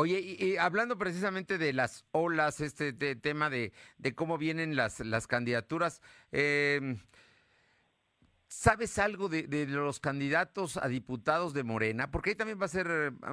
Oye, 0.00 0.20
y, 0.20 0.56
hablando 0.58 0.96
precisamente 0.96 1.58
de 1.58 1.72
las 1.72 2.06
olas, 2.12 2.60
este 2.60 2.92
tema 2.92 3.50
de, 3.50 3.72
cómo 4.14 4.38
vienen 4.38 4.76
las, 4.76 5.26
candidaturas, 5.26 6.00
em, 6.30 6.98
¿sabes 8.46 8.96
algo 9.00 9.28
de, 9.28 9.66
los 9.66 9.98
candidatos 9.98 10.76
a 10.76 10.86
diputados 10.86 11.52
de 11.52 11.64
Morena? 11.64 12.12
Porque 12.12 12.30
ahí 12.30 12.36
también 12.36 12.60
va 12.60 12.66
a 12.66 12.68
ser, 12.68 12.86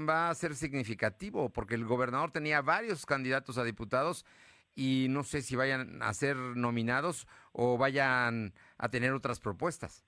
va 0.09 0.31
a 0.31 0.33
ser 0.33 0.55
significativo, 0.55 1.49
porque 1.49 1.75
el 1.75 1.85
gobernador 1.85 2.31
tenía 2.31 2.63
varios 2.63 3.05
candidatos 3.05 3.59
a 3.59 3.63
diputados 3.63 4.25
y 4.73 5.05
no 5.11 5.21
sé 5.21 5.43
si 5.43 5.55
vayan 5.55 6.01
a 6.01 6.11
ser 6.15 6.35
nominados 6.35 7.27
o 7.51 7.77
vayan 7.77 8.55
a 8.79 8.89
tener 8.89 9.13
otras 9.13 9.39
propuestas. 9.39 10.03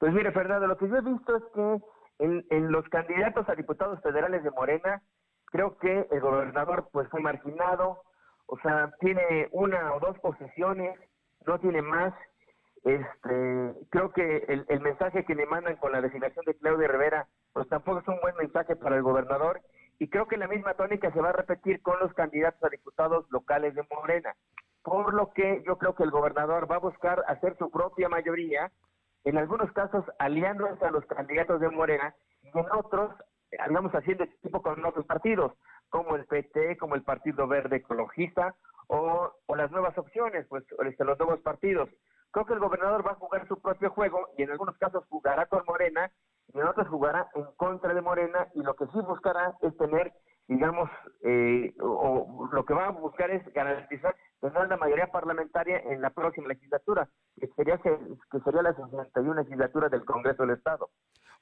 Pues 0.00 0.12
mire, 0.12 0.32
Fernando, 0.32 0.66
lo 0.66 0.76
que 0.76 0.88
yo 0.88 0.96
he 0.96 1.02
visto 1.02 1.36
es 1.36 1.44
que 1.54 2.44
en 2.50 2.72
los 2.72 2.84
candidatos 2.88 3.48
a 3.48 3.54
diputados 3.54 4.02
federales 4.02 4.42
de 4.42 4.50
Morena, 4.50 5.02
creo 5.46 5.78
que 5.78 6.06
el 6.10 6.20
gobernador 6.20 6.88
pues 6.92 7.08
fue 7.08 7.20
marginado, 7.20 8.02
o 8.46 8.58
sea, 8.58 8.92
tiene 9.00 9.48
una 9.52 9.94
o 9.94 10.00
dos 10.00 10.18
posiciones, 10.20 10.98
no 11.46 11.58
tiene 11.58 11.82
más. 11.82 12.14
Este, 12.84 13.74
creo 13.90 14.12
que 14.12 14.44
el, 14.48 14.64
el 14.68 14.80
mensaje 14.80 15.24
que 15.24 15.34
le 15.34 15.46
mandan 15.46 15.76
con 15.76 15.90
la 15.92 16.00
designación 16.00 16.44
de 16.44 16.54
Claudia 16.54 16.88
Rivera, 16.88 17.26
pues 17.52 17.68
tampoco 17.68 17.98
es 17.98 18.08
un 18.08 18.20
buen 18.20 18.36
mensaje 18.36 18.76
para 18.76 18.96
el 18.96 19.02
gobernador. 19.02 19.60
Y 19.98 20.08
creo 20.08 20.28
que 20.28 20.36
la 20.36 20.46
misma 20.46 20.74
tónica 20.74 21.10
se 21.10 21.20
va 21.20 21.30
a 21.30 21.32
repetir 21.32 21.82
con 21.82 21.98
los 21.98 22.12
candidatos 22.14 22.62
a 22.62 22.68
diputados 22.68 23.26
locales 23.30 23.74
de 23.74 23.86
Morena. 23.90 24.36
Por 24.82 25.14
lo 25.14 25.32
que 25.32 25.62
yo 25.66 25.78
creo 25.78 25.94
que 25.94 26.04
el 26.04 26.10
gobernador 26.10 26.70
va 26.70 26.76
a 26.76 26.80
buscar 26.80 27.24
hacer 27.26 27.56
su 27.58 27.70
propia 27.70 28.08
mayoría, 28.08 28.70
en 29.24 29.38
algunos 29.38 29.72
casos 29.72 30.04
aliándose 30.20 30.84
a 30.84 30.92
los 30.92 31.04
candidatos 31.06 31.60
de 31.60 31.70
Morena 31.70 32.14
y 32.42 32.56
en 32.56 32.66
otros 32.72 33.10
andamos 33.58 33.92
haciendo 33.92 34.24
este 34.24 34.36
tipo 34.42 34.62
con 34.62 34.84
otros 34.84 35.06
partidos, 35.06 35.52
como 35.88 36.16
el 36.16 36.26
PT, 36.26 36.76
como 36.78 36.94
el 36.94 37.02
Partido 37.02 37.46
Verde 37.46 37.76
Ecologista, 37.76 38.54
o, 38.88 39.32
las 39.56 39.70
nuevas 39.70 39.96
opciones, 39.98 40.46
pues 40.48 40.64
este, 40.86 41.04
los 41.04 41.18
nuevos 41.18 41.40
partidos, 41.40 41.88
creo 42.30 42.46
que 42.46 42.52
el 42.52 42.60
gobernador 42.60 43.06
va 43.06 43.12
a 43.12 43.16
jugar 43.16 43.46
su 43.48 43.60
propio 43.60 43.90
juego 43.90 44.28
y 44.36 44.42
en 44.42 44.50
algunos 44.50 44.76
casos 44.78 45.04
jugará 45.08 45.46
con 45.46 45.64
Morena 45.66 46.10
y 46.52 46.58
en 46.58 46.66
otros 46.66 46.88
jugará 46.88 47.28
en 47.34 47.44
contra 47.56 47.94
de 47.94 48.00
Morena 48.00 48.48
y 48.54 48.62
lo 48.62 48.74
que 48.74 48.86
sí 48.86 49.00
buscará 49.00 49.56
es 49.62 49.76
tener, 49.76 50.12
digamos, 50.48 50.88
eh, 51.22 51.74
o, 51.80 52.48
lo 52.52 52.64
que 52.64 52.74
va 52.74 52.86
a 52.86 52.90
buscar 52.90 53.30
es 53.30 53.42
garantizar 53.52 54.14
tener 54.40 54.68
la 54.68 54.76
mayoría 54.76 55.10
parlamentaria 55.10 55.78
en 55.78 56.00
la 56.00 56.10
próxima 56.10 56.48
legislatura, 56.48 57.08
que 57.38 57.48
sería, 57.56 57.78
que, 57.78 57.98
sería 58.44 58.62
la 58.62 58.74
61 58.74 59.34
legislatura 59.34 59.88
del 59.88 60.04
Congreso 60.04 60.44
del 60.44 60.56
Estado. 60.56 60.90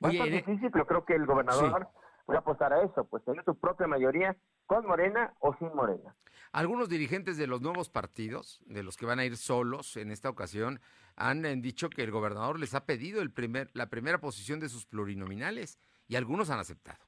Va 0.02 0.08
a 0.08 0.12
ser 0.12 0.30
difícil, 0.30 0.70
pero 0.70 0.86
creo 0.86 1.04
que 1.04 1.14
el 1.14 1.26
gobernador 1.26 1.88
voy 2.26 2.36
a 2.36 2.40
apostar 2.40 2.72
a 2.72 2.82
eso, 2.82 3.04
pues 3.04 3.22
tener 3.24 3.44
su 3.44 3.58
propia 3.58 3.86
mayoría 3.86 4.36
con 4.66 4.86
Morena 4.86 5.34
o 5.40 5.54
sin 5.56 5.74
Morena. 5.74 6.14
Algunos 6.52 6.88
dirigentes 6.88 7.36
de 7.36 7.46
los 7.46 7.60
nuevos 7.60 7.90
partidos, 7.90 8.62
de 8.66 8.82
los 8.82 8.96
que 8.96 9.06
van 9.06 9.18
a 9.18 9.24
ir 9.24 9.36
solos 9.36 9.96
en 9.96 10.10
esta 10.10 10.30
ocasión, 10.30 10.80
han 11.16 11.42
dicho 11.60 11.90
que 11.90 12.02
el 12.02 12.10
gobernador 12.10 12.58
les 12.58 12.74
ha 12.74 12.86
pedido 12.86 13.20
el 13.20 13.32
primer, 13.32 13.70
la 13.74 13.90
primera 13.90 14.18
posición 14.18 14.60
de 14.60 14.68
sus 14.68 14.86
plurinominales 14.86 15.78
y 16.06 16.16
algunos 16.16 16.50
han 16.50 16.60
aceptado. 16.60 17.04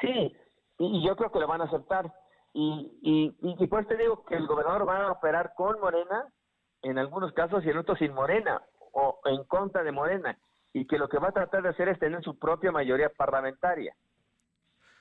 Sí, 0.00 0.36
y 0.78 1.06
yo 1.06 1.16
creo 1.16 1.30
que 1.30 1.40
lo 1.40 1.46
van 1.46 1.60
a 1.60 1.64
aceptar. 1.64 2.12
Y, 2.52 2.98
y, 3.02 3.36
y, 3.42 3.66
pues 3.66 3.86
te 3.86 3.96
digo 3.96 4.24
que 4.24 4.34
el 4.34 4.46
gobernador 4.46 4.88
va 4.88 5.06
a 5.06 5.12
operar 5.12 5.52
con 5.54 5.78
Morena 5.78 6.26
en 6.82 6.98
algunos 6.98 7.32
casos 7.32 7.64
y 7.64 7.70
en 7.70 7.76
otros 7.76 7.98
sin 7.98 8.14
Morena 8.14 8.62
o 8.92 9.20
en 9.24 9.44
contra 9.44 9.82
de 9.82 9.92
Morena 9.92 10.38
y 10.72 10.86
que 10.86 10.98
lo 10.98 11.08
que 11.08 11.18
va 11.18 11.28
a 11.28 11.32
tratar 11.32 11.62
de 11.62 11.70
hacer 11.70 11.88
es 11.88 11.98
tener 11.98 12.22
su 12.22 12.38
propia 12.38 12.72
mayoría 12.72 13.10
parlamentaria. 13.10 13.94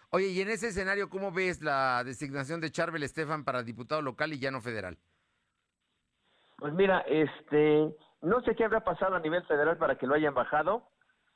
Oye, 0.10 0.28
y 0.28 0.42
en 0.42 0.50
ese 0.50 0.68
escenario, 0.68 1.10
¿cómo 1.10 1.32
ves 1.32 1.62
la 1.62 2.04
designación 2.04 2.62
de 2.62 2.72
Charbel 2.72 3.04
Estefan 3.04 3.44
para 3.44 3.64
diputado 3.64 4.02
local 4.02 4.34
y 4.34 4.40
ya 4.40 4.52
no 4.52 4.62
federal? 4.62 4.98
Pues 6.58 6.74
mira, 6.74 7.00
este, 7.02 7.94
no 8.22 8.42
sé 8.42 8.56
qué 8.56 8.64
habrá 8.64 8.84
pasado 8.84 9.16
a 9.16 9.20
nivel 9.20 9.44
federal 9.46 9.78
para 9.78 9.98
que 9.98 10.08
lo 10.08 10.16
hayan 10.16 10.34
bajado 10.34 10.88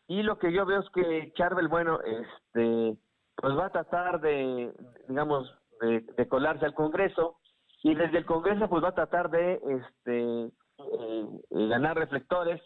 y 0.08 0.24
lo 0.24 0.40
que 0.40 0.54
yo 0.54 0.66
veo 0.66 0.80
es 0.80 0.90
que 0.92 1.34
Charbel, 1.36 1.68
bueno, 1.68 2.00
este, 2.02 2.98
pues 3.42 3.58
va 3.58 3.68
a 3.68 3.72
tratar 3.72 4.20
de, 4.22 4.74
digamos, 5.08 5.54
de, 5.82 6.28
colarse 6.28 6.66
al 6.66 6.74
Congreso 6.74 7.38
y 7.84 7.96
desde 7.96 8.18
el 8.18 8.26
Congreso 8.26 8.68
pues 8.70 8.84
va 8.84 8.90
a 8.90 8.96
tratar 8.96 9.30
de, 9.30 9.54
este, 9.54 10.46
eh, 10.46 11.28
ganar 11.50 11.98
reflectores 11.98 12.62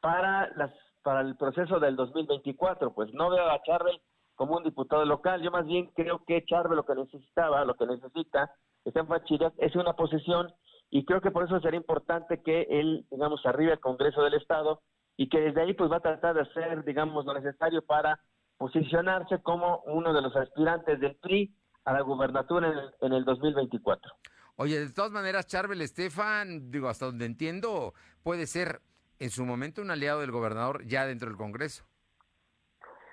para 0.00 0.50
las 0.56 0.72
para 1.02 1.22
el 1.22 1.36
proceso 1.36 1.80
del 1.80 1.96
2024. 1.96 2.92
Pues 2.92 3.12
no 3.14 3.30
veo 3.30 3.48
a 3.50 3.62
Charbel 3.62 4.00
como 4.34 4.56
un 4.56 4.64
diputado 4.64 5.04
local. 5.04 5.42
Yo 5.42 5.50
más 5.50 5.66
bien 5.66 5.90
creo 5.94 6.22
que 6.26 6.44
Charbel 6.44 6.76
lo 6.76 6.84
que 6.84 6.94
necesitaba, 6.94 7.64
lo 7.64 7.74
que 7.74 7.86
necesita, 7.86 8.54
está 8.84 9.00
en 9.00 9.06
Fachiras, 9.06 9.52
es 9.58 9.74
una 9.76 9.94
posesión 9.94 10.52
y 10.90 11.04
creo 11.04 11.20
que 11.20 11.30
por 11.30 11.44
eso 11.44 11.60
sería 11.60 11.78
importante 11.78 12.42
que 12.42 12.66
él, 12.68 13.06
digamos, 13.10 13.44
arribe 13.46 13.72
al 13.72 13.80
Congreso 13.80 14.22
del 14.22 14.34
Estado 14.34 14.82
y 15.16 15.28
que 15.28 15.40
desde 15.40 15.62
ahí 15.62 15.74
pues 15.74 15.90
va 15.90 15.96
a 15.96 16.00
tratar 16.00 16.34
de 16.34 16.42
hacer, 16.42 16.84
digamos, 16.84 17.24
lo 17.24 17.34
necesario 17.34 17.82
para 17.82 18.20
posicionarse 18.60 19.38
como 19.42 19.78
uno 19.86 20.12
de 20.12 20.20
los 20.20 20.36
aspirantes 20.36 21.00
del 21.00 21.16
PRI 21.16 21.50
a 21.86 21.94
la 21.94 22.02
gubernatura 22.02 22.68
en 22.68 22.76
el, 22.76 22.94
en 23.00 23.12
el 23.14 23.24
2024. 23.24 24.12
Oye, 24.56 24.78
de 24.78 24.92
todas 24.92 25.10
maneras, 25.10 25.46
Charbel 25.46 25.80
Estefan, 25.80 26.70
digo, 26.70 26.90
hasta 26.90 27.06
donde 27.06 27.24
entiendo, 27.24 27.94
puede 28.22 28.46
ser 28.46 28.82
en 29.18 29.30
su 29.30 29.46
momento 29.46 29.80
un 29.80 29.90
aliado 29.90 30.20
del 30.20 30.30
gobernador 30.30 30.84
ya 30.84 31.06
dentro 31.06 31.30
del 31.30 31.38
Congreso. 31.38 31.86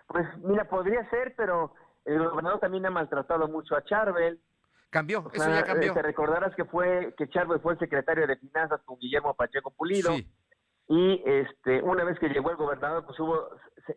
Pues 0.07 0.27
mira, 0.39 0.67
podría 0.67 1.09
ser, 1.09 1.33
pero 1.37 1.73
el 2.03 2.27
gobernador 2.27 2.59
también 2.59 2.85
ha 2.85 2.91
maltratado 2.91 3.47
mucho 3.47 3.77
a 3.77 3.85
Charbel. 3.85 4.41
Cambió, 4.89 5.31
eso 5.33 5.49
ya 5.49 5.63
cambió. 5.63 5.93
Te 5.93 6.01
recordarás 6.01 6.53
que 6.55 6.65
fue 6.65 7.15
que 7.17 7.29
Charbel 7.29 7.61
fue 7.61 7.73
el 7.73 7.79
secretario 7.79 8.27
de 8.27 8.35
Finanzas 8.35 8.81
con 8.83 8.99
Guillermo 8.99 9.33
Pacheco 9.33 9.71
Pulido. 9.71 10.13
Y 10.89 11.21
este 11.25 11.81
una 11.81 12.03
vez 12.03 12.17
que 12.19 12.29
llegó 12.29 12.51
el 12.51 12.57
gobernador, 12.57 13.05
pues 13.05 13.19
hubo 13.19 13.49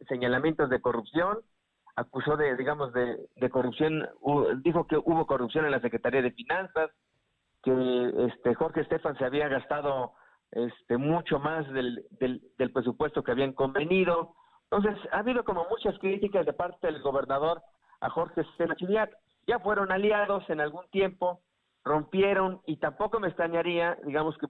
señalamientos 0.09 0.69
de 0.71 0.81
corrupción, 0.81 1.39
acusó 1.97 2.37
de, 2.37 2.57
digamos, 2.57 2.93
de, 2.93 3.17
de 3.37 3.51
corrupción, 3.51 4.09
dijo 4.63 4.87
que 4.87 4.97
hubo 4.97 5.27
corrupción 5.27 5.65
en 5.65 5.73
la 5.73 5.81
Secretaría 5.81 6.23
de 6.23 6.33
Finanzas, 6.33 6.91
que 7.63 8.27
este 8.29 8.55
Jorge 8.55 8.81
Estefan 8.81 9.17
se 9.19 9.25
había 9.25 9.49
gastado 9.49 10.15
este, 10.53 10.97
mucho 10.97 11.39
más 11.39 11.69
del, 11.73 12.05
del, 12.19 12.73
presupuesto 12.73 13.23
que 13.23 13.33
habían 13.33 13.53
convenido. 13.53 14.35
Entonces, 14.71 14.99
ha 15.13 15.19
habido 15.19 15.45
como 15.45 15.67
muchas 15.69 15.99
críticas 15.99 16.47
de 16.47 16.53
parte 16.53 16.87
del 16.87 17.03
gobernador 17.03 17.63
a 18.01 18.11
Jorge 18.11 18.45
Senachiliac. 18.57 19.11
Ya 19.47 19.59
fueron 19.59 19.93
aliados 19.93 20.49
en 20.49 20.61
algún 20.61 20.89
tiempo, 20.91 21.41
rompieron 21.85 22.61
y 22.67 22.77
tampoco 22.77 23.21
me 23.21 23.29
extrañaría, 23.29 23.97
digamos, 24.05 24.37
que, 24.39 24.47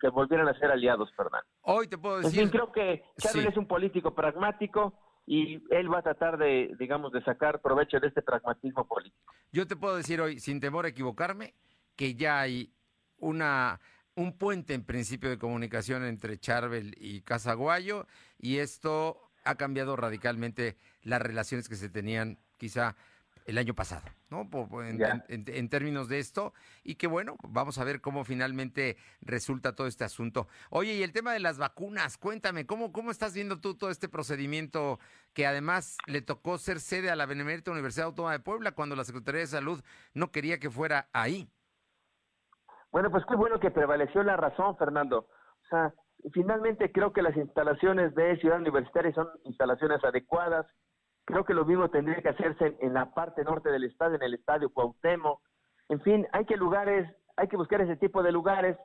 que, 0.00 0.08
volvieran 0.08 0.48
a 0.48 0.58
ser 0.58 0.70
aliados, 0.70 1.10
Fernando. 1.16 1.46
Hoy 1.62 1.88
te 1.88 1.98
puedo 1.98 2.20
decir... 2.20 2.50
creo 2.50 2.72
que 2.72 3.02
Charles 3.18 3.46
es 3.46 3.56
un 3.56 3.66
político 3.66 4.14
pragmático 4.14 4.92
y 5.26 5.62
él 5.74 5.92
va 5.92 5.98
a 5.98 6.02
tratar 6.02 6.36
de, 6.36 6.74
digamos, 6.78 7.12
de 7.12 7.22
sacar 7.24 7.60
provecho 7.60 7.98
de 8.00 8.08
este 8.08 8.22
pragmatismo 8.22 8.86
político. 8.86 9.32
Yo 9.52 9.66
te 9.66 9.76
puedo 9.76 9.96
decir 9.96 10.20
hoy, 10.20 10.40
sin 10.40 10.60
temor 10.60 10.84
a 10.84 10.88
equivocarme, 10.88 11.54
que 11.96 12.14
ya 12.14 12.40
hay 12.40 12.72
una 13.18 13.80
un 14.16 14.36
puente 14.38 14.74
en 14.74 14.84
principio 14.84 15.28
de 15.28 15.38
comunicación 15.38 16.04
entre 16.04 16.38
Charbel 16.38 16.94
y 16.98 17.22
Casaguayo 17.22 18.06
y 18.38 18.58
esto 18.58 19.20
ha 19.44 19.56
cambiado 19.56 19.96
radicalmente 19.96 20.76
las 21.02 21.20
relaciones 21.20 21.68
que 21.68 21.74
se 21.74 21.88
tenían 21.88 22.38
quizá 22.56 22.96
el 23.44 23.58
año 23.58 23.74
pasado, 23.74 24.04
¿no? 24.30 24.48
En, 24.82 25.68
términos 25.68 26.08
de 26.08 26.18
esto, 26.18 26.54
y 26.82 26.94
que 26.94 27.06
bueno, 27.06 27.36
vamos 27.46 27.78
a 27.78 27.84
ver 27.84 28.00
cómo 28.00 28.24
finalmente 28.24 28.96
resulta 29.20 29.74
todo 29.74 29.86
este 29.86 30.04
asunto. 30.04 30.48
Oye, 30.70 30.94
y 30.94 31.02
el 31.02 31.12
tema 31.12 31.32
de 31.32 31.40
las 31.40 31.58
vacunas, 31.58 32.16
cuéntame, 32.16 32.66
¿cómo, 32.66 32.92
cómo 32.92 33.10
estás 33.10 33.34
viendo 33.34 33.60
tú 33.60 33.76
todo 33.76 33.90
este 33.90 34.08
procedimiento 34.08 34.98
que 35.34 35.46
además 35.46 35.98
le 36.06 36.22
tocó 36.22 36.58
ser 36.58 36.80
sede 36.80 37.10
a 37.10 37.16
la 37.16 37.26
Benemérita 37.26 37.70
Universidad 37.70 38.06
Autónoma 38.06 38.32
de 38.32 38.40
Puebla 38.40 38.72
cuando 38.72 38.96
la 38.96 39.04
Secretaría 39.04 39.42
de 39.42 39.46
Salud 39.46 39.82
no 40.14 40.30
quería 40.30 40.58
que 40.58 40.70
fuera 40.70 41.08
ahí? 41.12 41.48
Bueno, 42.90 43.10
pues 43.10 43.24
qué 43.28 43.34
bueno 43.34 43.58
que 43.58 43.72
prevaleció 43.72 44.22
la 44.22 44.36
razón, 44.36 44.76
Fernando. 44.76 45.26
O 45.64 45.68
sea, 45.68 45.92
finalmente 46.32 46.92
creo 46.92 47.12
que 47.12 47.22
las 47.22 47.36
instalaciones 47.36 48.14
de 48.14 48.36
Ciudad 48.38 48.60
Universitaria 48.60 49.12
son 49.12 49.28
instalaciones 49.44 50.02
adecuadas. 50.04 50.66
Creo 51.24 51.44
que 51.44 51.54
lo 51.54 51.64
mismo 51.64 51.88
tendría 51.88 52.20
que 52.20 52.28
hacerse 52.28 52.76
en, 52.80 52.94
la 52.94 53.14
parte 53.14 53.44
norte 53.44 53.70
del 53.70 53.84
estadio, 53.84 54.16
en 54.16 54.22
el 54.22 54.34
estadio 54.34 54.70
Cuauhtémoc. 54.70 55.40
En 55.88 56.00
fin, 56.02 56.26
hay 56.32 56.44
que 56.44 56.56
lugares, 56.56 57.08
hay 57.36 57.48
que 57.48 57.56
buscar 57.56 57.80
ese 57.80 57.96
tipo 57.96 58.22
de 58.22 58.32
lugares 58.32 58.76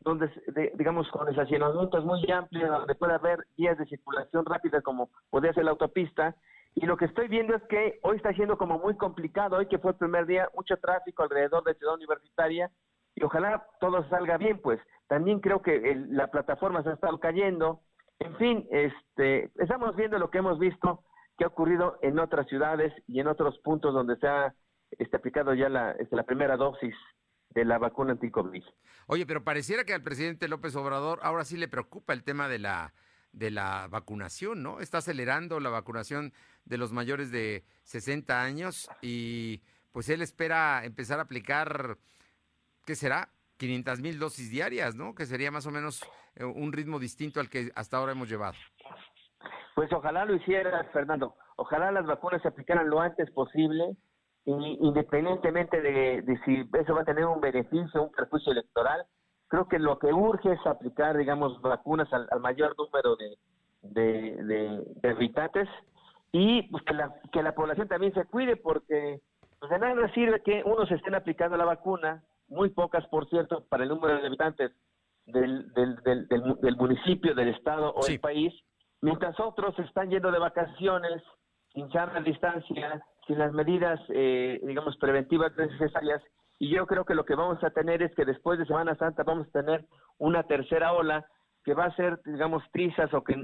donde, 0.00 0.30
digamos, 0.74 1.08
con 1.10 1.28
estacionamientos 1.28 2.04
muy 2.04 2.30
amplios, 2.30 2.70
donde 2.70 2.94
pueda 2.94 3.16
haber 3.16 3.44
vías 3.56 3.76
de 3.78 3.86
circulación 3.86 4.44
rápida 4.44 4.80
como 4.80 5.10
podría 5.28 5.52
ser 5.52 5.64
la 5.64 5.72
autopista. 5.72 6.36
Y 6.74 6.86
lo 6.86 6.96
que 6.96 7.06
estoy 7.06 7.26
viendo 7.26 7.56
es 7.56 7.62
que 7.64 7.98
hoy 8.02 8.16
está 8.16 8.32
siendo 8.32 8.56
como 8.56 8.78
muy 8.78 8.96
complicado, 8.96 9.56
hoy 9.56 9.66
que 9.66 9.78
fue 9.78 9.90
el 9.90 9.96
primer 9.96 10.26
día, 10.26 10.48
mucho 10.54 10.76
tráfico 10.76 11.24
alrededor 11.24 11.64
de 11.64 11.74
Ciudad 11.74 11.94
Universitaria, 11.94 12.70
y 13.16 13.24
ojalá 13.24 13.66
todo 13.80 14.08
salga 14.08 14.36
bien, 14.36 14.60
pues 14.60 14.80
también 15.08 15.40
creo 15.40 15.62
que 15.62 15.96
la 16.10 16.28
plataforma 16.28 16.84
se 16.84 16.90
ha 16.90 16.94
estado 16.94 17.18
cayendo. 17.18 17.80
En 18.20 18.36
fin, 18.36 18.68
este, 18.70 19.50
estamos 19.56 19.96
viendo 19.96 20.18
lo 20.18 20.30
que 20.30 20.38
hemos 20.38 20.60
visto 20.60 21.02
que 21.38 21.44
ha 21.44 21.48
ocurrido 21.48 21.98
en 22.02 22.18
otras 22.18 22.48
ciudades 22.48 22.92
y 23.06 23.20
en 23.20 23.28
otros 23.28 23.58
puntos 23.60 23.94
donde 23.94 24.16
se 24.16 24.26
ha 24.26 24.54
este, 24.90 25.16
aplicado 25.16 25.54
ya 25.54 25.68
la, 25.68 25.92
este, 25.92 26.16
la 26.16 26.24
primera 26.24 26.56
dosis 26.56 26.94
de 27.50 27.64
la 27.64 27.78
vacuna 27.78 28.12
anticovid. 28.12 28.64
Oye, 29.06 29.24
pero 29.24 29.44
pareciera 29.44 29.84
que 29.84 29.94
al 29.94 30.02
presidente 30.02 30.48
López 30.48 30.74
Obrador 30.76 31.20
ahora 31.22 31.44
sí 31.44 31.56
le 31.56 31.68
preocupa 31.68 32.12
el 32.12 32.24
tema 32.24 32.48
de 32.48 32.58
la 32.58 32.92
de 33.30 33.50
la 33.50 33.88
vacunación, 33.88 34.62
¿no? 34.62 34.80
Está 34.80 34.98
acelerando 34.98 35.60
la 35.60 35.68
vacunación 35.68 36.32
de 36.64 36.78
los 36.78 36.92
mayores 36.92 37.30
de 37.30 37.62
60 37.84 38.42
años 38.42 38.88
y 39.02 39.60
pues 39.92 40.08
él 40.08 40.22
espera 40.22 40.84
empezar 40.84 41.18
a 41.18 41.22
aplicar 41.22 41.98
¿qué 42.86 42.96
será? 42.96 43.28
500 43.58 44.00
mil 44.00 44.18
dosis 44.18 44.50
diarias, 44.50 44.94
¿no? 44.94 45.14
Que 45.14 45.26
sería 45.26 45.50
más 45.50 45.66
o 45.66 45.70
menos 45.70 46.02
eh, 46.36 46.44
un 46.44 46.72
ritmo 46.72 46.98
distinto 46.98 47.38
al 47.38 47.50
que 47.50 47.70
hasta 47.74 47.98
ahora 47.98 48.12
hemos 48.12 48.28
llevado. 48.28 48.56
Pues 49.78 49.92
ojalá 49.92 50.24
lo 50.24 50.34
hiciera, 50.34 50.82
Fernando. 50.92 51.36
Ojalá 51.54 51.92
las 51.92 52.04
vacunas 52.04 52.42
se 52.42 52.48
aplicaran 52.48 52.90
lo 52.90 53.00
antes 53.00 53.30
posible, 53.30 53.94
independientemente 54.44 55.80
de, 55.80 56.40
si 56.44 56.68
eso 56.80 56.94
va 56.96 57.02
a 57.02 57.04
tener 57.04 57.24
un 57.26 57.40
beneficio, 57.40 58.02
un 58.02 58.10
perjuicio 58.10 58.50
electoral. 58.50 59.06
Creo 59.46 59.68
que 59.68 59.78
lo 59.78 60.00
que 60.00 60.12
urge 60.12 60.50
es 60.50 60.66
aplicar, 60.66 61.16
digamos, 61.16 61.62
vacunas 61.62 62.12
al, 62.12 62.40
mayor 62.40 62.74
número 62.76 63.14
de, 63.14 64.84
de, 65.00 65.08
habitantes 65.08 65.68
y 66.32 66.62
pues, 66.72 66.82
que, 66.82 66.94
la, 66.94 67.14
que 67.30 67.44
la 67.44 67.54
población 67.54 67.86
también 67.86 68.12
se 68.14 68.24
cuide 68.24 68.56
porque 68.56 69.20
pues, 69.60 69.70
de 69.70 69.78
nada 69.78 70.12
sirve 70.12 70.42
que 70.42 70.60
unos 70.64 70.90
estén 70.90 71.14
aplicando 71.14 71.56
la 71.56 71.64
vacuna 71.64 72.24
muy 72.48 72.70
pocas, 72.70 73.06
por 73.06 73.28
cierto, 73.28 73.64
para 73.68 73.84
el 73.84 73.90
número 73.90 74.20
de 74.20 74.26
habitantes 74.26 74.72
del, 75.26 75.72
del, 75.72 76.26
del, 76.26 76.76
municipio, 76.76 77.32
del 77.36 77.50
estado 77.50 77.94
o 77.94 78.04
del 78.04 78.18
país, 78.18 78.52
mientras 79.00 79.38
otros 79.40 79.78
están 79.78 80.10
yendo 80.10 80.30
de 80.30 80.38
vacaciones 80.38 81.22
sin 81.72 81.90
sana 81.90 82.20
distancia, 82.20 83.02
sin 83.26 83.38
las 83.38 83.52
medidas, 83.52 84.00
eh, 84.08 84.60
digamos, 84.62 84.96
preventivas 84.96 85.52
necesarias. 85.56 86.22
Y 86.58 86.74
yo 86.74 86.86
creo 86.86 87.04
que 87.04 87.14
lo 87.14 87.24
que 87.24 87.34
vamos 87.34 87.62
a 87.62 87.70
tener 87.70 88.02
es 88.02 88.14
que 88.14 88.24
después 88.24 88.58
de 88.58 88.66
Semana 88.66 88.96
Santa 88.96 89.22
vamos 89.22 89.46
a 89.48 89.62
tener 89.62 89.86
una 90.18 90.42
tercera 90.44 90.92
ola 90.92 91.26
que 91.64 91.74
va 91.74 91.84
a 91.84 91.88
hacer, 91.88 92.20
digamos, 92.24 92.62
trizas 92.72 93.12
o 93.12 93.22
que 93.22 93.34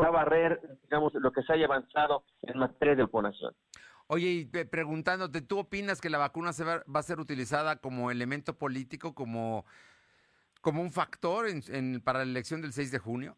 va 0.00 0.06
a 0.06 0.10
barrer, 0.10 0.60
digamos, 0.84 1.12
lo 1.14 1.30
que 1.30 1.42
se 1.42 1.52
haya 1.52 1.66
avanzado 1.66 2.24
en 2.42 2.58
materia 2.58 2.96
de 2.96 3.02
vacunación. 3.02 3.54
Oye, 4.08 4.28
y 4.28 4.44
preguntándote, 4.46 5.42
¿tú 5.42 5.58
opinas 5.58 6.00
que 6.00 6.10
la 6.10 6.18
vacuna 6.18 6.52
se 6.52 6.64
va, 6.64 6.82
a 6.94 7.02
ser 7.02 7.18
utilizada 7.18 7.76
como 7.76 8.10
elemento 8.10 8.56
político, 8.56 9.14
como, 9.14 9.66
como 10.60 10.80
un 10.80 10.92
factor 10.92 11.46
en, 11.48 12.00
para 12.00 12.20
la 12.20 12.30
elección 12.30 12.62
del 12.62 12.72
6 12.72 12.92
de 12.92 12.98
junio? 12.98 13.36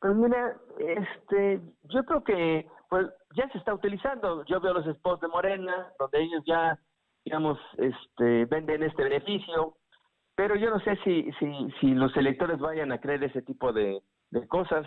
Pues 0.00 0.14
mira, 0.14 0.56
este, 0.78 1.60
yo 1.84 2.04
creo 2.04 2.24
que 2.24 2.66
pues 2.88 3.06
ya 3.36 3.48
se 3.50 3.58
está 3.58 3.74
utilizando. 3.74 4.44
Yo 4.46 4.60
veo 4.60 4.74
los 4.74 4.86
spots 4.96 5.20
de 5.20 5.28
Morena, 5.28 5.92
donde 5.98 6.22
ellos 6.22 6.42
ya, 6.46 6.78
digamos, 7.24 7.58
este, 7.78 8.46
venden 8.46 8.82
este 8.82 9.04
beneficio, 9.04 9.76
pero 10.34 10.56
yo 10.56 10.70
no 10.70 10.80
sé 10.80 10.96
si, 11.04 11.30
si, 11.38 11.70
si 11.80 11.94
los 11.94 12.16
electores 12.16 12.58
vayan 12.58 12.92
a 12.92 13.00
creer 13.00 13.22
ese 13.24 13.42
tipo 13.42 13.72
de, 13.72 14.00
de 14.30 14.48
cosas. 14.48 14.86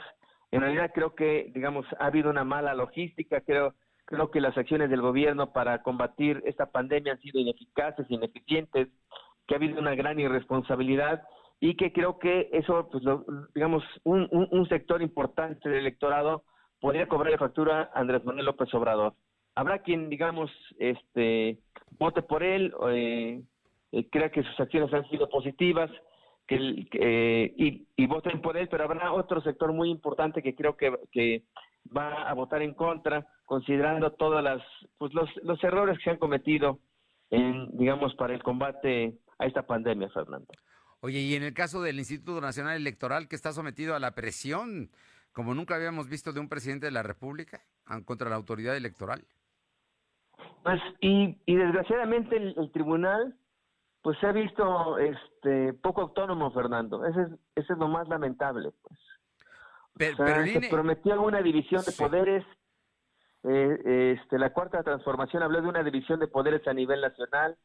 En 0.52 0.62
realidad 0.62 0.92
creo 0.94 1.16
que, 1.16 1.52
digamos, 1.54 1.86
ha 2.00 2.08
habido 2.08 2.30
una 2.30 2.44
mala 2.44 2.74
logística, 2.74 3.42
creo 3.42 3.74
Creo 4.06 4.32
que 4.32 4.42
las 4.42 4.58
acciones 4.58 4.90
del 4.90 5.02
gobierno 5.02 5.54
para 5.54 5.82
combatir 5.82 6.42
esta 6.46 6.66
pandemia 6.66 7.14
han 7.14 7.20
sido 7.20 7.40
ineficaces, 7.40 8.06
ineficientes, 8.10 8.90
que 9.48 9.56
ha 9.56 9.58
habido 9.58 9.80
una 9.80 9.96
gran 9.96 10.20
irresponsabilidad 10.20 11.24
y 11.64 11.76
que 11.78 11.94
creo 11.94 12.20
que 12.20 12.50
eso, 12.52 12.90
pues, 12.92 13.06
digamos, 13.56 13.86
un, 14.04 14.68
sector 14.68 15.02
importante 15.02 15.70
del 15.70 15.80
electorado 15.80 16.44
podría 16.82 17.08
cobrarle 17.08 17.38
factura 17.38 17.90
a 17.94 18.02
Andrés 18.02 18.26
Manuel 18.26 18.48
López 18.48 18.74
Obrador. 18.74 19.14
Habrá 19.56 19.80
quien, 19.80 20.10
digamos, 20.10 20.52
este, 20.78 21.60
vote 21.98 22.22
por 22.22 22.44
él, 22.44 22.74
eh, 22.90 23.42
eh, 23.94 24.10
crea 24.10 24.30
que 24.30 24.44
sus 24.44 24.60
acciones 24.60 24.94
han 24.94 25.08
sido 25.08 25.30
positivas, 25.30 25.90
que, 26.48 26.86
eh, 27.00 27.54
y, 27.56 27.88
y, 27.96 28.08
voten 28.08 28.42
por 28.42 28.58
él, 28.58 28.68
pero 28.68 28.84
habrá 28.84 29.14
otro 29.14 29.40
sector 29.40 29.72
muy 29.72 29.90
importante 29.90 30.44
que 30.44 30.56
creo 30.56 30.76
que, 30.76 30.94
que 31.14 31.44
va 31.96 32.24
a 32.24 32.34
votar 32.34 32.62
en 32.62 32.74
contra, 32.74 33.26
considerando 33.46 34.12
todas 34.12 34.44
las 34.44 34.62
pues 34.98 35.14
los, 35.14 35.30
los 35.44 35.64
errores 35.64 35.98
que 36.00 36.04
se 36.04 36.10
han 36.10 36.18
cometido 36.18 36.80
en 37.30 37.70
digamos 37.78 38.14
para 38.16 38.34
el 38.34 38.44
combate 38.44 39.14
a 39.40 39.46
esta 39.46 39.66
pandemia, 39.66 40.10
Fernando. 40.10 40.52
Oye, 41.04 41.20
y 41.20 41.36
en 41.36 41.44
el 41.44 41.54
caso 41.54 41.82
del 41.82 42.00
Instituto 42.00 42.40
Nacional 42.40 42.78
Electoral 42.78 43.28
que 43.28 43.36
está 43.36 43.52
sometido 43.52 43.94
a 43.94 44.00
la 44.00 44.12
presión, 44.12 44.90
como 45.34 45.54
nunca 45.54 45.76
habíamos 45.76 46.08
visto 46.08 46.32
de 46.32 46.40
un 46.40 46.48
presidente 46.48 46.86
de 46.86 46.94
la 46.94 47.04
República 47.04 47.60
contra 48.06 48.30
la 48.30 48.38
autoridad 48.38 48.78
electoral. 48.78 49.22
Pues 50.64 50.82
y, 51.02 51.38
y 51.46 51.56
desgraciadamente 51.58 52.38
el, 52.38 52.72
tribunal 52.72 53.36
pues 54.02 54.18
se 54.20 54.28
ha 54.28 54.32
visto 54.32 54.98
este 54.98 55.74
poco 55.74 56.04
autónomo, 56.04 56.52
Fernando. 56.52 57.06
Ese 57.06 57.24
es, 57.24 57.28
ese 57.56 57.74
es 57.74 57.80
lo 57.80 57.90
más 57.90 58.08
lamentable, 58.08 58.72
pues. 58.82 58.98
Pero, 59.96 60.16
se 60.46 60.70
prometió 60.70 61.22
una 61.22 61.42
división 61.42 61.84
de 61.84 61.92
poderes. 61.92 62.46
Eh, 63.44 64.16
este, 64.18 64.40
la 64.40 64.54
cuarta 64.54 64.82
transformación 64.84 65.44
habló 65.44 65.62
de 65.62 65.68
una 65.68 65.84
división 65.84 66.22
de 66.22 66.30
poderes 66.30 66.66
a 66.66 66.74
nivel 66.74 67.02
nacional. 67.02 67.58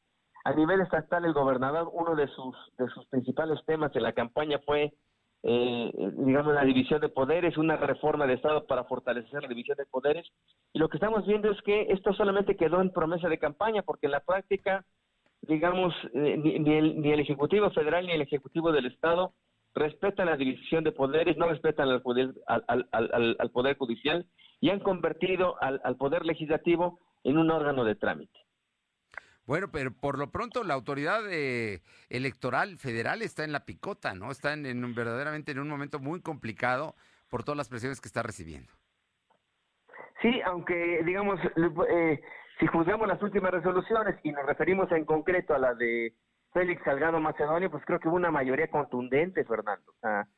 A 0.44 0.52
nivel 0.52 0.80
estatal, 0.80 1.24
el 1.24 1.32
gobernador, 1.32 1.90
uno 1.92 2.14
de 2.14 2.28
sus, 2.28 2.56
de 2.78 2.88
sus 2.88 3.06
principales 3.06 3.58
temas 3.66 3.94
en 3.94 4.02
la 4.02 4.12
campaña 4.12 4.58
fue, 4.64 4.94
eh, 5.42 5.92
digamos, 6.18 6.54
la 6.54 6.64
división 6.64 7.00
de 7.00 7.08
poderes, 7.08 7.58
una 7.58 7.76
reforma 7.76 8.26
de 8.26 8.34
Estado 8.34 8.66
para 8.66 8.84
fortalecer 8.84 9.42
la 9.42 9.48
división 9.48 9.76
de 9.76 9.86
poderes. 9.86 10.26
Y 10.72 10.78
lo 10.78 10.88
que 10.88 10.96
estamos 10.96 11.26
viendo 11.26 11.50
es 11.50 11.60
que 11.62 11.86
esto 11.90 12.12
solamente 12.12 12.56
quedó 12.56 12.80
en 12.80 12.92
promesa 12.92 13.28
de 13.28 13.38
campaña, 13.38 13.82
porque 13.82 14.06
en 14.06 14.12
la 14.12 14.20
práctica, 14.20 14.84
digamos, 15.42 15.94
eh, 16.14 16.36
ni, 16.36 16.74
el, 16.74 17.00
ni 17.00 17.12
el 17.12 17.20
Ejecutivo 17.20 17.70
Federal 17.70 18.06
ni 18.06 18.12
el 18.12 18.22
Ejecutivo 18.22 18.72
del 18.72 18.86
Estado 18.86 19.32
respetan 19.78 20.26
la 20.26 20.36
división 20.36 20.84
de 20.84 20.92
poderes, 20.92 21.36
no 21.36 21.48
respetan 21.48 21.88
al 21.88 22.02
poder, 22.02 22.34
al, 22.46 23.50
poder 23.52 23.76
judicial 23.76 24.26
y 24.60 24.70
han 24.70 24.80
convertido 24.80 25.56
al, 25.62 25.96
poder 25.96 26.26
legislativo 26.26 26.98
en 27.24 27.38
un 27.38 27.50
órgano 27.50 27.84
de 27.84 27.94
trámite. 27.94 28.38
Bueno, 29.48 29.68
pero 29.72 29.90
por 29.90 30.18
lo 30.18 30.30
pronto 30.30 30.62
la 30.62 30.74
autoridad 30.74 31.22
eh, 31.30 31.80
electoral 32.10 32.76
federal 32.76 33.22
está 33.22 33.44
en 33.44 33.52
la 33.52 33.64
picota, 33.64 34.12
¿no? 34.12 34.30
Está 34.30 34.52
en, 34.52 34.94
verdaderamente 34.94 35.52
en 35.52 35.58
un 35.58 35.70
momento 35.70 35.98
muy 35.98 36.20
complicado 36.20 36.94
por 37.30 37.44
todas 37.44 37.56
las 37.56 37.70
presiones 37.70 37.98
que 37.98 38.08
está 38.08 38.22
recibiendo. 38.22 38.70
Sí, 40.20 40.42
aunque 40.44 41.02
digamos, 41.02 41.40
eh, 41.88 42.20
si 42.60 42.66
juzgamos 42.66 43.08
las 43.08 43.22
últimas 43.22 43.50
resoluciones 43.52 44.20
y 44.22 44.32
nos 44.32 44.44
referimos 44.44 44.92
en 44.92 45.06
concreto 45.06 45.54
a 45.54 45.58
la 45.58 45.72
de 45.72 46.12
Félix 46.52 46.84
Salgado 46.84 47.18
Macedonio, 47.18 47.70
pues 47.70 47.82
creo 47.86 48.00
que 48.00 48.08
hubo 48.08 48.16
una 48.16 48.30
mayoría 48.30 48.68
contundente, 48.68 49.46
Fernando. 49.46 49.92
O 49.92 50.00
sea, 50.02 50.28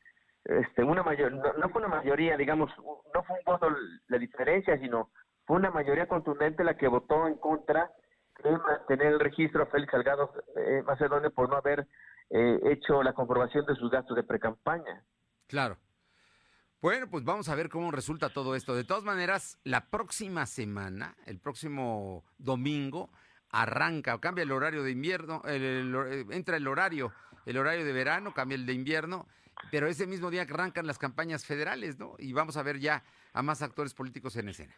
este, 0.45 0.85
una 0.85 1.03
mayor, 1.03 1.33
no, 1.33 1.69
fue 1.69 1.81
una 1.83 1.93
mayoría, 1.97 2.37
digamos, 2.37 2.71
no 2.77 3.23
fue 3.23 3.35
un 3.39 3.43
voto 3.45 3.75
la 4.07 4.17
diferencia, 4.17 4.79
sino 4.79 5.09
fue 5.45 5.57
una 5.57 5.69
mayoría 5.69 6.07
contundente 6.07 6.63
la 6.63 6.77
que 6.77 6.87
votó 6.87 7.27
en 7.27 7.35
contra 7.35 7.91
mantener 8.43 9.13
el 9.13 9.19
registro 9.19 9.63
a 9.63 9.65
Félix 9.67 9.91
Salgado 9.91 10.33
eh, 10.55 10.83
Macedonio 10.85 11.31
por 11.31 11.49
no 11.49 11.55
haber 11.55 11.87
eh, 12.29 12.59
hecho 12.63 13.03
la 13.03 13.13
comprobación 13.13 13.65
de 13.65 13.75
sus 13.75 13.91
gastos 13.91 14.15
de 14.15 14.23
precampaña. 14.23 15.03
Claro. 15.47 15.77
Bueno, 16.81 17.07
pues 17.09 17.23
vamos 17.23 17.47
a 17.49 17.55
ver 17.55 17.69
cómo 17.69 17.91
resulta 17.91 18.29
todo 18.29 18.55
esto. 18.55 18.75
De 18.75 18.83
todas 18.83 19.03
maneras, 19.03 19.59
la 19.63 19.85
próxima 19.89 20.47
semana, 20.47 21.15
el 21.25 21.39
próximo 21.39 22.23
domingo, 22.39 23.11
arranca 23.51 24.15
o 24.15 24.21
cambia 24.21 24.43
el 24.43 24.51
horario 24.51 24.81
de 24.81 24.91
invierno, 24.91 25.41
eh, 25.45 26.25
entra 26.31 26.57
el 26.57 26.67
horario, 26.67 27.13
el 27.45 27.57
horario 27.57 27.85
de 27.85 27.93
verano, 27.93 28.33
cambia 28.33 28.55
el 28.55 28.65
de 28.65 28.73
invierno, 28.73 29.27
pero 29.69 29.87
ese 29.87 30.07
mismo 30.07 30.31
día 30.31 30.41
arrancan 30.41 30.87
las 30.87 30.97
campañas 30.97 31.45
federales, 31.45 31.99
¿no? 31.99 32.15
Y 32.17 32.33
vamos 32.33 32.57
a 32.57 32.63
ver 32.63 32.79
ya 32.79 33.03
a 33.33 33.43
más 33.43 33.61
actores 33.61 33.93
políticos 33.93 34.35
en 34.37 34.49
escena. 34.49 34.73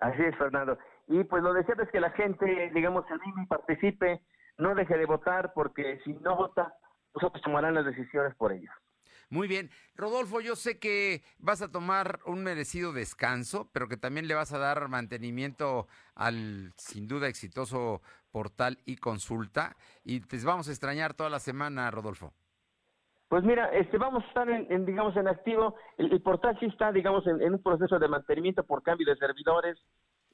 Así 0.00 0.22
es, 0.22 0.36
Fernando. 0.36 0.76
Y 1.08 1.24
pues 1.24 1.42
lo 1.42 1.52
deseado 1.52 1.82
es 1.82 1.90
que 1.90 2.00
la 2.00 2.10
gente, 2.10 2.70
digamos, 2.74 3.06
se 3.06 3.14
anime 3.14 3.44
y 3.44 3.46
participe, 3.46 4.22
no 4.58 4.74
deje 4.74 4.96
de 4.96 5.06
votar, 5.06 5.52
porque 5.54 6.00
si 6.04 6.12
no 6.14 6.36
vota, 6.36 6.74
nosotros 7.14 7.42
tomarán 7.42 7.74
las 7.74 7.84
decisiones 7.84 8.34
por 8.34 8.52
ellos. 8.52 8.72
Muy 9.28 9.48
bien. 9.48 9.70
Rodolfo, 9.96 10.40
yo 10.40 10.54
sé 10.54 10.78
que 10.78 11.22
vas 11.38 11.60
a 11.60 11.70
tomar 11.70 12.20
un 12.26 12.44
merecido 12.44 12.92
descanso, 12.92 13.68
pero 13.72 13.88
que 13.88 13.96
también 13.96 14.28
le 14.28 14.34
vas 14.34 14.52
a 14.52 14.58
dar 14.58 14.88
mantenimiento 14.88 15.88
al 16.14 16.72
sin 16.76 17.08
duda 17.08 17.26
exitoso 17.26 18.02
portal 18.30 18.78
y 18.84 18.96
consulta. 18.96 19.76
Y 20.04 20.20
te 20.20 20.38
vamos 20.44 20.68
a 20.68 20.70
extrañar 20.70 21.14
toda 21.14 21.30
la 21.30 21.40
semana, 21.40 21.90
Rodolfo. 21.90 22.32
Pues 23.28 23.42
mira, 23.42 23.66
este, 23.72 23.98
vamos 23.98 24.22
a 24.22 24.28
estar 24.28 24.48
en, 24.48 24.86
digamos, 24.86 25.16
en 25.16 25.26
activo. 25.26 25.74
El, 25.98 26.22
portal 26.22 26.56
sí 26.60 26.66
está, 26.66 26.92
digamos, 26.92 27.26
en, 27.26 27.42
un 27.52 27.62
proceso 27.62 27.98
de 27.98 28.06
mantenimiento 28.06 28.64
por 28.64 28.84
cambio 28.84 29.06
de 29.08 29.16
servidores. 29.16 29.76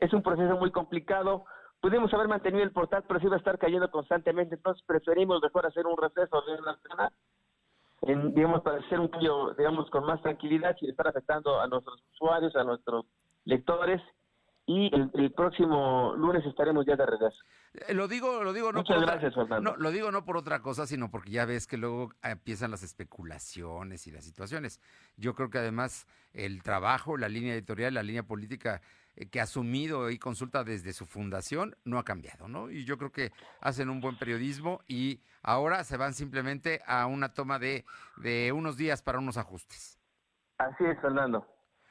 Es 0.02 0.12
un 0.12 0.20
proceso 0.20 0.56
muy 0.56 0.72
complicado. 0.72 1.44
Pudimos 1.80 2.12
haber 2.12 2.26
mantenido 2.26 2.64
el 2.64 2.72
portal, 2.72 3.04
pero 3.06 3.20
sí 3.20 3.28
va 3.28 3.36
a 3.36 3.38
estar 3.38 3.56
cayendo 3.56 3.88
constantemente. 3.88 4.56
Entonces 4.56 4.82
preferimos 4.84 5.40
mejor 5.40 5.64
hacer 5.64 5.86
un 5.86 5.96
receso 5.96 6.42
de 6.42 6.60
una 6.60 6.76
semana 6.78 7.12
en, 8.02 8.34
digamos, 8.34 8.62
para 8.62 8.78
hacer 8.78 8.98
un 8.98 9.06
cambio, 9.06 9.54
digamos, 9.54 9.88
con 9.90 10.04
más 10.04 10.20
tranquilidad 10.20 10.76
sin 10.80 10.90
estar 10.90 11.06
afectando 11.06 11.60
a 11.60 11.68
nuestros 11.68 12.02
usuarios, 12.14 12.56
a 12.56 12.64
nuestros 12.64 13.06
lectores. 13.44 14.02
Y 14.66 14.90
el, 14.92 15.32
próximo 15.32 16.14
lunes 16.16 16.44
estaremos 16.46 16.84
ya 16.84 16.96
de 16.96 17.06
regreso. 17.06 17.36
Eh, 17.74 17.94
lo 17.94 18.08
digo, 18.08 18.42
lo 18.42 18.52
digo 18.52 18.72
no 18.72 18.78
Muchas 18.80 19.02
gracias, 19.02 19.34
Fernando. 19.34 19.70
No, 19.72 19.76
lo 19.76 19.90
digo 19.92 20.10
no 20.10 20.24
por 20.24 20.36
otra 20.36 20.62
cosa, 20.62 20.86
sino 20.86 21.12
porque 21.12 21.30
ya 21.30 21.44
ves 21.46 21.68
que 21.68 21.76
luego 21.76 22.10
empiezan 22.22 22.72
las 22.72 22.82
especulaciones 22.82 24.06
y 24.08 24.10
las 24.10 24.24
situaciones. 24.24 24.80
Yo 25.16 25.34
creo 25.34 25.50
que 25.50 25.58
además 25.58 26.08
el 26.32 26.62
trabajo, 26.64 27.16
la 27.16 27.28
línea 27.28 27.54
editorial, 27.54 27.94
la 27.94 28.02
línea 28.02 28.24
política 28.24 28.82
que 29.30 29.40
ha 29.40 29.44
asumido 29.44 30.10
y 30.10 30.18
consulta 30.18 30.64
desde 30.64 30.92
su 30.92 31.06
fundación 31.06 31.76
no 31.84 31.98
ha 31.98 32.04
cambiado, 32.04 32.48
¿no? 32.48 32.70
Y 32.70 32.84
yo 32.84 32.98
creo 32.98 33.12
que 33.12 33.32
hacen 33.60 33.90
un 33.90 34.00
buen 34.00 34.18
periodismo 34.18 34.80
y 34.86 35.20
ahora 35.42 35.84
se 35.84 35.96
van 35.96 36.14
simplemente 36.14 36.80
a 36.86 37.06
una 37.06 37.32
toma 37.34 37.58
de, 37.58 37.84
de 38.16 38.52
unos 38.52 38.76
días 38.76 39.02
para 39.02 39.18
unos 39.18 39.36
ajustes. 39.36 39.98
Así 40.58 40.84
es, 40.84 41.00
Fernando. 41.00 41.46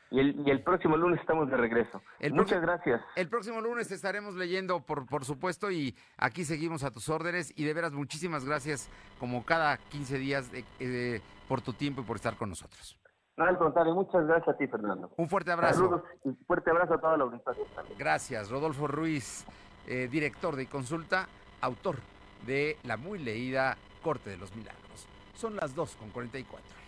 Y 0.10 0.20
el, 0.20 0.46
y 0.46 0.52
el 0.52 0.62
próximo 0.62 0.98
lunes 0.98 1.22
estamos 1.22 1.50
de 1.50 1.56
regreso. 1.56 2.02
Muchas 2.32 2.62
gracias. 2.62 3.02
El 3.16 3.30
próximo 3.30 3.62
lunes 3.62 3.90
estaremos 3.92 4.36
leyendo, 4.36 4.82
por, 4.82 5.06
por 5.06 5.24
supuesto, 5.24 5.72
y 5.72 5.96
aquí 6.18 6.44
seguimos 6.44 6.84
a 6.84 6.92
tus 6.92 7.08
órdenes. 7.08 7.54
Y 7.58 7.64
de 7.64 7.74
veras, 7.74 7.94
muchísimas 7.94 8.44
gracias, 8.44 8.90
como 9.20 9.46
cada 9.46 9.78
15 9.78 10.18
días, 10.18 10.52
eh, 10.80 11.22
por 11.48 11.62
tu 11.62 11.72
tiempo 11.72 12.02
y 12.02 12.04
por 12.04 12.18
estar 12.18 12.36
con 12.36 12.50
nosotros. 12.50 13.01
No, 13.38 13.46
al 13.46 13.58
contrario, 13.58 13.94
muchas 13.96 14.26
gracias 14.28 14.56
a 14.56 14.58
ti, 14.58 14.68
Fernando. 14.68 15.12
Un 15.18 15.30
fuerte 15.30 15.52
abrazo. 15.52 15.76
Saludos 15.76 16.02
y 16.26 16.32
fuerte 16.46 16.70
abrazo 16.70 16.94
a 16.96 17.02
toda 17.02 17.18
la 17.18 17.24
audiencia. 17.24 17.54
Gracias, 17.98 18.50
Rodolfo 18.50 18.88
Ruiz, 18.88 19.46
eh, 19.88 20.08
director 20.12 20.56
de 20.56 20.68
consulta, 20.68 21.28
autor 21.62 21.98
de 22.46 22.78
la 22.84 22.98
muy 22.98 23.20
leída 23.20 23.78
Corte 24.04 24.30
de 24.32 24.38
los 24.38 24.56
Milagros. 24.56 25.08
Son 25.36 25.56
las 25.56 25.74
2 25.76 25.96
con 25.96 26.10
44. 26.10 26.82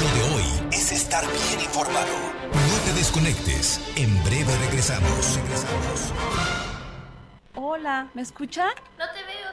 Lo 0.00 0.08
de 0.14 0.34
hoy 0.34 0.68
es 0.72 0.92
estar 0.92 1.24
bien 1.24 1.60
informado. 1.60 2.14
No 2.52 2.84
te 2.84 2.92
desconectes. 2.96 3.80
En 3.96 4.22
breve 4.24 4.52
regresamos. 4.66 5.36
Regresamos. 5.42 6.12
Hola, 7.54 8.08
¿me 8.14 8.22
escuchan? 8.22 8.70
No 8.98 9.04
te. 9.12 9.17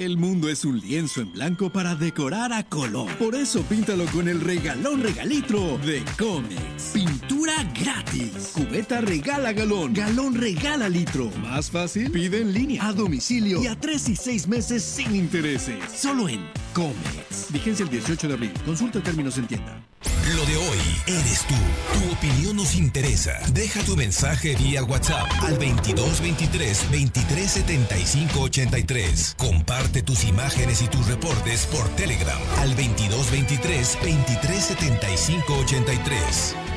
El 0.00 0.16
mundo 0.16 0.48
es 0.48 0.64
un 0.64 0.80
lienzo 0.80 1.20
en 1.20 1.30
blanco 1.30 1.68
para 1.68 1.94
decorar 1.94 2.54
a 2.54 2.62
color. 2.64 3.14
Por 3.18 3.34
eso 3.34 3.62
píntalo 3.64 4.06
con 4.06 4.28
el 4.28 4.40
regalón 4.40 5.02
regalitro 5.02 5.76
de 5.76 6.02
Comex. 6.18 6.92
Pintura 6.94 7.70
gratis. 7.78 8.52
Cubeta 8.54 9.02
regala 9.02 9.52
galón. 9.52 9.92
Galón 9.92 10.36
regala 10.36 10.88
litro. 10.88 11.30
Más 11.42 11.70
fácil, 11.70 12.10
pide 12.10 12.40
en 12.40 12.54
línea, 12.54 12.86
a 12.86 12.94
domicilio 12.94 13.62
y 13.62 13.66
a 13.66 13.78
tres 13.78 14.08
y 14.08 14.16
seis 14.16 14.48
meses 14.48 14.82
sin 14.82 15.14
intereses. 15.14 15.76
Solo 15.94 16.30
en 16.30 16.48
Comex. 16.74 17.52
Vigencia 17.52 17.84
el 17.84 17.90
18 17.90 18.28
de 18.28 18.34
abril. 18.34 18.52
Consulta 18.64 19.00
términos 19.02 19.38
en 19.38 19.46
tienda. 19.46 19.80
Lo 20.34 20.44
de 20.46 20.56
hoy 20.56 20.78
eres 21.06 21.44
tú. 21.46 21.54
Tu 21.92 22.12
opinión 22.12 22.56
nos 22.56 22.74
interesa. 22.74 23.32
Deja 23.52 23.82
tu 23.82 23.96
mensaje 23.96 24.54
vía 24.56 24.84
WhatsApp 24.84 25.28
al 25.42 25.58
2223 25.58 26.90
2375 26.90 28.40
83. 28.40 29.34
Comparte 29.36 30.02
tus 30.02 30.24
imágenes 30.24 30.82
y 30.82 30.88
tus 30.88 31.06
reportes 31.06 31.66
por 31.66 31.88
Telegram 31.96 32.40
al 32.58 32.70
2223 32.70 33.98
2375 34.02 35.58
83. 35.58 36.69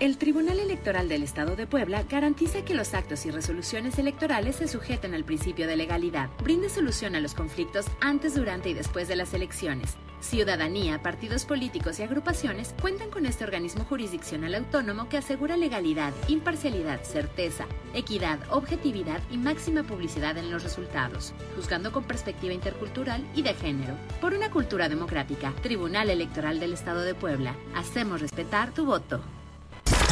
El 0.00 0.16
Tribunal 0.16 0.60
Electoral 0.60 1.08
del 1.08 1.24
Estado 1.24 1.56
de 1.56 1.66
Puebla 1.66 2.04
garantiza 2.08 2.64
que 2.64 2.72
los 2.72 2.94
actos 2.94 3.26
y 3.26 3.32
resoluciones 3.32 3.98
electorales 3.98 4.54
se 4.54 4.68
sujeten 4.68 5.12
al 5.12 5.24
principio 5.24 5.66
de 5.66 5.74
legalidad, 5.74 6.30
brinde 6.40 6.68
solución 6.68 7.16
a 7.16 7.20
los 7.20 7.34
conflictos 7.34 7.86
antes, 8.00 8.36
durante 8.36 8.68
y 8.68 8.74
después 8.74 9.08
de 9.08 9.16
las 9.16 9.34
elecciones. 9.34 9.96
Ciudadanía, 10.20 11.02
partidos 11.02 11.44
políticos 11.44 11.98
y 11.98 12.04
agrupaciones 12.04 12.76
cuentan 12.80 13.10
con 13.10 13.26
este 13.26 13.42
organismo 13.42 13.84
jurisdiccional 13.86 14.54
autónomo 14.54 15.08
que 15.08 15.16
asegura 15.16 15.56
legalidad, 15.56 16.12
imparcialidad, 16.28 17.02
certeza, 17.02 17.66
equidad, 17.92 18.38
objetividad 18.50 19.20
y 19.32 19.36
máxima 19.36 19.82
publicidad 19.82 20.38
en 20.38 20.52
los 20.52 20.62
resultados, 20.62 21.34
juzgando 21.56 21.90
con 21.90 22.04
perspectiva 22.04 22.54
intercultural 22.54 23.26
y 23.34 23.42
de 23.42 23.54
género. 23.54 23.94
Por 24.20 24.32
una 24.32 24.48
cultura 24.48 24.88
democrática, 24.88 25.52
Tribunal 25.60 26.08
Electoral 26.08 26.60
del 26.60 26.74
Estado 26.74 27.02
de 27.02 27.16
Puebla, 27.16 27.56
hacemos 27.74 28.20
respetar 28.20 28.72
tu 28.72 28.86
voto. 28.86 29.20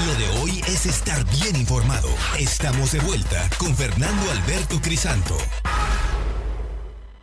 Lo 0.04 0.14
de 0.14 0.28
hoy 0.40 0.60
es 0.68 0.84
estar 0.84 1.24
bien 1.24 1.56
informado. 1.56 2.08
Estamos 2.38 2.92
de 2.92 3.00
vuelta 3.00 3.48
con 3.58 3.74
Fernando 3.74 4.30
Alberto 4.30 4.78
Crisanto. 4.82 5.36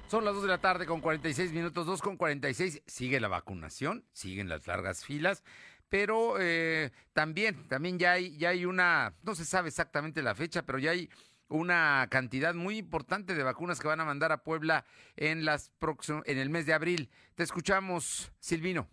Son 0.09 0.25
las 0.25 0.33
2 0.33 0.43
de 0.43 0.49
la 0.49 0.57
tarde 0.57 0.87
con 0.87 0.99
46 0.99 1.53
minutos, 1.53 1.85
2 1.85 2.01
con 2.01 2.17
46. 2.17 2.81
Sigue 2.87 3.19
la 3.19 3.27
vacunación, 3.27 4.03
siguen 4.11 4.49
las 4.49 4.65
largas 4.65 5.05
filas, 5.05 5.43
pero 5.87 6.37
eh, 6.39 6.91
también, 7.13 7.67
también 7.67 7.99
ya 7.99 8.13
hay, 8.13 8.35
ya 8.37 8.49
hay 8.49 8.65
una, 8.65 9.13
no 9.21 9.35
se 9.35 9.45
sabe 9.45 9.69
exactamente 9.69 10.23
la 10.23 10.33
fecha, 10.33 10.63
pero 10.65 10.79
ya 10.79 10.91
hay 10.91 11.09
una 11.49 12.07
cantidad 12.09 12.55
muy 12.55 12.77
importante 12.77 13.35
de 13.35 13.43
vacunas 13.43 13.79
que 13.79 13.87
van 13.87 14.01
a 14.01 14.05
mandar 14.05 14.31
a 14.31 14.43
Puebla 14.43 14.83
en 15.15 15.45
las 15.45 15.71
en 16.25 16.37
el 16.39 16.49
mes 16.49 16.65
de 16.65 16.73
abril. 16.73 17.11
Te 17.35 17.43
escuchamos, 17.43 18.31
Silvino. 18.39 18.89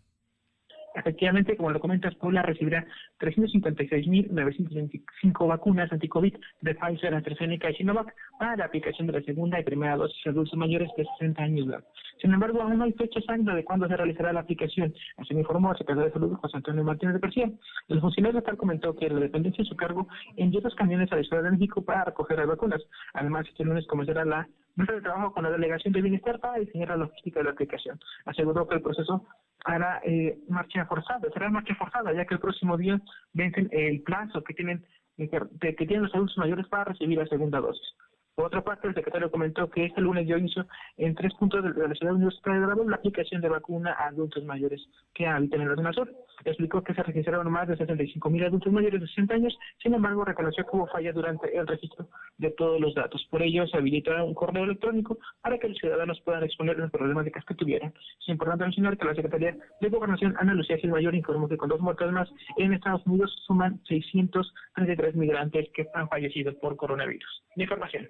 Efectivamente, 0.95 1.57
como 1.57 1.71
lo 1.71 1.79
comentas, 1.79 2.17
Puebla 2.17 2.43
recibirá 2.43 2.85
356.925 3.21 5.47
vacunas 5.47 5.93
anti-COVID 5.93 6.35
de 6.63 6.75
Pfizer, 6.75 7.15
AstraZeneca 7.15 7.71
y 7.71 7.77
Sinovac 7.77 8.13
para 8.39 8.57
la 8.57 8.65
aplicación 8.65 9.07
de 9.07 9.13
la 9.15 9.23
segunda 9.23 9.61
y 9.61 9.65
primera 9.65 9.97
dosis 9.97 10.27
a 10.27 10.31
adultos 10.31 10.59
mayores 10.59 10.91
de 10.97 11.05
60 11.19 11.43
años 11.43 11.69
de 11.69 11.75
edad. 11.75 11.85
Sin 12.21 12.35
embargo, 12.35 12.61
aún 12.61 12.77
no 12.77 12.83
hay 12.85 12.93
fecha 12.93 13.21
exacta 13.21 13.55
de 13.55 13.65
cuándo 13.65 13.87
se 13.87 13.97
realizará 13.97 14.33
la 14.33 14.41
aplicación, 14.41 14.93
así 15.17 15.33
me 15.33 15.41
informó 15.41 15.73
el 15.73 15.79
secretario 15.79 16.09
de 16.09 16.13
Salud, 16.13 16.35
José 16.35 16.57
Antonio 16.57 16.85
Martínez 16.85 17.15
de 17.15 17.21
García. 17.21 17.51
El 17.89 18.01
funcionario 18.01 18.39
estatal 18.39 18.59
comentó 18.59 18.97
que 18.97 19.09
la 19.09 19.21
dependencia 19.21 19.63
de 19.63 19.69
su 19.69 19.77
cargo 19.77 20.09
envió 20.37 20.61
dos 20.61 20.75
camiones 20.75 21.13
a 21.13 21.17
la 21.17 21.23
Ciudad 21.23 21.45
de 21.45 21.53
México 21.53 21.85
para 21.85 22.05
recoger 22.05 22.39
las 22.39 22.49
vacunas. 22.49 22.83
Además, 23.15 23.47
este 23.49 23.65
lunes 23.65 23.87
comenzará 23.87 24.25
la 24.25 24.49
de 24.77 25.01
trabajo 25.01 25.33
con 25.33 25.45
la 25.45 25.51
Delegación 25.51 25.93
de 25.93 26.03
Bienestar 26.03 26.41
para 26.41 26.59
diseñar 26.59 26.89
la 26.89 26.97
logística 26.97 27.41
de 27.41 27.45
la 27.45 27.51
aplicación. 27.51 27.99
Aseguró 28.25 28.67
que 28.67 28.77
el 28.77 28.83
proceso 28.83 29.27
hará 29.65 30.01
eh, 30.05 30.39
marcha 30.49 30.87
forzada, 30.87 31.29
será 31.33 31.51
marcha 31.51 31.75
forzada, 31.75 32.13
ya 32.13 32.25
que 32.25 32.35
el 32.35 32.41
próximo 32.41 32.77
día 32.77 33.01
vencen 33.33 33.69
el 33.73 34.03
plazo 34.03 34.43
que 34.43 34.55
tienen 34.55 34.85
que 35.19 35.75
tienen 35.75 36.05
los 36.05 36.15
adultos 36.15 36.39
mayores 36.39 36.67
para 36.69 36.85
recibir 36.85 37.19
la 37.19 37.27
segunda 37.27 37.61
dosis. 37.61 37.95
Por 38.35 38.47
otra 38.47 38.63
parte, 38.63 38.89
el 38.89 38.95
secretario 38.95 39.31
comentó 39.31 39.69
que 39.69 39.85
este 39.85 40.01
lunes 40.01 40.27
dio 40.27 40.39
inicio 40.39 40.67
en 40.97 41.15
tres 41.15 41.35
puntos 41.35 41.63
de 41.63 41.89
la 41.89 41.95
ciudad 41.95 42.15
universitaria 42.15 42.61
de 42.61 42.67
Bravo 42.67 42.89
la 42.89 42.97
aplicación 42.97 43.41
de 43.43 43.49
vacuna 43.49 43.93
a 43.93 44.07
adultos 44.07 44.45
mayores 44.45 44.81
que 45.15 45.27
habitan 45.27 45.61
en 45.61 45.69
la 45.69 45.75
zona 45.75 45.93
sur. 45.93 46.11
Explicó 46.45 46.83
que 46.83 46.95
se 46.95 47.03
registraron 47.03 47.51
más 47.51 47.69
de 47.69 47.77
65 47.77 48.31
mil 48.31 48.45
adultos 48.45 48.73
mayores 48.73 49.01
de 49.01 49.07
60 49.09 49.35
años, 49.35 49.59
sin 49.83 49.93
embargo, 49.93 50.25
reconoció 50.25 50.65
que 50.65 50.77
hubo 50.77 50.87
fallas 50.87 51.15
durante 51.15 51.55
el 51.55 51.67
registro 51.67 52.09
de 52.39 52.51
todos 52.53 52.81
los 52.81 52.95
datos. 52.95 53.27
Por 53.31 53.43
ello, 53.43 53.67
se 53.67 53.77
habilitará 53.77 54.25
un 54.25 54.33
correo 54.33 54.65
electrónico 54.65 55.19
para 55.43 55.59
que 55.59 55.69
los 55.69 55.77
ciudadanos 55.77 56.21
puedan 56.25 56.43
exponer 56.43 56.79
las 56.79 56.91
problemáticas 56.91 57.45
que 57.45 57.55
tuvieran. 57.55 57.93
Es 58.21 58.29
importante 58.29 58.65
mencionar 58.65 58.97
que 58.97 59.05
la 59.05 59.15
Secretaría 59.15 59.57
de 59.81 59.89
Gobernación, 59.89 60.35
Ana 60.39 60.55
Lucía 60.55 60.79
Gil 60.79 60.91
Mayor, 60.91 61.15
informó 61.15 61.49
que 61.49 61.59
con 61.59 61.69
dos 61.69 61.81
muertes 61.81 62.11
más 62.11 62.29
en 62.57 62.73
Estados 62.73 63.05
Unidos 63.07 63.35
suman 63.47 63.81
633 63.87 65.15
migrantes 65.15 65.69
que 65.75 65.87
han 65.95 66.09
fallecido 66.09 66.59
por 66.59 66.77
coronavirus. 66.77 67.45
Información. 67.57 68.09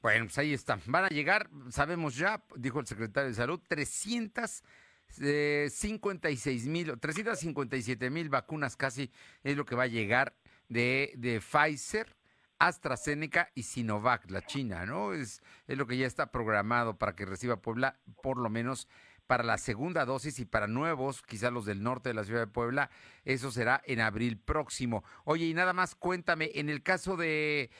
Bueno, 0.00 0.26
pues 0.26 0.38
ahí 0.38 0.54
está. 0.54 0.78
Van 0.86 1.06
a 1.06 1.08
llegar, 1.08 1.50
sabemos 1.70 2.14
ya, 2.16 2.40
dijo 2.56 2.78
el 2.80 2.86
secretario 2.86 3.30
de 3.30 3.34
Salud, 3.34 3.60
356 3.68 6.66
mil, 6.66 6.96
357 6.98 8.10
mil 8.10 8.28
vacunas 8.28 8.76
casi 8.76 9.10
es 9.42 9.56
lo 9.56 9.64
que 9.64 9.74
va 9.74 9.84
a 9.84 9.88
llegar 9.88 10.36
de, 10.68 11.14
de 11.16 11.40
Pfizer, 11.40 12.14
AstraZeneca 12.60 13.50
y 13.54 13.62
Sinovac, 13.64 14.30
la 14.30 14.42
China, 14.42 14.86
¿no? 14.86 15.14
Es, 15.14 15.42
es 15.66 15.76
lo 15.76 15.86
que 15.86 15.96
ya 15.96 16.06
está 16.06 16.30
programado 16.30 16.96
para 16.96 17.16
que 17.16 17.26
reciba 17.26 17.60
Puebla 17.60 17.98
por 18.22 18.38
lo 18.38 18.50
menos 18.50 18.86
para 19.28 19.44
la 19.44 19.58
segunda 19.58 20.06
dosis 20.06 20.40
y 20.40 20.46
para 20.46 20.66
nuevos, 20.66 21.22
quizás 21.22 21.52
los 21.52 21.66
del 21.66 21.82
norte 21.82 22.08
de 22.08 22.14
la 22.14 22.24
ciudad 22.24 22.40
de 22.40 22.46
Puebla, 22.46 22.90
eso 23.26 23.52
será 23.52 23.82
en 23.84 24.00
abril 24.00 24.38
próximo. 24.38 25.04
Oye, 25.24 25.44
y 25.44 25.54
nada 25.54 25.74
más 25.74 25.94
cuéntame, 25.94 26.50
en 26.54 26.70
el 26.70 26.82
caso 26.82 27.16
de, 27.16 27.70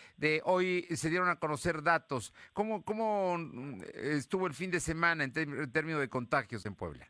hoy 0.44 0.86
se 0.94 1.08
dieron 1.08 1.30
a 1.30 1.36
conocer 1.36 1.82
datos, 1.82 2.34
¿cómo, 2.52 2.84
cómo 2.84 3.38
mm, 3.38 3.80
estuvo 3.94 4.46
el 4.46 4.52
fin 4.52 4.70
de 4.70 4.78
semana 4.78 5.24
en, 5.24 5.32
en 5.34 5.72
términos 5.72 6.00
de 6.00 6.10
contagios 6.10 6.66
en 6.66 6.74
Puebla? 6.74 7.08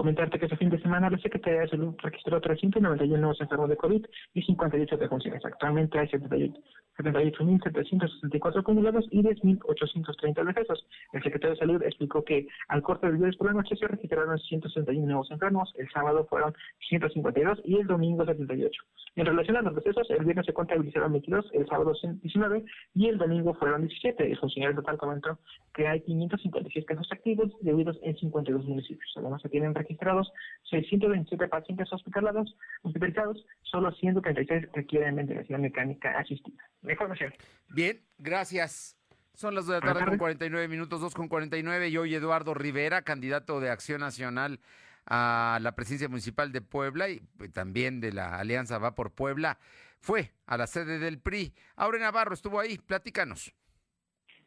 Comentarte 0.00 0.38
que 0.38 0.46
este 0.46 0.56
fin 0.56 0.70
de 0.70 0.80
semana 0.80 1.10
la 1.10 1.18
Secretaría 1.18 1.60
de 1.60 1.68
Salud 1.68 1.94
registró 1.98 2.40
391 2.40 3.18
nuevos 3.18 3.38
enfermos 3.38 3.68
de 3.68 3.76
COVID 3.76 4.06
y 4.32 4.40
58 4.40 4.96
defunciones. 4.96 5.44
Actualmente 5.44 5.98
hay 5.98 6.08
78 6.08 6.58
78.764 7.02 8.60
acumulados 8.60 9.06
y 9.10 9.22
10.830 9.22 10.44
decesos. 10.44 10.86
El 11.12 11.22
secretario 11.22 11.54
de 11.54 11.58
Salud 11.58 11.82
explicó 11.82 12.24
que 12.24 12.46
al 12.68 12.82
corte 12.82 13.06
del 13.06 13.16
viernes 13.16 13.36
por 13.36 13.48
la 13.48 13.54
noche 13.54 13.76
se 13.76 13.86
registraron 13.86 14.38
161 14.38 15.06
nuevos 15.06 15.30
enfermos, 15.30 15.72
el 15.76 15.88
sábado 15.90 16.26
fueron 16.28 16.54
152 16.88 17.60
y 17.64 17.76
el 17.76 17.86
domingo 17.86 18.24
78. 18.24 18.82
En 19.16 19.26
relación 19.26 19.56
a 19.56 19.62
los 19.62 19.74
decesos, 19.74 20.08
el 20.10 20.24
viernes 20.24 20.46
se 20.46 20.52
contabilizaron 20.52 21.12
22, 21.12 21.50
el 21.52 21.66
sábado 21.66 21.92
19 22.22 22.64
y 22.94 23.08
el 23.08 23.18
domingo 23.18 23.54
fueron 23.54 23.82
17. 23.82 24.30
El 24.30 24.38
funcionario 24.38 24.76
total 24.76 24.98
comentó 24.98 25.38
que 25.74 25.86
hay 25.86 26.00
556 26.02 26.84
casos 26.86 27.08
activos 27.10 27.50
debidos 27.60 27.98
en 28.02 28.16
52 28.16 28.64
municipios. 28.64 29.12
Además, 29.16 29.42
se 29.42 29.48
tienen 29.48 29.74
registrados 29.74 29.89
627 29.98 31.48
pacientes 31.48 31.92
hospitalizados, 31.92 32.56
hospitalizados 32.82 33.44
solo 33.62 33.92
136 33.92 34.68
requieren 34.72 35.16
ventilación 35.16 35.62
mecánica 35.62 36.18
asistida. 36.18 36.62
Información. 36.82 37.32
Bien, 37.68 38.00
gracias. 38.18 38.96
Son 39.34 39.54
las 39.54 39.66
2 39.66 39.80
de 39.80 39.86
la 39.86 39.92
tarde 39.94 40.06
con 40.06 40.18
49 40.18 40.68
minutos, 40.68 41.00
2 41.00 41.14
con 41.14 41.28
49 41.28 41.88
y 41.88 41.96
hoy 41.96 42.14
Eduardo 42.14 42.52
Rivera, 42.54 43.02
candidato 43.02 43.60
de 43.60 43.70
Acción 43.70 44.00
Nacional 44.00 44.60
a 45.06 45.58
la 45.62 45.74
presidencia 45.74 46.08
municipal 46.08 46.52
de 46.52 46.60
Puebla 46.60 47.08
y 47.08 47.20
pues, 47.36 47.52
también 47.52 48.00
de 48.00 48.12
la 48.12 48.38
Alianza 48.38 48.78
Va 48.78 48.94
por 48.94 49.12
Puebla, 49.12 49.58
fue 49.98 50.32
a 50.46 50.56
la 50.56 50.66
sede 50.66 50.98
del 50.98 51.18
PRI. 51.18 51.54
Aure 51.76 51.98
Navarro 51.98 52.34
estuvo 52.34 52.60
ahí, 52.60 52.78
platícanos. 52.78 53.52